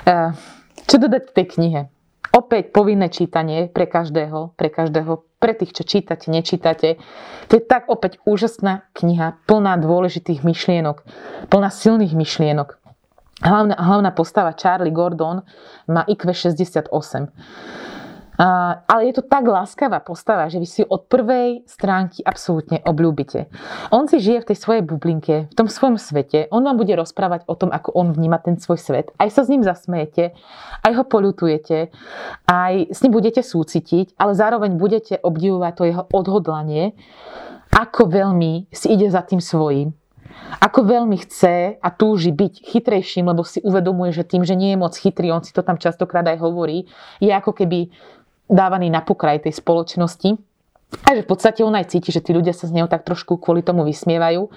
E, 0.02 0.14
čo 0.88 0.96
dodať 0.98 1.30
v 1.30 1.34
tej 1.34 1.46
knihe? 1.58 1.80
Opäť 2.28 2.76
povinné 2.76 3.08
čítanie 3.08 3.72
pre 3.72 3.88
každého, 3.88 4.52
pre 4.54 4.68
každého, 4.68 5.24
pre 5.40 5.56
tých, 5.56 5.72
čo 5.72 5.82
čítate, 5.86 6.28
nečítate. 6.28 7.00
To 7.48 7.52
je 7.56 7.62
tak 7.64 7.88
opäť 7.88 8.20
úžasná 8.28 8.84
kniha, 8.92 9.40
plná 9.48 9.80
dôležitých 9.80 10.44
myšlienok, 10.44 11.08
plná 11.48 11.70
silných 11.72 12.12
myšlienok. 12.12 12.76
Hlavná, 13.38 13.78
hlavná 13.78 14.10
postava 14.12 14.50
Charlie 14.52 14.92
Gordon 14.92 15.46
má 15.86 16.02
IQ 16.10 16.34
68 16.34 17.30
ale 18.38 19.10
je 19.10 19.18
to 19.18 19.26
tak 19.26 19.42
láskavá 19.42 19.98
postava, 19.98 20.46
že 20.46 20.62
vy 20.62 20.68
si 20.70 20.82
od 20.86 21.10
prvej 21.10 21.66
stránky 21.66 22.22
absolútne 22.22 22.78
obľúbite. 22.86 23.50
On 23.90 24.06
si 24.06 24.22
žije 24.22 24.46
v 24.46 24.48
tej 24.54 24.58
svojej 24.62 24.82
bublinke, 24.86 25.50
v 25.50 25.54
tom 25.58 25.66
svojom 25.66 25.98
svete. 25.98 26.46
On 26.54 26.62
vám 26.62 26.78
bude 26.78 26.94
rozprávať 26.94 27.42
o 27.50 27.58
tom, 27.58 27.74
ako 27.74 27.90
on 27.98 28.14
vníma 28.14 28.38
ten 28.38 28.54
svoj 28.54 28.78
svet. 28.78 29.10
Aj 29.18 29.26
sa 29.26 29.42
s 29.42 29.50
ním 29.50 29.66
zasmejete, 29.66 30.38
aj 30.86 30.92
ho 30.94 31.02
polutujete, 31.02 31.90
aj 32.46 32.94
s 32.94 33.02
ním 33.02 33.18
budete 33.18 33.42
súcitiť, 33.42 34.14
ale 34.14 34.38
zároveň 34.38 34.78
budete 34.78 35.18
obdivovať 35.18 35.72
to 35.74 35.82
jeho 35.90 36.04
odhodlanie, 36.14 36.94
ako 37.74 38.06
veľmi 38.06 38.70
si 38.70 38.86
ide 38.94 39.10
za 39.10 39.26
tým 39.26 39.42
svojím. 39.42 39.98
Ako 40.62 40.86
veľmi 40.86 41.18
chce 41.18 41.76
a 41.82 41.88
túži 41.90 42.30
byť 42.32 42.62
chytrejším, 42.62 43.28
lebo 43.28 43.42
si 43.42 43.58
uvedomuje, 43.60 44.14
že 44.14 44.24
tým, 44.24 44.46
že 44.46 44.56
nie 44.56 44.72
je 44.72 44.78
moc 44.80 44.94
chytrý, 44.94 45.28
on 45.34 45.44
si 45.44 45.52
to 45.52 45.66
tam 45.66 45.76
častokrát 45.76 46.24
aj 46.24 46.40
hovorí, 46.40 46.88
je 47.18 47.28
ako 47.34 47.52
keby 47.52 47.90
dávaný 48.48 48.88
na 48.90 49.04
pokraj 49.04 49.44
tej 49.44 49.54
spoločnosti. 49.60 50.40
A 51.04 51.12
že 51.12 51.20
v 51.20 51.28
podstate 51.28 51.60
on 51.60 51.76
aj 51.76 51.92
cíti, 51.92 52.08
že 52.08 52.24
tí 52.24 52.32
ľudia 52.32 52.56
sa 52.56 52.64
z 52.64 52.72
neho 52.72 52.88
tak 52.88 53.04
trošku 53.04 53.36
kvôli 53.36 53.60
tomu 53.60 53.84
vysmievajú. 53.84 54.48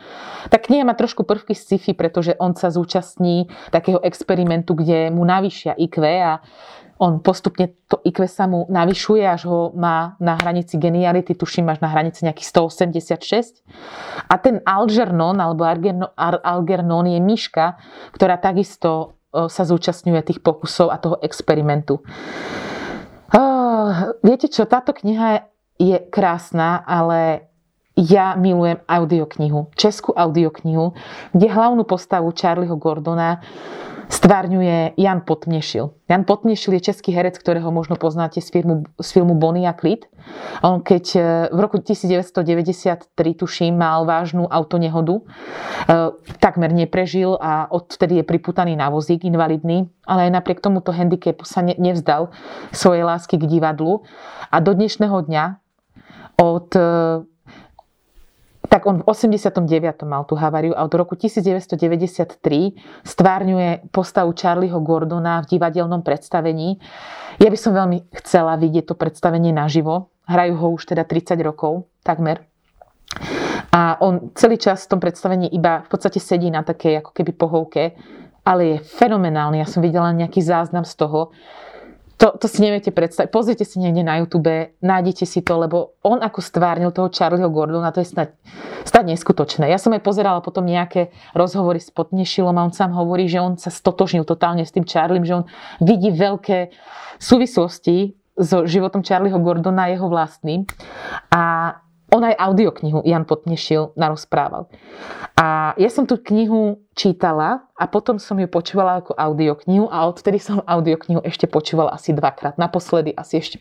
Tak 0.48 0.72
kniha 0.72 0.88
má 0.88 0.96
trošku 0.96 1.28
prvky 1.28 1.52
z 1.52 1.76
sci-fi, 1.76 1.92
pretože 1.92 2.40
on 2.40 2.56
sa 2.56 2.72
zúčastní 2.72 3.52
takého 3.68 4.00
experimentu, 4.00 4.72
kde 4.72 5.12
mu 5.12 5.28
navýšia 5.28 5.76
IQ 5.76 6.00
a 6.08 6.40
on 7.04 7.20
postupne 7.20 7.76
to 7.92 8.00
IQ 8.08 8.32
sa 8.32 8.48
mu 8.48 8.64
navyšuje, 8.72 9.28
až 9.28 9.44
ho 9.50 9.76
má 9.76 10.16
na 10.24 10.40
hranici 10.40 10.80
geniality, 10.80 11.36
tuším 11.36 11.68
až 11.68 11.84
na 11.84 11.92
hranici 11.92 12.24
nejakých 12.24 12.48
186. 12.48 13.68
A 14.32 14.40
ten 14.40 14.64
Algernon, 14.64 15.36
alebo 15.36 15.68
Algernon 16.46 17.12
je 17.12 17.20
myška, 17.20 17.76
ktorá 18.16 18.40
takisto 18.40 19.20
sa 19.36 19.64
zúčastňuje 19.68 20.22
tých 20.24 20.40
pokusov 20.40 20.94
a 20.94 21.02
toho 21.02 21.20
experimentu. 21.20 22.00
Uh, 23.32 24.12
viete 24.20 24.52
čo, 24.52 24.68
táto 24.68 24.92
kniha 24.92 25.48
je 25.80 25.98
krásna, 26.12 26.84
ale 26.84 27.48
ja 27.96 28.36
milujem 28.36 28.80
audioknihu, 28.88 29.72
českú 29.76 30.12
audioknihu, 30.16 30.96
kde 31.32 31.48
hlavnú 31.48 31.88
postavu 31.88 32.32
Charlieho 32.36 32.76
Gordona 32.76 33.40
stvárňuje 34.12 35.00
Jan 35.00 35.24
Potnešil. 35.24 35.96
Jan 36.12 36.28
Potnešil 36.28 36.78
je 36.78 36.92
český 36.92 37.16
herec, 37.16 37.40
ktorého 37.40 37.72
možno 37.72 37.96
poznáte 37.96 38.44
z 38.44 38.52
filmu, 38.52 38.84
z 39.00 39.10
filmu 39.10 39.40
Bonnie 39.40 39.64
a 39.64 39.72
Clyde. 39.72 40.12
On 40.62 40.84
keď 40.84 41.06
e, 41.16 41.20
v 41.50 41.60
roku 41.64 41.80
1993, 41.80 43.08
tuším, 43.16 43.80
mal 43.80 44.04
vážnu 44.04 44.52
autonehodu, 44.52 45.16
e, 45.16 45.24
takmer 46.44 46.76
neprežil 46.76 47.40
a 47.40 47.72
odtedy 47.72 48.22
je 48.22 48.28
priputaný 48.28 48.76
na 48.76 48.92
vozík 48.92 49.24
invalidný, 49.24 49.88
ale 50.04 50.28
aj 50.28 50.32
napriek 50.44 50.60
tomuto 50.60 50.92
handicapu 50.92 51.48
sa 51.48 51.64
nevzdal 51.64 52.36
svojej 52.76 53.08
lásky 53.08 53.40
k 53.40 53.48
divadlu 53.48 54.04
a 54.52 54.60
do 54.60 54.76
dnešného 54.76 55.18
dňa 55.24 55.46
od 56.36 56.70
e, 56.76 56.84
tak 58.72 58.88
on 58.88 59.04
v 59.04 59.06
89. 59.06 59.68
mal 60.08 60.24
tú 60.24 60.40
haváriu 60.40 60.72
a 60.72 60.88
od 60.88 60.94
roku 60.96 61.20
1993 61.20 62.40
stvárňuje 63.04 63.92
postavu 63.92 64.32
Charlieho 64.32 64.80
Gordona 64.80 65.44
v 65.44 65.60
divadelnom 65.60 66.00
predstavení. 66.00 66.80
Ja 67.44 67.52
by 67.52 67.60
som 67.60 67.76
veľmi 67.76 68.08
chcela 68.24 68.56
vidieť 68.56 68.88
to 68.88 68.96
predstavenie 68.96 69.52
naživo. 69.52 70.08
Hrajú 70.24 70.56
ho 70.56 70.68
už 70.80 70.88
teda 70.88 71.04
30 71.04 71.36
rokov, 71.44 71.92
takmer. 72.00 72.48
A 73.76 74.00
on 74.00 74.32
celý 74.40 74.56
čas 74.56 74.88
v 74.88 74.96
tom 74.96 75.04
predstavení 75.04 75.52
iba 75.52 75.84
v 75.84 75.92
podstate 75.92 76.24
sedí 76.24 76.48
na 76.48 76.64
takej 76.64 77.04
ako 77.04 77.12
keby 77.12 77.36
pohovke, 77.36 78.00
ale 78.48 78.62
je 78.64 78.78
fenomenálny. 78.88 79.60
Ja 79.60 79.68
som 79.68 79.84
videla 79.84 80.16
nejaký 80.16 80.40
záznam 80.40 80.88
z 80.88 80.96
toho, 80.96 81.36
to, 82.22 82.38
to 82.38 82.46
si 82.46 82.62
neviete 82.62 82.94
predstaviť. 82.94 83.34
Pozrite 83.34 83.66
si 83.66 83.82
niekde 83.82 84.06
na 84.06 84.22
YouTube, 84.22 84.78
nájdete 84.78 85.26
si 85.26 85.42
to, 85.42 85.58
lebo 85.58 85.98
on 86.06 86.22
ako 86.22 86.38
stvárnil 86.38 86.94
toho 86.94 87.10
Charlieho 87.10 87.50
Gordona, 87.50 87.90
to 87.90 88.06
je 88.06 88.14
snad, 88.14 88.38
snad 88.86 89.10
neskutočné. 89.10 89.66
Ja 89.66 89.82
som 89.82 89.90
aj 89.98 90.06
pozerala 90.06 90.38
potom 90.46 90.70
nejaké 90.70 91.10
rozhovory 91.34 91.82
s 91.82 91.90
Potnešilom 91.90 92.54
a 92.54 92.66
on 92.70 92.78
sám 92.78 92.94
hovorí, 92.94 93.26
že 93.26 93.42
on 93.42 93.58
sa 93.58 93.74
stotožnil 93.74 94.22
totálne 94.22 94.62
s 94.62 94.70
tým 94.70 94.86
Charliem, 94.86 95.26
že 95.26 95.42
on 95.42 95.50
vidí 95.82 96.14
veľké 96.14 96.70
súvislosti 97.18 98.14
so 98.38 98.70
životom 98.70 99.02
Charlieho 99.02 99.42
Gordona 99.42 99.90
jeho 99.90 100.06
vlastným. 100.06 100.70
A 101.34 101.74
on 102.12 102.22
aj 102.28 102.36
audioknihu 102.36 103.08
Jan 103.08 103.24
Potnešil 103.24 103.96
narozprával. 103.96 104.68
A 105.40 105.74
ja 105.80 105.90
som 105.90 106.04
tú 106.04 106.20
knihu 106.20 106.84
čítala 106.92 107.64
a 107.80 107.88
potom 107.88 108.20
som 108.20 108.36
ju 108.36 108.46
počúvala 108.52 109.00
ako 109.00 109.16
audioknihu 109.16 109.88
a 109.88 110.06
odtedy 110.12 110.38
som 110.38 110.60
audioknihu 110.68 111.24
ešte 111.24 111.48
počúvala 111.48 111.96
asi 111.96 112.12
dvakrát. 112.12 112.60
Naposledy 112.60 113.16
asi 113.16 113.40
ešte 113.40 113.58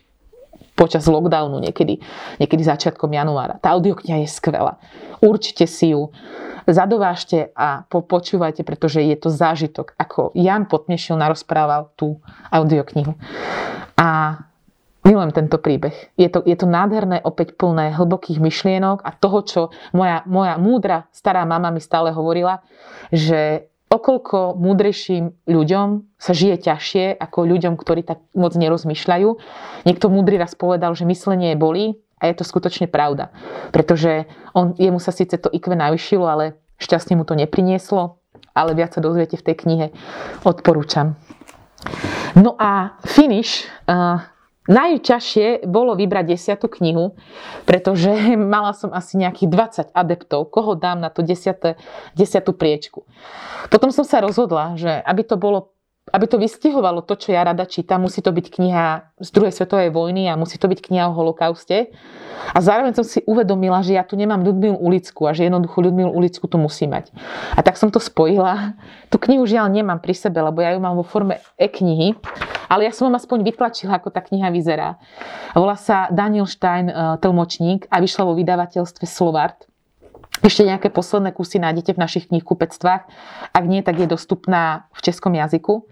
počas 0.75 1.07
lockdownu, 1.07 1.63
niekedy, 1.63 2.03
niekedy 2.37 2.63
začiatkom 2.67 3.11
januára. 3.11 3.57
Tá 3.63 3.71
audiokniha 3.73 4.27
je 4.27 4.29
skvelá. 4.29 4.77
Určite 5.23 5.65
si 5.65 5.95
ju 5.95 6.11
zadovážte 6.67 7.55
a 7.55 7.87
počúvajte, 7.87 8.61
pretože 8.67 9.01
je 9.01 9.15
to 9.17 9.31
zážitok, 9.31 9.95
ako 9.95 10.35
Jan 10.35 10.67
Potnešil 10.67 11.17
narozprával 11.17 11.89
tú 11.95 12.19
audioknihu. 12.51 13.15
A 13.97 14.41
Milujem 15.01 15.33
tento 15.33 15.57
príbeh. 15.57 16.13
Je 16.13 16.29
to, 16.29 16.45
je 16.45 16.53
to 16.53 16.69
nádherné, 16.69 17.25
opäť 17.25 17.57
plné 17.57 17.89
hlbokých 17.97 18.37
myšlienok 18.37 19.01
a 19.01 19.09
toho, 19.17 19.39
čo 19.41 19.61
moja, 19.97 20.21
moja 20.29 20.61
múdra 20.61 21.09
stará 21.09 21.41
mama 21.41 21.73
mi 21.73 21.81
stále 21.81 22.13
hovorila, 22.13 22.61
že 23.09 23.65
okolko 23.89 24.55
múdrejším 24.61 25.49
ľuďom 25.49 26.05
sa 26.21 26.31
žije 26.37 26.69
ťažšie 26.69 27.05
ako 27.17 27.49
ľuďom, 27.49 27.81
ktorí 27.81 28.05
tak 28.05 28.21
moc 28.37 28.53
nerozmýšľajú. 28.53 29.29
Niekto 29.89 30.05
múdry 30.07 30.37
raz 30.37 30.53
povedal, 30.53 30.93
že 30.93 31.09
myslenie 31.09 31.57
bolí 31.57 31.97
a 32.21 32.29
je 32.29 32.37
to 32.37 32.45
skutočne 32.45 32.85
pravda. 32.85 33.33
Pretože 33.73 34.29
on, 34.53 34.77
jemu 34.77 35.01
sa 35.01 35.09
síce 35.09 35.33
to 35.41 35.49
IQ 35.49 35.73
navýšilo, 35.73 36.29
ale 36.29 36.61
šťastne 36.77 37.17
mu 37.17 37.25
to 37.25 37.33
neprinieslo, 37.33 38.21
ale 38.53 38.77
viac 38.77 38.93
sa 38.93 39.03
dozviete 39.03 39.35
v 39.35 39.45
tej 39.49 39.55
knihe. 39.65 39.87
Odporúčam. 40.45 41.17
No 42.37 42.55
a 42.55 42.95
finish. 43.03 43.67
Uh, 43.89 44.23
Najťažšie 44.69 45.65
bolo 45.65 45.97
vybrať 45.97 46.37
desiatú 46.37 46.69
knihu, 46.69 47.17
pretože 47.65 48.13
mala 48.37 48.77
som 48.77 48.93
asi 48.93 49.17
nejakých 49.17 49.49
20 49.89 49.97
adeptov, 49.97 50.53
koho 50.53 50.77
dám 50.77 51.01
na 51.01 51.09
tú 51.09 51.25
desiatú 51.25 52.51
priečku. 52.53 53.01
Potom 53.73 53.89
som 53.89 54.05
sa 54.05 54.21
rozhodla, 54.21 54.77
že 54.77 55.01
aby 55.01 55.25
to 55.25 55.39
bolo 55.41 55.73
aby 56.09 56.25
to 56.25 56.41
vystihovalo 56.41 57.05
to, 57.05 57.13
čo 57.13 57.29
ja 57.29 57.45
rada 57.45 57.61
čítam, 57.69 58.01
musí 58.01 58.25
to 58.25 58.33
byť 58.33 58.45
kniha 58.49 58.85
z 59.21 59.29
druhej 59.29 59.53
svetovej 59.53 59.93
vojny 59.93 60.33
a 60.33 60.33
musí 60.33 60.57
to 60.57 60.65
byť 60.65 60.81
kniha 60.81 61.05
o 61.07 61.13
holokauste. 61.13 61.93
A 62.51 62.57
zároveň 62.57 62.97
som 62.97 63.05
si 63.05 63.21
uvedomila, 63.29 63.85
že 63.85 63.93
ja 63.93 64.01
tu 64.01 64.17
nemám 64.17 64.41
Ľudmilu 64.41 64.81
Ulicku 64.81 65.29
a 65.29 65.31
že 65.31 65.45
jednoducho 65.45 65.77
Ľudmilu 65.77 66.09
Ulicku 66.09 66.49
tu 66.49 66.57
musí 66.57 66.89
mať. 66.89 67.13
A 67.53 67.61
tak 67.61 67.77
som 67.77 67.93
to 67.93 68.01
spojila. 68.01 68.73
Tú 69.13 69.21
knihu 69.21 69.45
žiaľ 69.45 69.69
nemám 69.69 70.01
pri 70.01 70.17
sebe, 70.17 70.41
lebo 70.41 70.57
ja 70.65 70.73
ju 70.73 70.81
mám 70.81 70.97
vo 70.97 71.05
forme 71.05 71.37
e-knihy, 71.61 72.17
ale 72.65 72.89
ja 72.89 72.91
som 72.91 73.07
vám 73.07 73.21
aspoň 73.21 73.45
vytlačila, 73.45 74.01
ako 74.01 74.09
tá 74.09 74.25
kniha 74.25 74.49
vyzerá. 74.49 74.97
Volá 75.53 75.77
sa 75.77 76.09
Daniel 76.09 76.49
Stein, 76.49 76.89
e, 76.89 76.93
tlmočník 77.21 77.85
a 77.93 78.01
vyšla 78.01 78.25
vo 78.25 78.33
vydavateľstve 78.33 79.05
Slovart. 79.05 79.70
Ešte 80.39 80.63
nejaké 80.63 80.87
posledné 80.87 81.35
kusy 81.35 81.59
nájdete 81.59 81.91
v 81.91 82.01
našich 82.01 82.25
knihkupectvách. 82.31 83.03
Ak 83.51 83.63
nie, 83.67 83.83
tak 83.83 83.99
je 83.99 84.07
dostupná 84.07 84.87
v 84.95 84.99
českom 85.03 85.35
jazyku. 85.35 85.85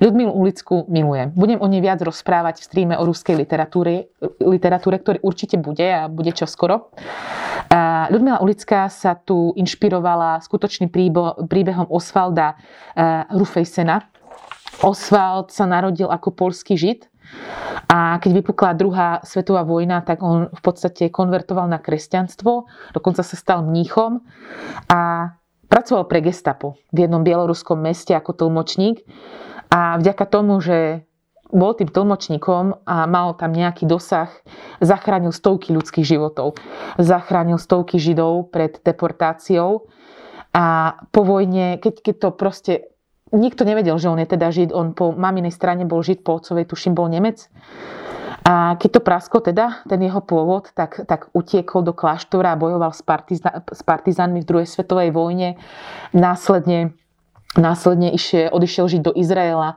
Ľudmilu 0.00 0.32
Ulicku 0.32 0.88
milujem. 0.88 1.34
Budem 1.36 1.60
o 1.60 1.68
nej 1.68 1.84
viac 1.84 2.00
rozprávať 2.00 2.62
v 2.62 2.66
streame 2.70 2.94
o 2.96 3.04
ruskej 3.04 3.36
literatúre, 3.36 4.08
literatúre 4.40 4.96
ktorý 4.96 5.18
určite 5.20 5.60
bude 5.60 5.84
a 5.84 6.08
bude 6.08 6.32
čoskoro. 6.32 6.96
Ľudmila 8.08 8.40
Ulická 8.40 8.88
sa 8.88 9.12
tu 9.12 9.52
inšpirovala 9.60 10.40
skutočným 10.40 10.88
príbehom 11.44 11.84
Osvalda 11.92 12.56
Rufejsena. 13.28 14.08
Osvald 14.80 15.52
sa 15.52 15.68
narodil 15.68 16.08
ako 16.08 16.32
polský 16.32 16.80
žid 16.80 17.12
a 17.90 18.22
keď 18.22 18.30
vypukla 18.42 18.78
druhá 18.78 19.08
svetová 19.26 19.66
vojna, 19.66 19.98
tak 20.06 20.22
on 20.22 20.46
v 20.50 20.60
podstate 20.62 21.10
konvertoval 21.10 21.66
na 21.66 21.82
kresťanstvo, 21.82 22.70
dokonca 22.94 23.26
sa 23.26 23.34
stal 23.34 23.66
mníchom 23.66 24.22
a 24.86 25.34
pracoval 25.66 26.06
pre 26.06 26.22
gestapo 26.22 26.78
v 26.94 27.06
jednom 27.06 27.26
bieloruskom 27.26 27.78
meste 27.78 28.14
ako 28.14 28.34
tlmočník. 28.34 29.02
A 29.70 29.98
vďaka 30.02 30.26
tomu, 30.26 30.58
že 30.58 31.06
bol 31.50 31.74
tým 31.74 31.90
tlmočníkom 31.90 32.86
a 32.86 33.10
mal 33.10 33.34
tam 33.34 33.50
nejaký 33.50 33.86
dosah, 33.86 34.30
zachránil 34.78 35.34
stovky 35.34 35.74
ľudských 35.74 36.06
životov. 36.06 36.58
Zachránil 36.98 37.58
stovky 37.58 37.98
židov 37.98 38.54
pred 38.54 38.78
deportáciou. 38.82 39.90
A 40.50 40.98
po 41.14 41.22
vojne, 41.22 41.78
keď, 41.78 41.94
keď 42.02 42.14
to 42.18 42.28
proste 42.34 42.72
nikto 43.32 43.62
nevedel, 43.66 43.96
že 43.98 44.10
on 44.10 44.18
je 44.18 44.28
teda 44.28 44.50
Žid. 44.50 44.70
On 44.74 44.92
po 44.94 45.14
maminej 45.14 45.54
strane 45.54 45.86
bol 45.86 46.02
Žid, 46.02 46.22
po 46.26 46.38
otcovej 46.38 46.66
tuším 46.66 46.94
bol 46.94 47.06
Nemec. 47.10 47.46
A 48.40 48.74
keď 48.80 48.90
to 48.98 49.00
prasko 49.04 49.38
teda, 49.44 49.84
ten 49.84 50.00
jeho 50.00 50.18
pôvod, 50.24 50.72
tak, 50.72 51.04
tak 51.04 51.28
utiekol 51.36 51.84
do 51.84 51.92
kláštora 51.92 52.56
a 52.56 52.60
bojoval 52.60 52.90
s, 52.90 53.04
partiza, 53.04 53.62
s 53.68 53.84
partizánmi 53.84 54.40
v 54.42 54.48
druhej 54.48 54.68
svetovej 54.68 55.12
vojne. 55.12 55.60
Následne, 56.16 56.96
následne 57.54 58.10
išiel, 58.16 58.48
odišiel 58.50 58.86
žiť 58.96 59.02
do 59.04 59.12
Izraela 59.12 59.76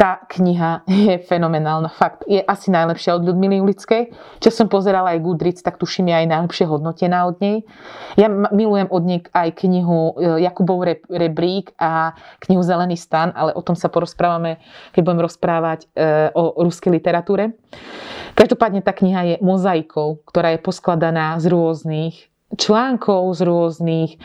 tá 0.00 0.24
kniha 0.32 0.88
je 0.88 1.20
fenomenálna. 1.28 1.92
Fakt, 1.92 2.24
je 2.24 2.40
asi 2.40 2.72
najlepšia 2.72 3.20
od 3.20 3.28
Ľudmily 3.28 3.60
Ulickej. 3.60 4.08
Čo 4.40 4.48
som 4.48 4.72
pozerala 4.72 5.12
aj 5.12 5.20
Goodreads, 5.20 5.60
tak 5.60 5.76
tuším 5.76 6.08
je 6.08 6.24
aj 6.24 6.26
najlepšie 6.32 6.64
hodnotená 6.64 7.28
od 7.28 7.36
nej. 7.44 7.68
Ja 8.16 8.32
milujem 8.32 8.88
od 8.88 9.02
nej 9.04 9.20
aj 9.28 9.60
knihu 9.60 10.16
e, 10.16 10.40
Jakubov 10.40 10.88
rebrík 11.04 11.76
a 11.76 12.16
knihu 12.40 12.64
Zelený 12.64 12.96
stan, 12.96 13.36
ale 13.36 13.52
o 13.52 13.60
tom 13.60 13.76
sa 13.76 13.92
porozprávame, 13.92 14.64
keď 14.96 15.00
budem 15.04 15.20
rozprávať 15.20 15.84
e, 15.92 16.32
o 16.32 16.64
ruskej 16.64 16.96
literatúre. 16.96 17.60
Každopádne 18.32 18.80
tá 18.80 18.96
kniha 18.96 19.36
je 19.36 19.36
mozaikou, 19.44 20.24
ktorá 20.24 20.56
je 20.56 20.64
poskladaná 20.64 21.36
z 21.36 21.52
rôznych 21.52 22.32
článkov, 22.56 23.36
z 23.36 23.40
rôznych 23.44 24.10
e, 24.16 24.18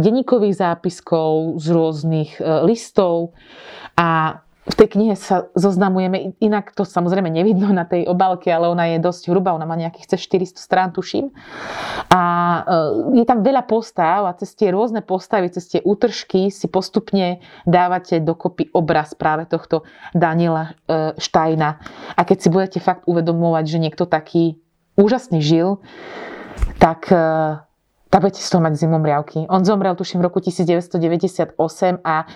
denníkových 0.00 0.56
zápiskov, 0.56 1.60
z 1.60 1.68
rôznych 1.68 2.40
listov 2.64 3.36
a 3.92 4.40
v 4.66 4.74
tej 4.74 4.88
knihe 4.98 5.14
sa 5.14 5.46
zoznamujeme, 5.54 6.34
inak 6.42 6.74
to 6.74 6.82
samozrejme 6.82 7.30
nevidno 7.30 7.70
na 7.70 7.86
tej 7.86 8.10
obálke, 8.10 8.50
ale 8.50 8.66
ona 8.66 8.90
je 8.90 8.98
dosť 8.98 9.30
hrubá, 9.30 9.54
ona 9.54 9.62
má 9.62 9.78
nejakých 9.78 10.18
cez 10.18 10.26
400 10.26 10.58
strán, 10.58 10.88
tuším. 10.90 11.30
A 12.10 12.22
e, 12.26 12.60
je 13.22 13.24
tam 13.24 13.46
veľa 13.46 13.62
postav 13.70 14.26
a 14.26 14.34
cez 14.34 14.58
tie 14.58 14.74
rôzne 14.74 15.06
postavy, 15.06 15.54
cez 15.54 15.70
tie 15.70 15.80
útržky 15.86 16.50
si 16.50 16.66
postupne 16.66 17.38
dávate 17.62 18.18
dokopy 18.18 18.74
obraz 18.74 19.14
práve 19.14 19.46
tohto 19.46 19.86
Daniela 20.10 20.74
e, 20.90 21.14
Štajna. 21.14 21.78
A 22.18 22.20
keď 22.26 22.38
si 22.42 22.48
budete 22.50 22.78
fakt 22.82 23.06
uvedomovať, 23.06 23.64
že 23.70 23.78
niekto 23.78 24.02
taký 24.02 24.58
úžasný 24.98 25.38
žil, 25.38 25.78
tak 26.82 27.06
budete 28.10 28.38
z 28.38 28.48
toho 28.48 28.62
mať 28.62 28.78
zimom 28.78 29.02
riavky. 29.02 29.50
On 29.50 29.66
zomrel, 29.66 29.98
tuším, 29.98 30.22
v 30.22 30.24
roku 30.30 30.38
1998 30.38 31.58
a 32.06 32.16
e, 32.22 32.26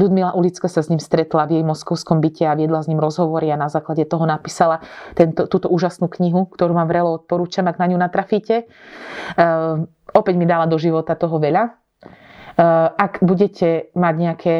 Ľudmila 0.00 0.32
Ulicka 0.34 0.66
sa 0.66 0.80
s 0.80 0.88
ním 0.88 0.98
stretla 0.98 1.44
v 1.44 1.60
jej 1.60 1.64
moskovskom 1.64 2.24
byte 2.24 2.48
a 2.48 2.56
viedla 2.56 2.80
s 2.82 2.88
ním 2.88 2.98
rozhovory 2.98 3.52
a 3.52 3.60
na 3.60 3.68
základe 3.68 4.08
toho 4.08 4.24
napísala 4.24 4.80
tento, 5.12 5.44
túto 5.46 5.68
úžasnú 5.68 6.08
knihu, 6.08 6.48
ktorú 6.48 6.72
vám 6.72 6.88
vrelo 6.88 7.20
odporúčam, 7.20 7.68
ak 7.68 7.78
na 7.78 7.86
ňu 7.92 7.98
natrafíte. 8.00 8.64
E, 8.64 9.44
opäť 10.16 10.34
mi 10.40 10.48
dala 10.48 10.64
do 10.64 10.80
života 10.80 11.14
toho 11.14 11.36
veľa. 11.36 11.62
E, 11.68 11.70
ak 12.96 13.20
budete 13.20 13.92
mať 13.92 14.14
nejaké 14.16 14.54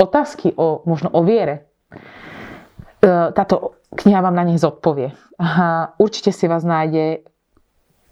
otázky 0.00 0.56
o, 0.56 0.84
možno 0.84 1.12
o 1.12 1.24
viere, 1.24 1.68
táto 3.06 3.78
kniha 3.94 4.18
vám 4.18 4.34
na 4.34 4.44
nich 4.44 4.58
zodpovie. 4.58 5.14
Určite 5.96 6.34
si 6.34 6.50
vás 6.50 6.66
nájde 6.66 7.22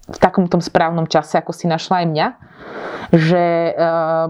v 0.05 0.17
takom 0.21 0.45
tom 0.45 0.61
správnom 0.61 1.09
čase, 1.09 1.41
ako 1.41 1.49
si 1.49 1.65
našla 1.65 2.05
aj 2.05 2.07
mňa, 2.13 2.27
že 3.09 3.73
uh, 3.73 4.29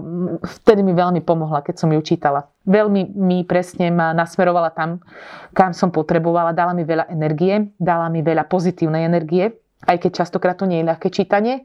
vtedy 0.60 0.80
mi 0.80 0.96
veľmi 0.96 1.20
pomohla, 1.20 1.60
keď 1.60 1.84
som 1.84 1.92
ju 1.92 2.00
čítala. 2.00 2.48
Veľmi 2.64 3.12
mi 3.12 3.44
presne 3.44 3.92
ma 3.92 4.16
nasmerovala 4.16 4.72
tam, 4.72 5.04
kam 5.52 5.76
som 5.76 5.92
potrebovala, 5.92 6.56
dala 6.56 6.72
mi 6.72 6.84
veľa 6.84 7.12
energie, 7.12 7.72
dala 7.76 8.08
mi 8.08 8.24
veľa 8.24 8.48
pozitívnej 8.48 9.04
energie, 9.04 9.52
aj 9.84 9.96
keď 10.00 10.24
častokrát 10.24 10.56
to 10.56 10.64
nie 10.64 10.80
je 10.80 10.88
ľahké 10.88 11.08
čítanie. 11.12 11.64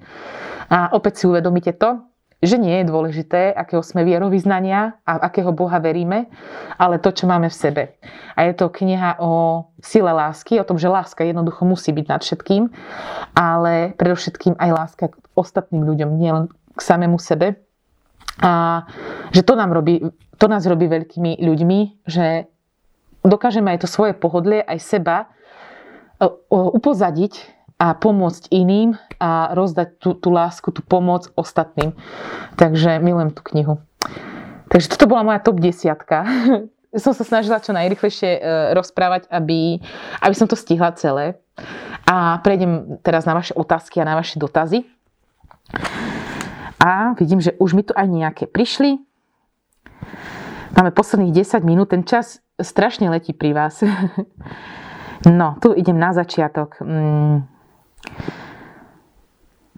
A 0.72 0.92
opäť 0.96 1.24
si 1.24 1.26
uvedomíte 1.28 1.76
to, 1.76 2.11
že 2.42 2.58
nie 2.58 2.82
je 2.82 2.90
dôležité, 2.90 3.54
akého 3.54 3.86
sme 3.86 4.02
vierovýznania 4.02 4.98
a 5.06 5.30
akého 5.30 5.54
Boha 5.54 5.78
veríme, 5.78 6.26
ale 6.82 6.98
to, 6.98 7.14
čo 7.14 7.30
máme 7.30 7.54
v 7.54 7.56
sebe. 7.56 7.84
A 8.34 8.50
je 8.50 8.58
to 8.58 8.74
kniha 8.74 9.22
o 9.22 9.66
sile 9.78 10.10
lásky, 10.10 10.58
o 10.58 10.66
tom, 10.66 10.82
že 10.82 10.90
láska 10.90 11.22
jednoducho 11.22 11.70
musí 11.70 11.94
byť 11.94 12.06
nad 12.10 12.22
všetkým, 12.26 12.74
ale 13.38 13.94
predovšetkým 13.94 14.58
aj 14.58 14.70
láska 14.74 15.06
k 15.14 15.16
ostatným 15.38 15.86
ľuďom, 15.86 16.18
nielen 16.18 16.50
k 16.50 16.80
samému 16.82 17.22
sebe. 17.22 17.62
A 18.42 18.84
že 19.30 19.46
to, 19.46 19.54
nám 19.54 19.70
robí, 19.70 20.02
to 20.42 20.46
nás 20.50 20.66
robí 20.66 20.90
veľkými 20.90 21.38
ľuďmi, 21.38 22.10
že 22.10 22.50
dokážeme 23.22 23.70
aj 23.70 23.86
to 23.86 23.88
svoje 23.88 24.18
pohodlie, 24.18 24.66
aj 24.66 24.82
seba 24.82 25.30
upozadiť 26.50 27.61
a 27.82 27.98
pomôcť 27.98 28.54
iným 28.54 28.94
a 29.18 29.58
rozdať 29.58 29.98
tú, 29.98 30.14
tú 30.14 30.30
lásku, 30.30 30.70
tú 30.70 30.86
pomoc 30.86 31.34
ostatným. 31.34 31.98
Takže 32.54 33.02
milujem 33.02 33.34
tú 33.34 33.42
knihu. 33.50 33.82
Takže 34.70 34.94
toto 34.94 35.10
bola 35.10 35.26
moja 35.26 35.42
top 35.42 35.58
desiatka. 35.58 36.22
som 37.04 37.18
sa 37.18 37.26
snažila 37.26 37.58
čo 37.58 37.74
najrychlejšie 37.74 38.32
e, 38.38 38.42
rozprávať, 38.78 39.26
aby, 39.34 39.82
aby 40.22 40.36
som 40.38 40.46
to 40.46 40.54
stihla 40.54 40.94
celé. 40.94 41.42
A 42.06 42.38
prejdem 42.46 43.02
teraz 43.02 43.26
na 43.26 43.34
vaše 43.34 43.58
otázky 43.58 43.98
a 43.98 44.06
na 44.06 44.14
vaše 44.14 44.38
dotazy. 44.38 44.86
A 46.78 47.18
vidím, 47.18 47.42
že 47.42 47.58
už 47.58 47.74
mi 47.74 47.82
tu 47.82 47.98
aj 47.98 48.06
nejaké 48.06 48.46
prišli. 48.46 49.02
Máme 50.78 50.94
posledných 50.94 51.34
10 51.34 51.66
minút, 51.66 51.98
ten 51.98 52.06
čas 52.06 52.46
strašne 52.62 53.10
letí 53.10 53.34
pri 53.34 53.58
vás. 53.58 53.82
No, 55.22 55.54
tu 55.62 55.70
idem 55.78 56.02
na 56.02 56.18
začiatok. 56.18 56.82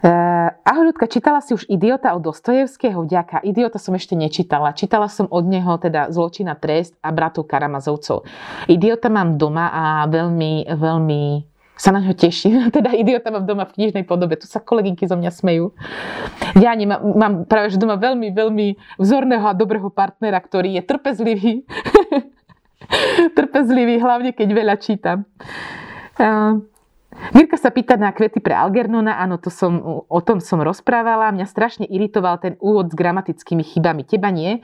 Uh, 0.03 0.51
ahoj 0.67 0.91
ľudka, 0.91 1.07
čítala 1.07 1.39
si 1.39 1.55
už 1.55 1.63
Idiota 1.71 2.11
od 2.11 2.27
Dostojevského? 2.27 3.07
Vďaka. 3.07 3.39
Idiota 3.39 3.79
som 3.79 3.95
ešte 3.95 4.19
nečítala. 4.19 4.75
Čítala 4.75 5.07
som 5.07 5.31
od 5.31 5.47
neho 5.47 5.79
teda 5.79 6.11
Zločina 6.11 6.59
trest 6.59 6.91
a 6.99 7.15
bratov 7.15 7.47
Karamazovcov. 7.47 8.27
Idiota 8.67 9.07
mám 9.07 9.39
doma 9.39 9.71
a 9.71 10.03
veľmi, 10.11 10.67
veľmi 10.75 11.23
sa 11.79 11.95
na 11.95 12.03
ňo 12.03 12.19
teším. 12.19 12.67
Teda 12.75 12.91
idiota 12.91 13.31
mám 13.31 13.47
doma 13.47 13.63
v 13.63 13.79
knižnej 13.79 14.03
podobe. 14.03 14.35
Tu 14.35 14.43
sa 14.43 14.59
kolegynky 14.59 15.07
zo 15.07 15.15
mňa 15.15 15.31
smejú. 15.31 15.71
Ja 16.59 16.75
nemám, 16.75 16.99
mám 17.15 17.33
práve 17.47 17.71
že 17.71 17.79
doma 17.79 17.95
veľmi, 17.95 18.35
veľmi 18.35 18.67
vzorného 18.99 19.47
a 19.47 19.57
dobrého 19.57 19.87
partnera, 19.87 20.37
ktorý 20.43 20.79
je 20.79 20.83
trpezlivý. 20.83 21.53
trpezlivý, 23.39 24.03
hlavne 24.03 24.35
keď 24.35 24.47
veľa 24.51 24.75
čítam. 24.83 25.23
Uh, 26.19 26.61
Mirka 27.33 27.57
sa 27.57 27.73
pýta 27.73 27.97
na 27.97 28.13
kvety 28.13 28.41
pre 28.43 28.53
Algernona, 28.53 29.17
áno, 29.17 29.41
to 29.41 29.49
som, 29.49 30.03
o 30.05 30.19
tom 30.21 30.41
som 30.43 30.61
rozprávala. 30.61 31.33
Mňa 31.33 31.47
strašne 31.49 31.85
iritoval 31.87 32.37
ten 32.41 32.53
úvod 32.61 32.91
s 32.91 32.95
gramatickými 32.97 33.63
chybami. 33.63 34.05
Teba 34.05 34.29
nie? 34.33 34.61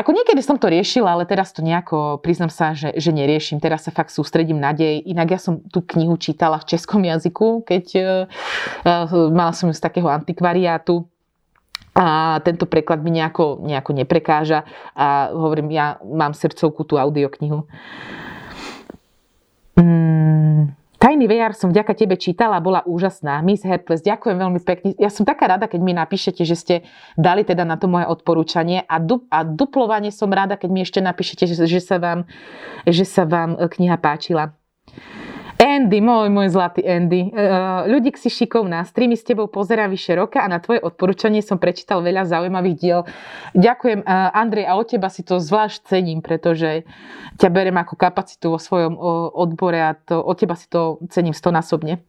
Ako 0.00 0.16
niekedy 0.16 0.40
som 0.40 0.56
to 0.56 0.72
riešila, 0.72 1.12
ale 1.12 1.28
teraz 1.28 1.52
to 1.52 1.60
nejako, 1.60 2.24
priznam 2.24 2.48
sa, 2.48 2.72
že, 2.72 2.96
že 2.96 3.12
neriešim. 3.12 3.60
Teraz 3.60 3.84
sa 3.84 3.92
fakt 3.92 4.08
sústredím 4.08 4.56
na 4.56 4.72
dej. 4.72 5.04
Inak 5.04 5.36
ja 5.36 5.40
som 5.42 5.60
tú 5.68 5.84
knihu 5.84 6.16
čítala 6.16 6.56
v 6.56 6.72
českom 6.72 7.04
jazyku, 7.04 7.68
keď 7.68 7.84
uh, 8.00 8.04
uh, 8.88 9.28
mala 9.28 9.52
som 9.52 9.68
ju 9.68 9.76
z 9.76 9.84
takého 9.84 10.08
antikvariátu 10.08 11.04
a 11.92 12.38
tento 12.40 12.64
preklad 12.64 13.04
mi 13.04 13.12
nejako, 13.12 13.60
nejako 13.60 13.92
neprekáža 13.92 14.64
a 14.96 15.36
hovorím, 15.36 15.68
ja 15.74 16.00
mám 16.00 16.32
srdcovku 16.32 16.86
tú 16.88 16.96
audioknihu. 16.96 17.68
Mm. 19.76 20.79
Tajný 21.00 21.32
VR 21.32 21.56
som 21.56 21.72
vďaka 21.72 21.96
tebe 21.96 22.20
čítala, 22.20 22.60
bola 22.60 22.84
úžasná. 22.84 23.40
Miss 23.40 23.64
Hertles, 23.64 24.04
ďakujem 24.04 24.36
veľmi 24.36 24.60
pekne. 24.60 24.92
Ja 25.00 25.08
som 25.08 25.24
taká 25.24 25.48
rada, 25.48 25.64
keď 25.64 25.80
mi 25.80 25.96
napíšete, 25.96 26.44
že 26.44 26.52
ste 26.52 26.74
dali 27.16 27.40
teda 27.40 27.64
na 27.64 27.80
to 27.80 27.88
moje 27.88 28.04
odporúčanie 28.04 28.84
a, 28.84 29.00
du- 29.00 29.24
a 29.32 29.40
duplovanie 29.40 30.12
som 30.12 30.28
rada, 30.28 30.60
keď 30.60 30.68
mi 30.68 30.84
ešte 30.84 31.00
napíšete, 31.00 31.48
že, 31.48 31.56
že, 31.64 31.80
sa, 31.80 31.96
vám, 31.96 32.28
že 32.84 33.08
sa 33.08 33.24
vám 33.24 33.56
kniha 33.56 33.96
páčila. 33.96 34.52
Andy, 35.80 36.04
môj, 36.04 36.28
môj 36.28 36.52
zlatý 36.52 36.84
Andy. 36.84 37.32
Uh, 37.32 37.88
ľudík 37.88 38.20
si 38.20 38.28
šikovná, 38.28 38.84
streamy 38.84 39.16
s 39.16 39.24
tebou 39.24 39.48
pozerá 39.48 39.88
vyše 39.88 40.12
roka 40.12 40.44
a 40.44 40.52
na 40.52 40.60
tvoje 40.60 40.76
odporúčanie 40.84 41.40
som 41.40 41.56
prečítal 41.56 42.04
veľa 42.04 42.28
zaujímavých 42.28 42.76
diel. 42.76 43.00
Ďakujem, 43.56 44.04
uh, 44.04 44.28
Andrej, 44.36 44.68
a 44.68 44.76
od 44.76 44.92
teba 44.92 45.08
si 45.08 45.24
to 45.24 45.40
zvlášť 45.40 45.88
cením, 45.88 46.20
pretože 46.20 46.84
ťa 47.40 47.48
berem 47.48 47.80
ako 47.80 47.96
kapacitu 47.96 48.52
vo 48.52 48.60
svojom 48.60 48.92
uh, 48.92 49.32
odbore 49.32 49.80
a 49.80 49.96
to, 49.96 50.20
od 50.20 50.36
teba 50.36 50.52
si 50.52 50.68
to 50.68 51.00
cením 51.08 51.32
stonásobne. 51.32 52.04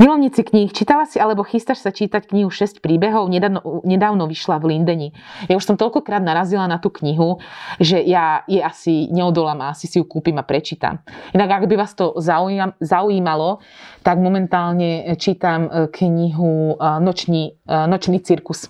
Milovníci 0.00 0.48
kníh, 0.48 0.72
čítala 0.72 1.04
si 1.04 1.20
alebo 1.20 1.44
chystáš 1.44 1.84
sa 1.84 1.92
čítať 1.92 2.24
knihu 2.32 2.48
6 2.48 2.80
príbehov? 2.80 3.28
Nedávno, 3.28 3.84
nedávno 3.84 4.24
vyšla 4.24 4.56
v 4.56 4.72
Lindeni. 4.72 5.12
Ja 5.44 5.60
už 5.60 5.68
som 5.68 5.76
toľkokrát 5.76 6.24
narazila 6.24 6.64
na 6.64 6.80
tú 6.80 6.88
knihu, 6.88 7.36
že 7.76 8.00
ja 8.00 8.40
je 8.48 8.64
asi 8.64 9.12
neodolám 9.12 9.60
a 9.60 9.76
asi 9.76 9.84
si 9.84 10.00
ju 10.00 10.08
kúpim 10.08 10.40
a 10.40 10.44
prečítam. 10.46 11.04
Inak 11.36 11.52
ak 11.52 11.64
by 11.68 11.76
vás 11.76 11.92
to 11.92 12.16
zaujímalo, 12.16 12.80
zaujímalo, 12.90 13.62
tak 14.02 14.18
momentálne 14.18 15.14
čítam 15.14 15.70
e, 15.70 15.86
knihu 15.86 16.74
e, 16.74 16.98
Nočný, 16.98 17.54
e, 17.62 17.74
Nočný 17.86 18.18
cirkus. 18.18 18.66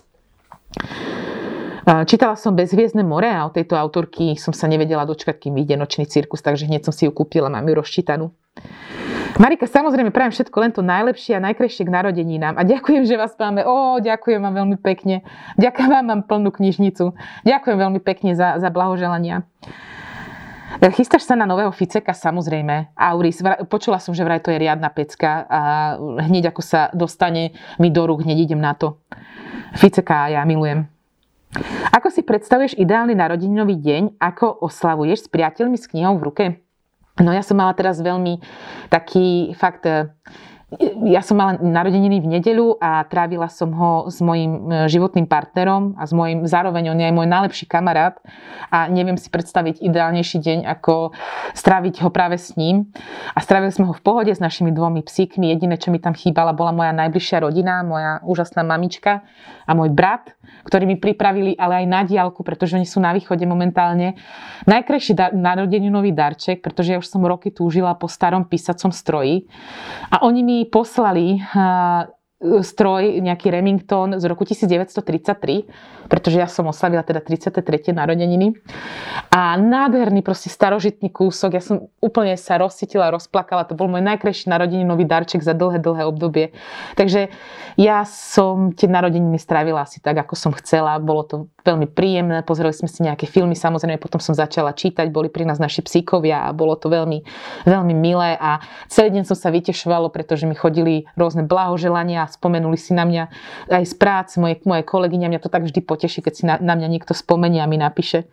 Čítala 1.81 2.37
som 2.37 2.53
Bezviezdne 2.53 3.01
more 3.01 3.27
a 3.27 3.43
od 3.49 3.57
tejto 3.57 3.73
autorky 3.73 4.37
som 4.37 4.53
sa 4.53 4.69
nevedela 4.69 5.01
dočkať, 5.03 5.49
kým 5.49 5.57
vyjde 5.57 5.81
Nočný 5.81 6.05
cirkus, 6.05 6.45
takže 6.45 6.69
hneď 6.69 6.85
som 6.87 6.93
si 6.93 7.09
ju 7.09 7.11
kúpila, 7.11 7.49
mám 7.49 7.65
ju 7.65 7.73
rozčítanú. 7.73 8.29
Marika, 9.41 9.65
samozrejme, 9.65 10.13
prajem 10.13 10.29
všetko 10.29 10.57
len 10.61 10.71
to 10.71 10.85
najlepšie 10.85 11.39
a 11.39 11.41
najkrajšie 11.41 11.89
k 11.89 11.91
narodeninám. 11.91 12.59
A 12.59 12.61
ďakujem, 12.61 13.09
že 13.09 13.17
vás 13.17 13.33
máme. 13.33 13.65
Ó, 13.65 13.97
ďakujem 13.97 14.37
vám 14.37 14.53
veľmi 14.53 14.77
pekne. 14.77 15.25
Ďakujem 15.57 15.89
vám, 15.89 16.05
mám 16.05 16.21
plnú 16.29 16.53
knižnicu. 16.53 17.17
Ďakujem 17.49 17.77
veľmi 17.81 17.99
pekne 18.05 18.37
za, 18.37 18.61
za 18.61 18.69
blahoželania. 18.69 19.47
Chystáš 20.79 21.27
sa 21.27 21.35
na 21.35 21.43
nového 21.43 21.73
Ficeka? 21.75 22.15
Samozrejme. 22.15 22.95
Auris, 22.95 23.43
počula 23.67 23.99
som, 23.99 24.15
že 24.15 24.23
vraj 24.23 24.39
to 24.39 24.55
je 24.55 24.61
riadna 24.61 24.87
pecka 24.87 25.43
a 25.51 25.61
hneď 25.99 26.55
ako 26.55 26.61
sa 26.63 26.87
dostane 26.95 27.51
mi 27.75 27.91
do 27.91 28.07
rúk, 28.07 28.23
hneď 28.23 28.47
idem 28.47 28.61
na 28.63 28.71
to. 28.71 28.95
Ficeka 29.75 30.31
ja 30.31 30.47
milujem. 30.47 30.87
Ako 31.91 32.07
si 32.07 32.23
predstavuješ 32.23 32.79
ideálny 32.79 33.11
narodeninový 33.11 33.75
deň? 33.75 34.15
Ako 34.15 34.63
oslavuješ 34.63 35.27
s 35.27 35.31
priateľmi 35.31 35.75
s 35.75 35.91
knihou 35.91 36.15
v 36.15 36.23
ruke? 36.23 36.45
No 37.19 37.35
ja 37.35 37.43
som 37.43 37.59
mala 37.59 37.75
teraz 37.75 37.99
veľmi 37.99 38.39
taký 38.87 39.51
fakt 39.59 39.83
ja 40.79 41.19
som 41.19 41.35
mala 41.35 41.59
narodeniny 41.59 42.23
v 42.23 42.39
nedeľu 42.39 42.79
a 42.79 43.03
trávila 43.03 43.51
som 43.51 43.75
ho 43.75 43.91
s 44.07 44.23
mojim 44.23 44.71
e, 44.71 44.87
životným 44.87 45.27
partnerom 45.27 45.99
a 45.99 46.07
s 46.07 46.15
mojim, 46.15 46.47
zároveň 46.47 46.95
on 46.95 46.99
je 47.03 47.07
aj 47.11 47.15
môj 47.15 47.27
najlepší 47.27 47.65
kamarát 47.67 48.15
a 48.71 48.87
neviem 48.87 49.19
si 49.19 49.27
predstaviť 49.27 49.83
ideálnejší 49.83 50.39
deň, 50.39 50.59
ako 50.63 51.11
stráviť 51.59 52.07
ho 52.07 52.09
práve 52.09 52.39
s 52.39 52.55
ním. 52.55 52.87
A 53.35 53.43
strávili 53.43 53.75
sme 53.75 53.91
ho 53.91 53.93
v 53.93 53.99
pohode 53.99 54.31
s 54.31 54.39
našimi 54.39 54.71
dvomi 54.71 55.03
psíkmi. 55.03 55.51
Jediné, 55.51 55.75
čo 55.75 55.91
mi 55.91 55.99
tam 55.99 56.15
chýbala, 56.15 56.55
bola 56.55 56.71
moja 56.71 56.95
najbližšia 56.95 57.43
rodina, 57.43 57.83
moja 57.83 58.23
úžasná 58.23 58.63
mamička 58.63 59.27
a 59.67 59.71
môj 59.75 59.91
brat, 59.91 60.31
ktorí 60.63 60.85
mi 60.85 60.97
pripravili 60.97 61.57
ale 61.57 61.83
aj 61.83 61.87
na 61.87 62.01
diálku, 62.05 62.45
pretože 62.45 62.77
oni 62.77 62.87
sú 62.87 63.01
na 63.01 63.11
východe 63.11 63.43
momentálne. 63.45 64.17
Najkrajší 64.65 65.13
dar, 65.13 65.31
narodeninový 65.33 66.13
darček, 66.13 66.61
pretože 66.61 66.93
ja 66.95 67.01
už 67.01 67.07
som 67.07 67.25
roky 67.25 67.49
túžila 67.49 67.97
po 67.97 68.05
starom 68.05 68.45
písacom 68.45 68.93
stroji 68.93 69.49
a 70.09 70.21
oni 70.25 70.41
mi 70.45 70.57
poslali 70.69 71.41
stroj, 72.41 73.21
nejaký 73.21 73.53
Remington 73.53 74.17
z 74.17 74.25
roku 74.25 74.41
1933, 74.43 76.09
pretože 76.09 76.41
ja 76.41 76.49
som 76.49 76.65
oslavila 76.65 77.05
teda 77.05 77.21
33. 77.21 77.93
narodeniny. 77.93 78.57
A 79.31 79.55
nádherný 79.55 80.25
proste 80.25 80.49
starožitný 80.49 81.13
kúsok. 81.13 81.55
Ja 81.55 81.63
som 81.63 81.87
úplne 82.01 82.35
sa 82.35 82.57
rozcítila, 82.57 83.13
rozplakala. 83.13 83.69
To 83.69 83.77
bol 83.77 83.87
môj 83.87 84.03
najkrajší 84.03 84.49
narodeninový 84.49 85.05
darček 85.05 85.45
za 85.45 85.53
dlhé, 85.55 85.79
dlhé 85.79 86.03
obdobie. 86.09 86.51
Takže 86.97 87.31
ja 87.79 88.03
som 88.03 88.73
tie 88.75 88.89
narodeniny 88.89 89.37
strávila 89.39 89.85
asi 89.85 90.01
tak, 90.03 90.19
ako 90.19 90.33
som 90.35 90.51
chcela. 90.57 90.99
Bolo 90.99 91.23
to 91.23 91.35
veľmi 91.63 91.87
príjemné. 91.87 92.41
Pozerali 92.41 92.73
sme 92.73 92.89
si 92.89 93.05
nejaké 93.05 93.29
filmy, 93.29 93.53
samozrejme 93.53 94.01
potom 94.01 94.17
som 94.17 94.33
začala 94.33 94.73
čítať, 94.73 95.13
boli 95.13 95.29
pri 95.29 95.45
nás 95.45 95.61
naši 95.61 95.85
psíkovia 95.85 96.49
a 96.49 96.55
bolo 96.57 96.73
to 96.75 96.89
veľmi, 96.89 97.21
veľmi 97.69 97.93
milé 97.93 98.33
a 98.35 98.59
celý 98.89 99.13
deň 99.13 99.23
som 99.29 99.37
sa 99.37 99.53
vytešovalo, 99.53 100.09
pretože 100.09 100.49
mi 100.49 100.57
chodili 100.57 101.05
rôzne 101.13 101.45
blahoželania 101.45 102.25
spomenuli 102.31 102.79
si 102.79 102.95
na 102.95 103.03
mňa 103.03 103.23
aj 103.69 103.83
z 103.85 103.95
práce, 103.99 104.33
moje, 104.39 104.63
moje 104.63 104.87
kolegyňa, 104.87 105.27
mňa 105.27 105.41
to 105.43 105.49
tak 105.51 105.67
vždy 105.67 105.79
poteší, 105.83 106.19
keď 106.23 106.33
si 106.33 106.43
na, 106.47 106.55
na 106.57 106.73
mňa 106.79 106.87
niekto 106.87 107.13
spomenie 107.13 107.59
a 107.59 107.67
mi 107.67 107.77
napíše. 107.77 108.27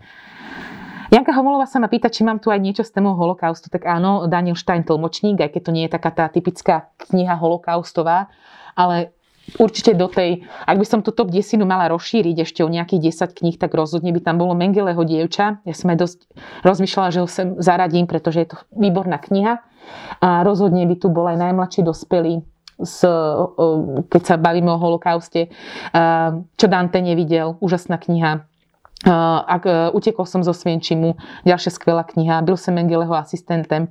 Janka 1.08 1.32
Homolová 1.32 1.64
sa 1.64 1.80
ma 1.80 1.88
pýta, 1.88 2.12
či 2.12 2.20
mám 2.20 2.36
tu 2.36 2.52
aj 2.52 2.60
niečo 2.60 2.84
z 2.84 2.92
témou 2.92 3.16
holokaustu. 3.16 3.72
Tak 3.72 3.88
áno, 3.88 4.28
Daniel 4.28 4.60
Stein 4.60 4.84
tlmočník, 4.84 5.40
aj 5.40 5.56
keď 5.56 5.62
to 5.64 5.72
nie 5.72 5.84
je 5.88 5.92
taká 5.96 6.12
tá 6.12 6.28
typická 6.28 6.92
kniha 7.00 7.32
holokaustová, 7.40 8.28
ale 8.76 9.16
určite 9.56 9.96
do 9.96 10.04
tej, 10.12 10.44
ak 10.68 10.76
by 10.76 10.84
som 10.84 11.00
tú 11.00 11.08
top 11.16 11.32
10 11.32 11.64
mala 11.64 11.88
rozšíriť 11.96 12.44
ešte 12.44 12.60
o 12.60 12.68
nejakých 12.68 13.24
10 13.24 13.40
kníh, 13.40 13.56
tak 13.56 13.72
rozhodne 13.72 14.12
by 14.12 14.20
tam 14.20 14.36
bolo 14.36 14.52
Mengeleho 14.52 15.00
dievča. 15.00 15.64
Ja 15.64 15.72
som 15.72 15.88
aj 15.88 15.96
dosť 15.96 16.18
rozmýšľala, 16.68 17.08
že 17.08 17.20
ho 17.24 17.28
sem 17.28 17.56
zaradím, 17.56 18.04
pretože 18.04 18.44
je 18.44 18.48
to 18.52 18.56
výborná 18.76 19.16
kniha. 19.16 19.64
A 20.20 20.44
rozhodne 20.44 20.84
by 20.84 20.96
tu 21.00 21.08
bol 21.08 21.24
aj 21.24 21.40
najmladší 21.40 21.88
dospelý 21.88 22.44
s, 22.78 23.02
keď 24.08 24.22
sa 24.22 24.34
bavíme 24.38 24.70
o 24.70 24.78
holokauste, 24.78 25.50
čo 26.54 26.66
Dante 26.70 27.02
nevidel, 27.02 27.58
úžasná 27.58 27.98
kniha. 27.98 28.46
Ak 29.46 29.62
utekol 29.94 30.26
som 30.26 30.42
zo 30.42 30.50
Svienčimu, 30.50 31.14
ďalšia 31.46 31.70
skvelá 31.70 32.02
kniha, 32.02 32.42
byl 32.42 32.58
som 32.58 32.74
Mengeleho 32.74 33.14
asistentem. 33.14 33.86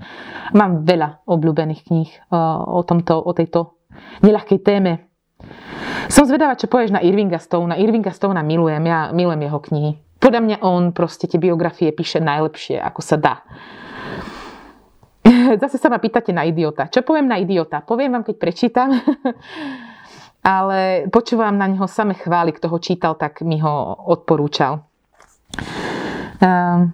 Mám 0.52 0.84
veľa 0.84 1.24
obľúbených 1.24 1.82
kníh 1.88 2.12
o, 2.28 2.84
tomto, 2.84 3.24
o 3.24 3.32
tejto 3.32 3.80
neľahkej 4.20 4.60
téme. 4.68 5.08
Som 6.12 6.28
zvedavá, 6.28 6.60
čo 6.60 6.68
povieš 6.68 6.92
na 6.92 7.00
Irvinga 7.00 7.40
Stona. 7.40 7.80
Irvinga 7.80 8.12
Stona 8.12 8.44
milujem, 8.44 8.84
ja 8.84 9.16
milujem 9.16 9.48
jeho 9.48 9.60
knihy. 9.64 9.92
Podľa 10.18 10.42
mňa 10.44 10.58
on 10.66 10.92
proste 10.92 11.30
tie 11.30 11.40
biografie 11.40 11.94
píše 11.96 12.20
najlepšie, 12.20 12.82
ako 12.82 13.00
sa 13.00 13.16
dá. 13.16 13.36
Zase 15.62 15.78
sa 15.78 15.90
ma 15.92 16.00
pýtate 16.00 16.32
na 16.32 16.48
idiota. 16.48 16.88
Čo 16.88 17.04
poviem 17.04 17.28
na 17.28 17.38
idiota? 17.40 17.84
Poviem 17.84 18.18
vám, 18.18 18.24
keď 18.24 18.36
prečítam. 18.40 18.90
Ale 20.48 21.12
počúvam 21.12 21.52
na 21.60 21.68
neho 21.68 21.84
same 21.92 22.16
chvály, 22.16 22.56
kto 22.56 22.72
ho 22.72 22.80
čítal, 22.80 23.20
tak 23.20 23.44
mi 23.44 23.60
ho 23.60 24.00
odporúčal. 24.08 24.80
Um, 26.40 26.94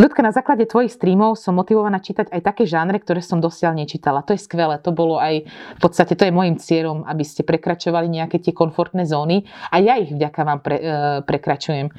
Ľudka, 0.00 0.24
na 0.24 0.32
základe 0.32 0.64
tvojich 0.64 0.96
streamov 0.96 1.36
som 1.36 1.52
motivovaná 1.52 2.00
čítať 2.00 2.32
aj 2.32 2.40
také 2.40 2.64
žánre, 2.64 2.96
ktoré 3.04 3.20
som 3.20 3.36
dosiaľ 3.36 3.76
nečítala. 3.76 4.24
To 4.24 4.32
je 4.32 4.40
skvelé. 4.40 4.80
To 4.80 4.96
bolo 4.96 5.20
aj, 5.20 5.44
v 5.44 5.80
podstate, 5.80 6.16
to 6.16 6.24
je 6.24 6.32
môjim 6.32 6.56
cieľom, 6.56 7.04
aby 7.04 7.20
ste 7.20 7.44
prekračovali 7.44 8.08
nejaké 8.08 8.40
tie 8.40 8.56
komfortné 8.56 9.04
zóny 9.04 9.44
a 9.68 9.76
ja 9.76 10.00
ich 10.00 10.08
vďaka 10.08 10.40
vám 10.40 10.60
pre, 10.64 10.76
e, 10.80 10.84
prekračujem. 11.28 11.92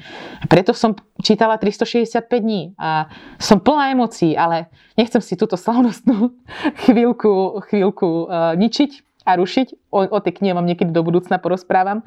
Preto 0.50 0.74
som 0.74 0.98
čítala 1.22 1.62
365 1.62 2.26
dní 2.42 2.74
a 2.74 3.06
som 3.38 3.62
plná 3.62 3.94
emócií, 3.94 4.34
ale 4.34 4.66
nechcem 4.98 5.22
si 5.22 5.38
túto 5.38 5.54
slavnostnú 5.54 6.34
chvíľku, 6.90 7.62
chvíľku 7.70 8.26
e, 8.26 8.58
ničiť 8.58 9.11
a 9.22 9.38
rušiť. 9.38 9.90
O, 9.90 10.06
o 10.06 10.18
tej 10.22 10.32
knihe 10.38 10.52
vám 10.54 10.66
niekedy 10.66 10.90
do 10.90 11.02
budúcna 11.06 11.38
porozprávam. 11.38 12.02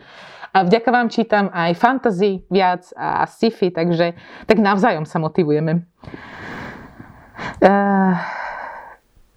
A 0.55 0.63
vďaka 0.63 0.89
vám 0.91 1.11
čítam 1.11 1.51
aj 1.51 1.75
fantasy 1.75 2.47
viac 2.47 2.87
a 2.95 3.27
sci-fi, 3.27 3.75
takže 3.75 4.15
tak 4.47 4.57
navzájom 4.63 5.03
sa 5.03 5.19
motivujeme. 5.19 5.83
Uh, 7.59 8.15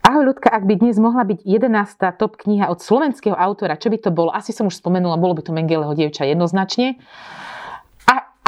ahoj 0.07 0.22
ľudka, 0.31 0.47
ak 0.55 0.62
by 0.62 0.79
dnes 0.79 0.95
mohla 1.03 1.26
byť 1.26 1.43
11. 1.43 2.22
top 2.22 2.39
kniha 2.39 2.70
od 2.70 2.79
slovenského 2.79 3.35
autora, 3.35 3.74
čo 3.74 3.91
by 3.91 3.99
to 3.99 4.14
bolo? 4.14 4.31
Asi 4.31 4.55
som 4.55 4.70
už 4.70 4.79
spomenula, 4.79 5.18
bolo 5.18 5.35
by 5.35 5.43
to 5.43 5.51
Mengeleho 5.51 5.91
dievča 5.99 6.22
jednoznačne. 6.22 7.03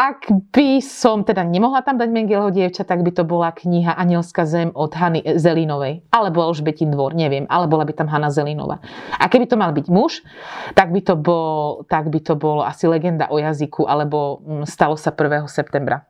Ak 0.00 0.32
by 0.32 0.80
som 0.80 1.28
teda 1.28 1.44
nemohla 1.44 1.84
tam 1.84 2.00
dať 2.00 2.08
Mengelho 2.08 2.48
dievča, 2.48 2.88
tak 2.88 3.04
by 3.04 3.12
to 3.12 3.20
bola 3.20 3.52
kniha 3.52 3.92
Anielska 4.00 4.48
zem 4.48 4.72
od 4.72 4.96
Hany 4.96 5.20
Zelínovej. 5.36 6.08
Alebo 6.08 6.40
Alžbetin 6.40 6.88
dvor, 6.88 7.12
neviem. 7.12 7.44
Ale 7.52 7.68
bola 7.68 7.84
by 7.84 7.92
tam 7.92 8.08
Hanna 8.08 8.32
Zelínová. 8.32 8.80
A 9.20 9.28
keby 9.28 9.44
to 9.44 9.60
mal 9.60 9.76
byť 9.76 9.92
muž, 9.92 10.24
tak 10.72 10.88
by 10.88 11.04
to 11.04 11.20
bol, 11.20 11.84
tak 11.84 12.08
by 12.08 12.16
to 12.16 12.32
bolo 12.32 12.64
asi 12.64 12.88
legenda 12.88 13.28
o 13.28 13.36
jazyku, 13.36 13.84
alebo 13.84 14.40
mm, 14.40 14.64
stalo 14.64 14.96
sa 14.96 15.12
1. 15.12 15.44
septembra. 15.52 16.08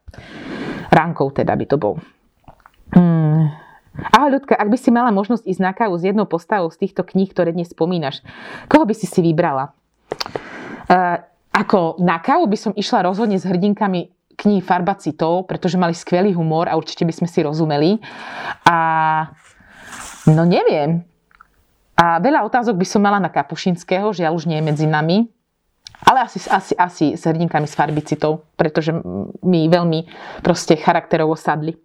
Ránkou 0.94 1.34
teda 1.34 1.58
by 1.58 1.66
to 1.66 1.74
bol. 1.74 1.98
Hmm. 2.94 3.50
Ahoj 4.14 4.38
ľudka, 4.38 4.54
ak 4.54 4.70
by 4.70 4.78
si 4.78 4.94
mala 4.94 5.10
možnosť 5.10 5.42
ísť 5.50 5.62
na 5.66 5.74
kávu 5.74 5.98
s 5.98 6.06
jednou 6.06 6.30
postavou 6.30 6.70
z 6.70 6.78
týchto 6.78 7.02
kníh, 7.02 7.26
ktoré 7.26 7.50
dnes 7.50 7.74
spomínaš, 7.74 8.22
koho 8.70 8.86
by 8.86 8.94
si 8.94 9.10
si 9.10 9.18
vybrala? 9.18 9.74
Uh, 10.86 11.26
ako 11.50 11.98
na 11.98 12.22
kávu 12.22 12.46
by 12.46 12.58
som 12.58 12.72
išla 12.74 13.06
rozhodne 13.10 13.34
s 13.34 13.46
hrdinkami 13.46 14.10
kníh 14.38 14.64
Farba 14.64 14.96
citov, 14.96 15.44
pretože 15.50 15.76
mali 15.76 15.92
skvelý 15.92 16.32
humor 16.32 16.70
a 16.70 16.78
určite 16.78 17.04
by 17.04 17.12
sme 17.12 17.28
si 17.28 17.44
rozumeli. 17.44 18.00
A 18.64 18.76
no 20.30 20.42
neviem. 20.48 21.04
A 22.00 22.16
veľa 22.16 22.48
otázok 22.48 22.80
by 22.80 22.86
som 22.88 23.04
mala 23.04 23.20
na 23.20 23.28
Kapušinského, 23.28 24.16
žiaľ 24.16 24.32
už 24.40 24.48
nie 24.48 24.56
je 24.56 24.64
medzi 24.64 24.86
nami. 24.88 25.28
Ale 26.00 26.24
asi, 26.24 26.40
asi, 26.48 26.72
asi 26.72 27.06
s 27.12 27.28
hrdinkami 27.28 27.68
z 27.68 27.76
farbicitov, 27.76 28.48
pretože 28.56 28.88
mi 29.44 29.68
veľmi 29.68 30.08
proste 30.40 30.80
charakterovo 30.80 31.36
sadli. 31.36 31.76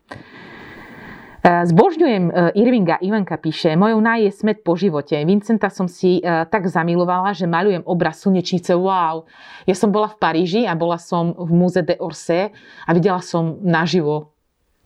E, 1.46 1.66
zbožňujem 1.70 2.26
e, 2.26 2.58
Irvinga, 2.58 2.98
Ivanka 3.06 3.38
píše, 3.38 3.78
mojou 3.78 4.02
naj 4.02 4.26
je 4.26 4.32
smet 4.34 4.66
po 4.66 4.74
živote. 4.74 5.14
Vincenta 5.30 5.70
som 5.70 5.86
si 5.86 6.18
e, 6.18 6.22
tak 6.50 6.66
zamilovala, 6.66 7.38
že 7.38 7.46
malujem 7.46 7.86
obraz 7.86 8.26
slnečnice. 8.26 8.74
Wow. 8.74 9.30
Ja 9.70 9.78
som 9.78 9.94
bola 9.94 10.10
v 10.10 10.18
Paríži 10.18 10.66
a 10.66 10.74
bola 10.74 10.98
som 10.98 11.38
v 11.38 11.50
Múze 11.54 11.86
de 11.86 12.02
Orsay 12.02 12.50
a 12.90 12.90
videla 12.98 13.22
som 13.22 13.62
naživo 13.62 14.34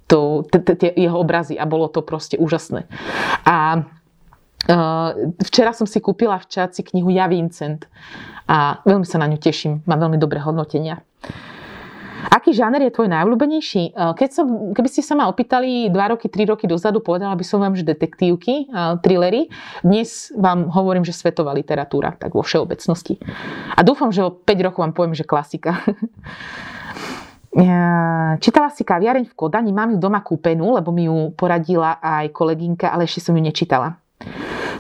tie 0.10 0.92
jeho 1.00 1.16
obrazy 1.16 1.56
a 1.56 1.64
bolo 1.70 1.88
to 1.88 2.02
proste 2.02 2.34
úžasné. 2.36 2.90
A 3.46 3.86
včera 5.46 5.70
som 5.70 5.86
si 5.86 6.02
kúpila 6.02 6.42
v 6.42 6.50
Čaci 6.50 6.82
knihu 6.82 7.14
Ja 7.14 7.30
Vincent 7.30 7.86
a 8.50 8.82
veľmi 8.90 9.06
sa 9.06 9.22
na 9.22 9.30
ňu 9.30 9.38
teším. 9.38 9.86
Má 9.86 10.02
veľmi 10.02 10.18
dobré 10.18 10.42
hodnotenia. 10.42 11.06
Aký 12.28 12.52
žáner 12.52 12.84
je 12.84 12.92
tvoj 12.92 13.08
najobľúbenejší? 13.08 13.96
E, 13.96 14.02
keď 14.20 14.30
som, 14.36 14.76
keby 14.76 14.90
ste 14.92 15.00
sa 15.00 15.16
ma 15.16 15.32
opýtali 15.32 15.88
2 15.88 16.12
roky, 16.12 16.28
3 16.28 16.52
roky 16.52 16.68
dozadu, 16.68 17.00
povedala 17.00 17.32
by 17.40 17.46
som 17.48 17.64
vám, 17.64 17.80
že 17.80 17.88
detektívky, 17.88 18.68
e, 18.68 19.00
thrillery. 19.00 19.48
Dnes 19.80 20.36
vám 20.36 20.68
hovorím, 20.68 21.08
že 21.08 21.16
svetová 21.16 21.56
literatúra, 21.56 22.12
tak 22.20 22.36
vo 22.36 22.44
všeobecnosti. 22.44 23.16
A 23.76 23.80
dúfam, 23.88 24.12
že 24.12 24.28
o 24.28 24.36
5 24.36 24.68
rokov 24.68 24.84
vám 24.84 24.92
poviem, 24.92 25.16
že 25.16 25.24
klasika. 25.24 25.80
Čítala 28.40 28.70
si 28.70 28.86
kaviareň 28.86 29.26
v 29.26 29.34
Kodani, 29.34 29.74
mám 29.74 29.90
ju 29.92 29.98
doma 29.98 30.22
kúpenú, 30.22 30.78
lebo 30.78 30.94
mi 30.94 31.10
ju 31.10 31.34
poradila 31.34 31.98
aj 31.98 32.30
kolegynka, 32.30 32.94
ale 32.94 33.10
ešte 33.10 33.26
som 33.26 33.34
ju 33.34 33.42
nečítala. 33.42 33.98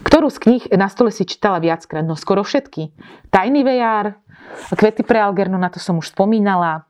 Ktorú 0.05 0.29
z 0.29 0.37
kníh 0.37 0.63
na 0.77 0.85
stole 0.85 1.09
si 1.09 1.25
čítala 1.25 1.57
viackrát? 1.57 2.05
No 2.05 2.13
skoro 2.13 2.45
všetky. 2.45 2.93
Tajný 3.33 3.65
vejar, 3.65 4.21
Kvety 4.69 5.01
pre 5.05 5.21
Algerno, 5.21 5.57
na 5.57 5.69
to 5.69 5.81
som 5.81 5.97
už 5.97 6.13
spomínala. 6.13 6.88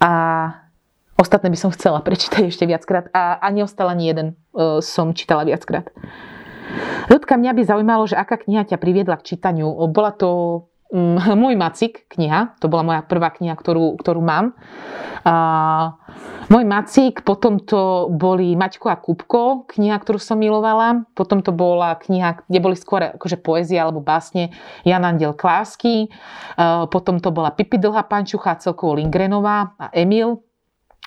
A 0.00 0.10
ostatné 1.20 1.52
by 1.52 1.58
som 1.60 1.70
chcela 1.70 2.00
prečítať 2.00 2.48
ešte 2.48 2.64
viackrát. 2.64 3.12
A, 3.12 3.36
a 3.36 3.46
neostal 3.52 3.92
ani 3.92 4.08
jeden 4.08 4.28
uh, 4.56 4.80
som 4.80 5.12
čítala 5.12 5.44
viackrát. 5.44 5.92
Ľudka, 7.10 7.34
mňa 7.34 7.52
by 7.52 7.62
zaujímalo, 7.66 8.06
že 8.06 8.14
aká 8.14 8.38
kniha 8.38 8.62
ťa 8.62 8.78
priviedla 8.78 9.18
k 9.18 9.34
čítaniu. 9.34 9.74
Bola 9.90 10.14
to 10.14 10.69
môj 11.42 11.54
Macik 11.54 12.10
kniha, 12.10 12.58
to 12.58 12.66
bola 12.66 12.82
moja 12.82 13.02
prvá 13.06 13.30
kniha, 13.30 13.54
ktorú, 13.54 13.94
ktorú 13.98 14.18
mám. 14.18 14.58
A, 15.22 15.94
môj 16.50 16.64
Macík, 16.66 17.22
potom 17.22 17.62
to 17.62 18.10
boli 18.10 18.58
Maťko 18.58 18.90
a 18.90 18.98
Kupko, 18.98 19.70
kniha, 19.70 19.94
ktorú 20.02 20.18
som 20.18 20.42
milovala. 20.42 21.06
Potom 21.14 21.46
to 21.46 21.54
bola 21.54 21.94
kniha, 21.94 22.42
kde 22.50 22.58
boli 22.58 22.74
skôr 22.74 23.14
akože 23.14 23.38
poézia 23.38 23.86
alebo 23.86 24.02
básne 24.02 24.50
Jan 24.82 25.06
Andel 25.06 25.38
Klásky. 25.38 26.10
Potom 26.90 27.22
to 27.22 27.30
bola 27.30 27.54
Pipi 27.54 27.78
Dlhá 27.78 28.02
Pančucha, 28.10 28.58
celkovo 28.58 28.98
Lingrenová 28.98 29.78
a 29.78 29.94
Emil. 29.94 30.49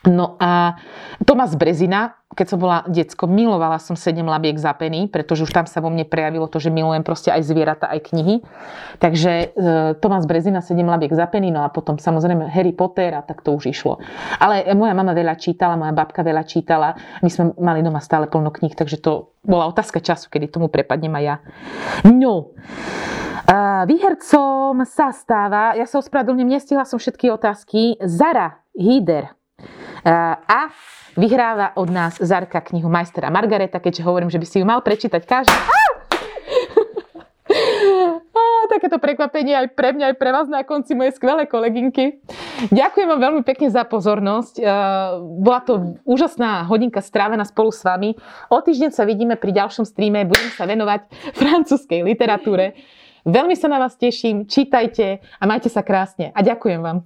No 0.04 0.36
a 0.36 0.76
Tomás 1.24 1.56
Brezina, 1.56 2.20
keď 2.36 2.48
som 2.52 2.60
bola 2.60 2.84
decko, 2.92 3.24
milovala 3.24 3.80
som 3.80 3.96
sedem 3.96 4.28
labiek 4.28 4.60
za 4.60 4.76
peny, 4.76 5.08
pretože 5.08 5.48
už 5.48 5.56
tam 5.56 5.64
sa 5.64 5.80
vo 5.80 5.88
mne 5.88 6.04
prejavilo 6.04 6.52
to, 6.52 6.60
že 6.60 6.76
milujem 6.76 7.08
proste 7.08 7.32
aj 7.32 7.40
zvieratá, 7.48 7.88
aj 7.88 8.12
knihy. 8.12 8.44
Takže 9.00 9.32
e, 9.32 9.46
Tomás 10.04 10.28
Brezina, 10.28 10.60
sedem 10.60 10.92
labiek 10.92 11.16
za 11.16 11.24
peny, 11.32 11.56
no 11.56 11.64
a 11.64 11.72
potom 11.72 11.96
samozrejme 11.96 12.52
Harry 12.52 12.76
Potter 12.76 13.16
a 13.16 13.24
tak 13.24 13.48
to 13.48 13.56
už 13.56 13.72
išlo. 13.72 14.04
Ale 14.44 14.68
moja 14.76 14.92
mama 14.92 15.16
veľa 15.16 15.40
čítala, 15.40 15.80
moja 15.80 15.96
babka 15.96 16.20
veľa 16.20 16.44
čítala, 16.44 17.00
my 17.24 17.30
sme 17.32 17.56
mali 17.56 17.80
doma 17.80 18.04
stále 18.04 18.28
plno 18.28 18.52
kníh, 18.52 18.76
takže 18.76 19.00
to 19.00 19.32
bola 19.40 19.72
otázka 19.72 20.04
času, 20.04 20.28
kedy 20.28 20.52
tomu 20.52 20.68
prepadnem 20.68 21.16
aj 21.16 21.24
ja. 21.24 21.36
No, 22.12 22.52
výhercom 23.88 24.84
sa 24.84 25.16
stáva, 25.16 25.80
ja 25.80 25.88
sa 25.88 26.00
ospravedlňujem, 26.00 26.50
nestihla 26.60 26.84
som 26.84 27.00
všetky 27.00 27.32
otázky, 27.32 28.00
Zara 28.04 28.60
Hider. 28.76 29.32
A 30.04 30.74
vyhráva 31.16 31.72
od 31.78 31.90
nás 31.90 32.18
Zarka 32.20 32.60
knihu 32.60 32.90
Majstera 32.90 33.30
Margareta, 33.30 33.80
keďže 33.80 34.04
hovorím, 34.04 34.30
že 34.34 34.42
by 34.42 34.46
si 34.48 34.60
ju 34.60 34.66
mal 34.66 34.82
prečítať 34.82 35.22
každý. 35.24 35.54
Takéto 38.64 38.98
prekvapenie 38.98 39.54
aj 39.54 39.68
pre 39.78 39.94
mňa, 39.94 40.06
aj 40.12 40.16
pre 40.18 40.34
vás 40.34 40.48
na 40.50 40.66
konci 40.66 40.98
moje 40.98 41.14
skvelé 41.14 41.46
kolegynky. 41.46 42.24
Ďakujem 42.74 43.06
vám 43.06 43.22
veľmi 43.22 43.42
pekne 43.46 43.70
za 43.70 43.86
pozornosť. 43.86 44.64
Bola 45.22 45.62
to 45.62 46.00
úžasná 46.08 46.66
hodinka 46.66 47.04
strávená 47.04 47.46
spolu 47.46 47.70
s 47.70 47.86
vami. 47.86 48.18
O 48.50 48.58
týždeň 48.64 48.90
sa 48.90 49.06
vidíme 49.06 49.38
pri 49.38 49.54
ďalšom 49.54 49.86
streame. 49.86 50.26
Budem 50.26 50.50
sa 50.58 50.66
venovať 50.66 51.06
francúzskej 51.38 52.02
literatúre. 52.02 52.74
Veľmi 53.30 53.54
sa 53.54 53.70
na 53.70 53.78
vás 53.78 53.94
teším. 53.96 54.50
Čítajte 54.50 55.22
a 55.38 55.44
majte 55.46 55.70
sa 55.70 55.86
krásne. 55.86 56.34
A 56.34 56.42
ďakujem 56.42 56.82
vám. 56.82 56.98